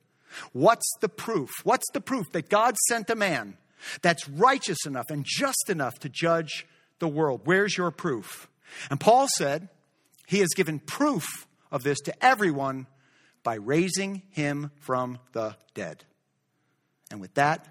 What's 0.54 0.90
the 1.02 1.10
proof? 1.10 1.50
What's 1.64 1.86
the 1.94 2.02
proof 2.02 2.32
that 2.32 2.50
God 2.50 2.76
sent 2.88 3.10
a 3.10 3.16
man 3.16 3.58
that's 4.02 4.28
righteous 4.28 4.86
enough 4.86 5.06
and 5.10 5.24
just 5.26 5.70
enough 5.70 6.00
to 6.00 6.10
judge 6.10 6.66
the 7.00 7.08
world? 7.08 7.42
Where's 7.46 7.78
your 7.78 7.92
proof? 7.92 8.50
And 8.90 9.00
Paul 9.00 9.28
said 9.38 9.70
he 10.26 10.40
has 10.40 10.50
given 10.56 10.80
proof 10.80 11.48
of 11.72 11.84
this 11.84 12.00
to 12.02 12.26
everyone 12.26 12.88
by 13.48 13.56
raising 13.56 14.24
him 14.32 14.72
from 14.82 15.20
the 15.32 15.56
dead. 15.74 16.04
And 17.10 17.22
with 17.22 17.34
that, 17.36 17.66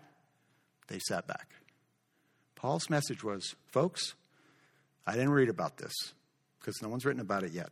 they 0.89 0.99
sat 0.99 1.27
back. 1.27 1.51
Paul's 2.55 2.89
message 2.89 3.22
was 3.22 3.55
folks, 3.66 4.14
I 5.07 5.12
didn't 5.12 5.33
read 5.33 5.51
about 5.51 5.77
this 5.77 5.93
because 6.59 6.81
no 6.81 6.89
one's 6.89 7.05
written 7.05 7.20
about 7.20 7.43
it 7.43 7.53
yet. 7.53 7.68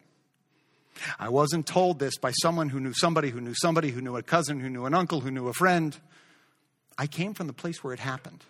I 1.18 1.30
wasn't 1.30 1.66
told 1.66 1.98
this 1.98 2.18
by 2.18 2.32
someone 2.42 2.68
who 2.68 2.78
knew 2.78 2.92
somebody 2.92 3.30
who 3.30 3.40
knew 3.40 3.54
somebody 3.54 3.88
who 3.88 4.02
knew 4.02 4.18
a 4.18 4.22
cousin 4.22 4.60
who 4.60 4.68
knew 4.68 4.84
an 4.84 4.92
uncle 4.92 5.20
who 5.22 5.30
knew 5.30 5.48
a 5.48 5.54
friend. 5.54 5.98
I 6.98 7.06
came 7.06 7.32
from 7.32 7.46
the 7.46 7.54
place 7.54 7.82
where 7.82 7.94
it 7.94 8.00
happened. 8.00 8.44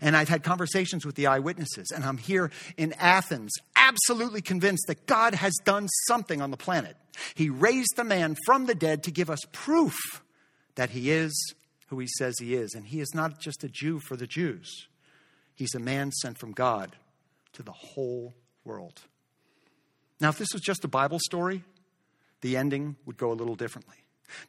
And 0.00 0.16
I've 0.16 0.28
had 0.28 0.42
conversations 0.42 1.04
with 1.04 1.16
the 1.16 1.26
eyewitnesses, 1.26 1.90
and 1.92 2.04
I'm 2.04 2.18
here 2.18 2.50
in 2.76 2.92
Athens, 2.94 3.52
absolutely 3.74 4.40
convinced 4.40 4.86
that 4.86 5.06
God 5.06 5.34
has 5.34 5.54
done 5.64 5.88
something 6.06 6.40
on 6.40 6.50
the 6.50 6.56
planet. 6.56 6.96
He 7.34 7.50
raised 7.50 7.96
the 7.96 8.04
man 8.04 8.36
from 8.46 8.66
the 8.66 8.74
dead 8.74 9.02
to 9.04 9.10
give 9.10 9.28
us 9.28 9.40
proof 9.50 10.22
that 10.76 10.90
he 10.90 11.10
is 11.10 11.54
who 11.88 11.98
he 11.98 12.06
says 12.06 12.34
he 12.38 12.54
is. 12.54 12.74
And 12.74 12.86
he 12.86 13.00
is 13.00 13.14
not 13.14 13.38
just 13.38 13.64
a 13.64 13.68
Jew 13.68 14.00
for 14.00 14.16
the 14.16 14.26
Jews, 14.26 14.88
He's 15.54 15.74
a 15.74 15.78
man 15.78 16.10
sent 16.10 16.38
from 16.38 16.52
God 16.52 16.96
to 17.52 17.62
the 17.62 17.72
whole 17.72 18.34
world. 18.64 19.02
Now, 20.20 20.30
if 20.30 20.38
this 20.38 20.52
was 20.52 20.62
just 20.62 20.84
a 20.84 20.88
Bible 20.88 21.18
story, 21.20 21.62
the 22.40 22.56
ending 22.56 22.96
would 23.04 23.16
go 23.16 23.30
a 23.30 23.34
little 23.34 23.54
differently. 23.54 23.96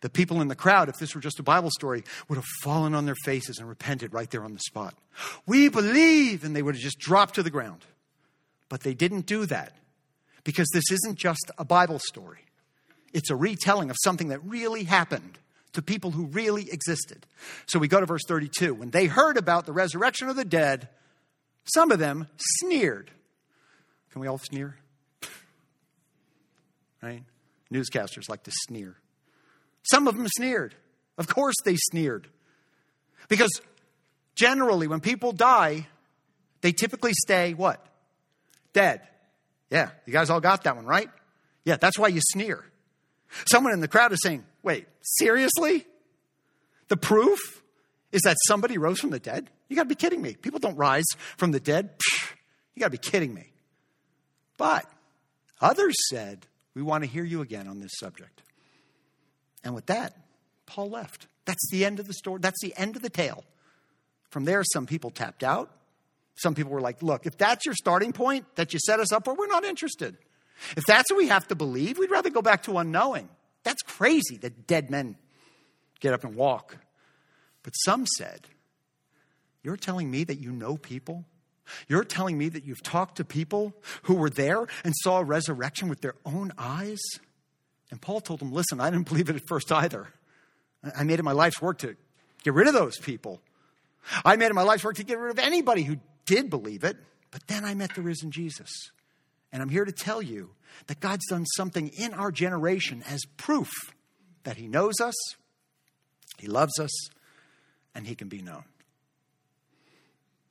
The 0.01 0.09
people 0.09 0.41
in 0.41 0.47
the 0.47 0.55
crowd, 0.55 0.89
if 0.89 0.95
this 0.99 1.15
were 1.15 1.21
just 1.21 1.39
a 1.39 1.43
Bible 1.43 1.69
story, 1.71 2.03
would 2.27 2.35
have 2.35 2.45
fallen 2.61 2.93
on 2.93 3.05
their 3.05 3.15
faces 3.23 3.57
and 3.59 3.67
repented 3.67 4.13
right 4.13 4.29
there 4.29 4.43
on 4.43 4.53
the 4.53 4.59
spot. 4.59 4.95
We 5.45 5.69
believe, 5.69 6.43
and 6.43 6.55
they 6.55 6.61
would 6.61 6.75
have 6.75 6.81
just 6.81 6.99
dropped 6.99 7.35
to 7.35 7.43
the 7.43 7.49
ground. 7.49 7.85
But 8.69 8.81
they 8.81 8.93
didn't 8.93 9.25
do 9.25 9.45
that 9.45 9.73
because 10.43 10.67
this 10.73 10.91
isn't 10.91 11.17
just 11.17 11.51
a 11.57 11.65
Bible 11.65 11.99
story, 11.99 12.45
it's 13.13 13.29
a 13.29 13.35
retelling 13.35 13.89
of 13.89 13.95
something 14.03 14.29
that 14.29 14.43
really 14.43 14.83
happened 14.83 15.37
to 15.73 15.81
people 15.81 16.11
who 16.11 16.25
really 16.27 16.69
existed. 16.71 17.25
So 17.65 17.79
we 17.79 17.87
go 17.87 17.99
to 17.99 18.05
verse 18.05 18.23
32. 18.27 18.73
When 18.73 18.91
they 18.91 19.07
heard 19.07 19.37
about 19.37 19.65
the 19.65 19.73
resurrection 19.73 20.29
of 20.29 20.35
the 20.35 20.45
dead, 20.45 20.87
some 21.65 21.91
of 21.91 21.99
them 21.99 22.27
sneered. 22.37 23.11
Can 24.11 24.21
we 24.21 24.27
all 24.27 24.37
sneer? 24.37 24.77
Right? 27.01 27.23
Newscasters 27.69 28.29
like 28.29 28.43
to 28.43 28.51
sneer. 28.67 28.95
Some 29.83 30.07
of 30.07 30.15
them 30.17 30.27
sneered. 30.27 30.75
Of 31.17 31.27
course 31.27 31.55
they 31.65 31.75
sneered. 31.75 32.27
Because 33.29 33.61
generally, 34.35 34.87
when 34.87 34.99
people 34.99 35.31
die, 35.31 35.87
they 36.61 36.71
typically 36.71 37.13
stay 37.13 37.53
what? 37.53 37.85
Dead. 38.73 39.01
Yeah, 39.69 39.89
you 40.05 40.13
guys 40.13 40.29
all 40.29 40.39
got 40.39 40.63
that 40.63 40.75
one, 40.75 40.85
right? 40.85 41.09
Yeah, 41.65 41.77
that's 41.77 41.97
why 41.97 42.07
you 42.07 42.21
sneer. 42.21 42.63
Someone 43.49 43.73
in 43.73 43.79
the 43.79 43.87
crowd 43.87 44.11
is 44.11 44.19
saying, 44.21 44.45
wait, 44.61 44.87
seriously? 45.01 45.85
The 46.87 46.97
proof 46.97 47.39
is 48.11 48.21
that 48.21 48.37
somebody 48.47 48.77
rose 48.77 48.99
from 48.99 49.09
the 49.09 49.19
dead? 49.19 49.49
You 49.67 49.75
gotta 49.75 49.89
be 49.89 49.95
kidding 49.95 50.21
me. 50.21 50.35
People 50.35 50.59
don't 50.59 50.75
rise 50.75 51.05
from 51.37 51.51
the 51.51 51.59
dead. 51.59 51.97
Psh, 51.97 52.31
you 52.75 52.79
gotta 52.79 52.91
be 52.91 52.97
kidding 52.97 53.33
me. 53.33 53.51
But 54.57 54.85
others 55.59 55.95
said, 56.09 56.45
we 56.75 56.81
want 56.81 57.03
to 57.03 57.09
hear 57.09 57.23
you 57.23 57.41
again 57.41 57.67
on 57.67 57.79
this 57.79 57.91
subject. 57.97 58.43
And 59.63 59.73
with 59.73 59.85
that, 59.87 60.15
Paul 60.65 60.89
left. 60.89 61.27
That's 61.45 61.69
the 61.71 61.85
end 61.85 61.99
of 61.99 62.07
the 62.07 62.13
story. 62.13 62.39
That's 62.41 62.61
the 62.61 62.73
end 62.77 62.95
of 62.95 63.01
the 63.01 63.09
tale. 63.09 63.43
From 64.29 64.45
there, 64.45 64.63
some 64.73 64.85
people 64.85 65.11
tapped 65.11 65.43
out. 65.43 65.71
Some 66.35 66.55
people 66.55 66.71
were 66.71 66.81
like, 66.81 67.03
look, 67.03 67.25
if 67.25 67.37
that's 67.37 67.65
your 67.65 67.75
starting 67.75 68.11
point 68.11 68.45
that 68.55 68.73
you 68.73 68.79
set 68.79 68.99
us 68.99 69.11
up 69.11 69.25
for, 69.25 69.35
we're 69.35 69.47
not 69.47 69.63
interested. 69.63 70.17
If 70.75 70.85
that's 70.85 71.11
what 71.11 71.17
we 71.17 71.27
have 71.27 71.47
to 71.49 71.55
believe, 71.55 71.97
we'd 71.97 72.11
rather 72.11 72.29
go 72.29 72.41
back 72.41 72.63
to 72.63 72.77
unknowing. 72.77 73.29
That's 73.63 73.81
crazy 73.81 74.37
that 74.37 74.67
dead 74.67 74.89
men 74.89 75.17
get 75.99 76.13
up 76.13 76.23
and 76.23 76.35
walk. 76.35 76.77
But 77.61 77.71
some 77.85 78.05
said, 78.17 78.47
You're 79.61 79.77
telling 79.77 80.09
me 80.09 80.23
that 80.23 80.39
you 80.39 80.51
know 80.51 80.77
people? 80.77 81.25
You're 81.87 82.03
telling 82.03 82.37
me 82.37 82.49
that 82.49 82.65
you've 82.65 82.83
talked 82.83 83.17
to 83.17 83.25
people 83.25 83.73
who 84.03 84.15
were 84.15 84.29
there 84.29 84.67
and 84.83 84.93
saw 84.97 85.19
a 85.19 85.23
resurrection 85.23 85.87
with 85.87 86.01
their 86.01 86.15
own 86.25 86.51
eyes? 86.57 86.99
And 87.93 88.01
Paul 88.01 88.21
told 88.21 88.39
them, 88.39 88.51
Listen, 88.51 88.81
I 88.81 88.89
didn't 88.89 89.07
believe 89.07 89.29
it 89.29 89.35
at 89.35 89.47
first 89.47 89.71
either. 89.71 90.07
I 90.97 91.03
made 91.03 91.19
it 91.19 91.23
my 91.23 91.31
life's 91.31 91.61
work 91.61 91.77
to 91.79 91.95
get 92.43 92.55
rid 92.55 92.67
of 92.67 92.73
those 92.73 92.97
people. 92.97 93.39
I 94.25 94.35
made 94.35 94.47
it 94.47 94.55
my 94.55 94.63
life's 94.63 94.83
work 94.83 94.95
to 94.95 95.03
get 95.03 95.19
rid 95.19 95.29
of 95.29 95.37
anybody 95.37 95.83
who 95.83 95.97
did 96.25 96.49
believe 96.49 96.83
it. 96.83 96.97
But 97.29 97.45
then 97.45 97.63
I 97.63 97.75
met 97.75 97.93
the 97.93 98.01
risen 98.01 98.31
Jesus. 98.31 98.71
And 99.51 99.61
I'm 99.61 99.69
here 99.69 99.85
to 99.85 99.91
tell 99.91 100.23
you 100.23 100.55
that 100.87 101.01
God's 101.01 101.27
done 101.27 101.45
something 101.45 101.89
in 101.89 102.15
our 102.15 102.31
generation 102.31 103.03
as 103.07 103.25
proof 103.37 103.69
that 104.43 104.57
He 104.57 104.67
knows 104.67 104.95
us, 104.99 105.13
He 106.39 106.47
loves 106.47 106.79
us, 106.79 107.09
and 107.93 108.07
He 108.07 108.15
can 108.15 108.27
be 108.27 108.41
known. 108.41 108.63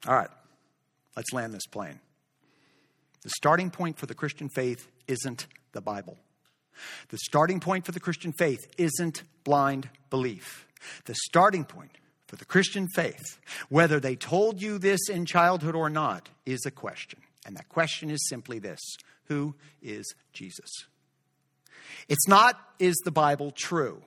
All 0.07 0.14
right, 0.14 0.30
let's 1.16 1.32
land 1.32 1.53
this 1.53 1.66
plane. 1.66 1.99
The 3.22 3.30
starting 3.30 3.70
point 3.70 3.99
for 3.99 4.07
the 4.07 4.14
Christian 4.14 4.49
faith 4.49 4.88
isn't 5.09 5.49
the 5.72 5.80
Bible. 5.80 6.18
The 7.09 7.18
starting 7.18 7.61
point 7.61 7.87
for 7.87 7.93
the 7.93 8.01
Christian 8.01 8.33
faith 8.33 8.66
isn't 8.79 9.23
blind 9.45 9.89
belief. 10.11 10.66
The 11.05 11.14
starting 11.14 11.64
point 11.64 11.99
for 12.27 12.37
the 12.37 12.45
Christian 12.45 12.89
faith, 12.89 13.39
whether 13.68 14.01
they 14.01 14.16
told 14.16 14.62
you 14.62 14.79
this 14.79 15.09
in 15.09 15.27
childhood 15.27 15.75
or 15.75 15.91
not, 15.91 16.29
is 16.47 16.64
a 16.66 16.70
question. 16.70 17.20
And 17.45 17.57
that 17.57 17.68
question 17.68 18.11
is 18.11 18.29
simply 18.29 18.59
this 18.59 18.81
Who 19.25 19.55
is 19.83 20.14
Jesus? 20.33 20.70
It's 22.09 22.27
not, 22.27 22.59
is 22.79 22.97
the 23.05 23.11
Bible 23.11 23.51
true? 23.51 24.03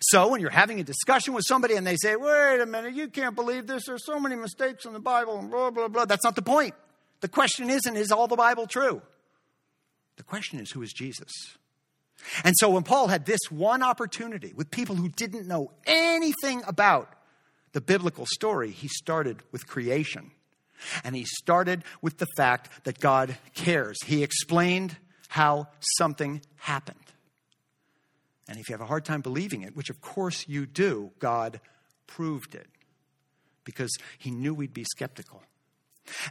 So 0.00 0.28
when 0.28 0.40
you're 0.40 0.50
having 0.50 0.80
a 0.80 0.84
discussion 0.84 1.34
with 1.34 1.44
somebody 1.46 1.74
and 1.74 1.86
they 1.86 1.96
say, 1.96 2.16
wait 2.16 2.60
a 2.60 2.66
minute, 2.66 2.94
you 2.94 3.08
can't 3.08 3.34
believe 3.34 3.66
this, 3.66 3.84
there's 3.86 4.06
so 4.06 4.18
many 4.18 4.34
mistakes 4.34 4.86
in 4.86 4.92
the 4.92 5.00
Bible, 5.00 5.38
and 5.38 5.50
blah, 5.50 5.70
blah, 5.70 5.88
blah, 5.88 6.04
that's 6.06 6.24
not 6.24 6.36
the 6.36 6.42
point. 6.42 6.74
The 7.20 7.28
question 7.28 7.70
isn't, 7.70 7.96
is 7.96 8.10
all 8.10 8.26
the 8.26 8.36
Bible 8.36 8.66
true? 8.66 9.02
The 10.16 10.22
question 10.22 10.60
is, 10.60 10.70
who 10.70 10.82
is 10.82 10.92
Jesus? 10.92 11.30
And 12.42 12.54
so 12.58 12.70
when 12.70 12.82
Paul 12.82 13.08
had 13.08 13.26
this 13.26 13.40
one 13.50 13.82
opportunity 13.82 14.52
with 14.54 14.70
people 14.70 14.96
who 14.96 15.08
didn't 15.08 15.46
know 15.46 15.72
anything 15.86 16.62
about 16.66 17.12
the 17.72 17.80
biblical 17.80 18.26
story, 18.26 18.70
he 18.70 18.88
started 18.88 19.42
with 19.52 19.66
creation. 19.66 20.30
And 21.02 21.14
he 21.14 21.24
started 21.24 21.84
with 22.02 22.18
the 22.18 22.26
fact 22.36 22.84
that 22.84 22.98
God 23.00 23.36
cares. 23.54 23.96
He 24.04 24.22
explained 24.22 24.96
how 25.28 25.68
something 25.98 26.42
happened. 26.56 26.98
And 28.48 28.58
if 28.58 28.68
you 28.68 28.74
have 28.74 28.80
a 28.80 28.86
hard 28.86 29.04
time 29.04 29.20
believing 29.20 29.62
it, 29.62 29.74
which 29.74 29.90
of 29.90 30.00
course 30.00 30.46
you 30.48 30.66
do, 30.66 31.10
God 31.18 31.60
proved 32.06 32.54
it 32.54 32.66
because 33.64 33.90
he 34.18 34.30
knew 34.30 34.54
we'd 34.54 34.74
be 34.74 34.84
skeptical. 34.84 35.42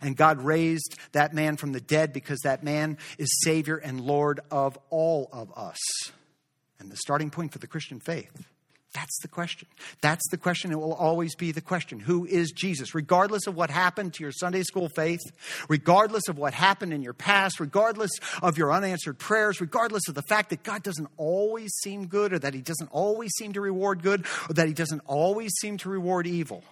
And 0.02 0.16
God 0.16 0.42
raised 0.42 0.98
that 1.12 1.34
man 1.34 1.58
from 1.58 1.72
the 1.72 1.82
dead 1.82 2.14
because 2.14 2.40
that 2.42 2.64
man 2.64 2.98
is 3.18 3.30
Savior 3.44 3.78
and 3.78 4.02
Lord 4.02 4.40
of 4.52 4.78
all 4.90 5.30
of 5.32 5.52
us. 5.58 5.80
And 6.80 6.92
the 6.92 6.98
starting 6.98 7.30
point 7.30 7.52
for 7.52 7.60
the 7.60 7.68
Christian 7.68 8.00
faith. 8.00 8.46
That's 8.94 9.20
the 9.22 9.28
question. 9.28 9.68
That's 10.02 10.28
the 10.30 10.38
question. 10.38 10.72
It 10.72 10.80
will 10.80 10.94
always 10.94 11.34
be 11.36 11.52
the 11.52 11.62
question. 11.62 12.00
Who 12.00 12.26
is 12.26 12.52
Jesus? 12.52 12.94
Regardless 12.94 13.48
of 13.48 13.56
what 13.56 13.72
happened 13.72 14.14
to 14.14 14.24
your 14.24 14.32
Sunday 14.32 14.62
school 14.62 14.88
faith, 14.88 15.22
regardless 15.68 16.28
of 16.28 16.38
what 16.38 16.54
happened 16.54 16.94
in 16.94 17.02
your 17.02 17.14
past, 17.14 17.60
regardless 17.60 18.12
of 18.44 18.56
your 18.56 18.72
unanswered 18.72 19.18
prayers, 19.18 19.60
regardless 19.60 20.08
of 20.08 20.14
the 20.14 20.22
fact 20.22 20.52
that 20.52 20.62
God 20.62 20.84
doesn't 20.84 21.10
always 21.18 21.74
seem 21.82 22.06
good 22.06 22.34
or 22.34 22.40
that 22.40 22.54
He 22.54 22.62
doesn't 22.62 22.90
always 22.92 23.32
seem 23.32 23.54
to 23.54 23.62
reward 23.62 24.04
good 24.04 24.28
or 24.48 24.54
that 24.54 24.68
He 24.68 24.74
doesn't 24.74 25.02
always 25.08 25.54
seem 25.60 25.78
to 25.78 25.90
reward 25.90 26.28
evil. 26.28 26.64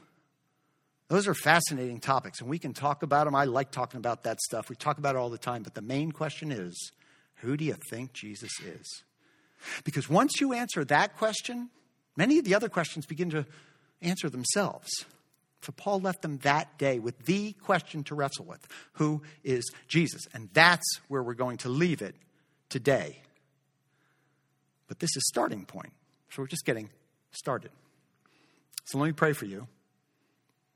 Those 1.11 1.27
are 1.27 1.33
fascinating 1.33 1.99
topics, 1.99 2.39
and 2.39 2.49
we 2.49 2.57
can 2.57 2.73
talk 2.73 3.03
about 3.03 3.25
them. 3.25 3.35
I 3.35 3.43
like 3.43 3.69
talking 3.69 3.97
about 3.97 4.23
that 4.23 4.39
stuff. 4.39 4.69
We 4.69 4.77
talk 4.77 4.97
about 4.97 5.15
it 5.15 5.17
all 5.17 5.29
the 5.29 5.37
time. 5.37 5.61
But 5.61 5.73
the 5.73 5.81
main 5.81 6.13
question 6.13 6.53
is 6.53 6.93
who 7.41 7.57
do 7.57 7.65
you 7.65 7.75
think 7.89 8.13
Jesus 8.13 8.49
is? 8.61 9.03
Because 9.83 10.09
once 10.09 10.39
you 10.39 10.53
answer 10.53 10.85
that 10.85 11.17
question, 11.17 11.69
many 12.15 12.39
of 12.39 12.45
the 12.45 12.55
other 12.55 12.69
questions 12.69 13.05
begin 13.05 13.29
to 13.31 13.45
answer 14.01 14.29
themselves. 14.29 14.89
So 15.63 15.73
Paul 15.73 15.99
left 15.99 16.21
them 16.21 16.37
that 16.43 16.77
day 16.77 16.97
with 16.97 17.25
the 17.25 17.51
question 17.61 18.05
to 18.05 18.15
wrestle 18.15 18.45
with 18.45 18.65
Who 18.93 19.21
is 19.43 19.69
Jesus? 19.89 20.21
And 20.33 20.47
that's 20.53 21.01
where 21.09 21.21
we're 21.21 21.33
going 21.33 21.57
to 21.57 21.67
leave 21.67 22.01
it 22.01 22.15
today. 22.69 23.17
But 24.87 24.99
this 24.99 25.17
is 25.17 25.23
starting 25.27 25.65
point. 25.65 25.91
So 26.29 26.41
we're 26.41 26.47
just 26.47 26.65
getting 26.65 26.89
started. 27.31 27.71
So 28.85 28.97
let 28.97 29.07
me 29.07 29.11
pray 29.11 29.33
for 29.33 29.45
you. 29.45 29.67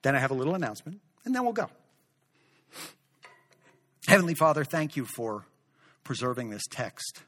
Then 0.06 0.16
I 0.16 0.20
have 0.20 0.30
a 0.30 0.36
little 0.36 0.54
announcement, 0.54 1.02
and 1.26 1.34
then 1.34 1.44
we'll 1.44 1.52
go. 1.52 1.68
Heavenly 4.08 4.36
Father, 4.36 4.64
thank 4.64 4.96
you 4.96 5.04
for 5.04 5.48
preserving 6.04 6.52
this 6.52 6.62
text. 6.70 7.24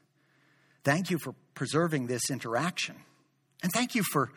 Thank 0.84 1.10
you 1.10 1.18
for 1.18 1.34
preserving 1.54 2.06
this 2.06 2.30
interaction. 2.30 2.94
And 3.64 3.72
thank 3.72 3.96
you 3.96 4.04
for 4.04 4.30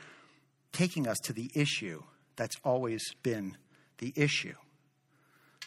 taking 0.72 1.08
us 1.08 1.20
to 1.26 1.34
the 1.34 1.52
issue 1.54 2.02
that's 2.36 2.56
always 2.66 3.04
been 3.22 3.58
the 4.00 4.12
issue 4.16 4.56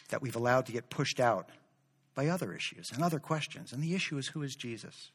that 0.09 0.21
we've 0.21 0.35
allowed 0.35 0.65
to 0.65 0.73
get 0.73 0.89
pushed 0.89 1.21
out 1.21 1.47
by 2.13 2.27
other 2.27 2.53
issues 2.53 2.91
and 2.93 3.01
other 3.01 3.19
questions. 3.19 3.71
And 3.71 3.81
the 3.81 3.95
issue 3.95 4.17
is 4.17 4.27
who 4.27 4.41
is 4.41 4.53
Jesus? 4.53 5.11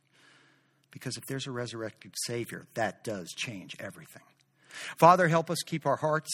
Because 0.90 1.18
if 1.18 1.26
there's 1.26 1.46
a 1.46 1.52
resurrected 1.52 2.14
Savior, 2.24 2.64
that 2.72 3.04
does 3.04 3.34
change 3.36 3.76
everything. 3.78 4.22
Father, 4.96 5.28
help 5.28 5.50
us 5.50 5.58
keep 5.66 5.84
our 5.84 5.96
hearts 5.96 6.30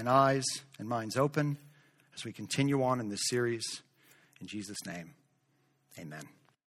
and 0.00 0.08
eyes 0.08 0.46
and 0.78 0.88
minds 0.88 1.16
open 1.16 1.58
as 2.16 2.24
we 2.24 2.32
continue 2.32 2.82
on 2.82 3.00
in 3.00 3.10
this 3.10 3.20
series. 3.28 3.82
In 4.40 4.46
Jesus' 4.46 4.78
name, 4.86 5.12
amen. 5.98 6.26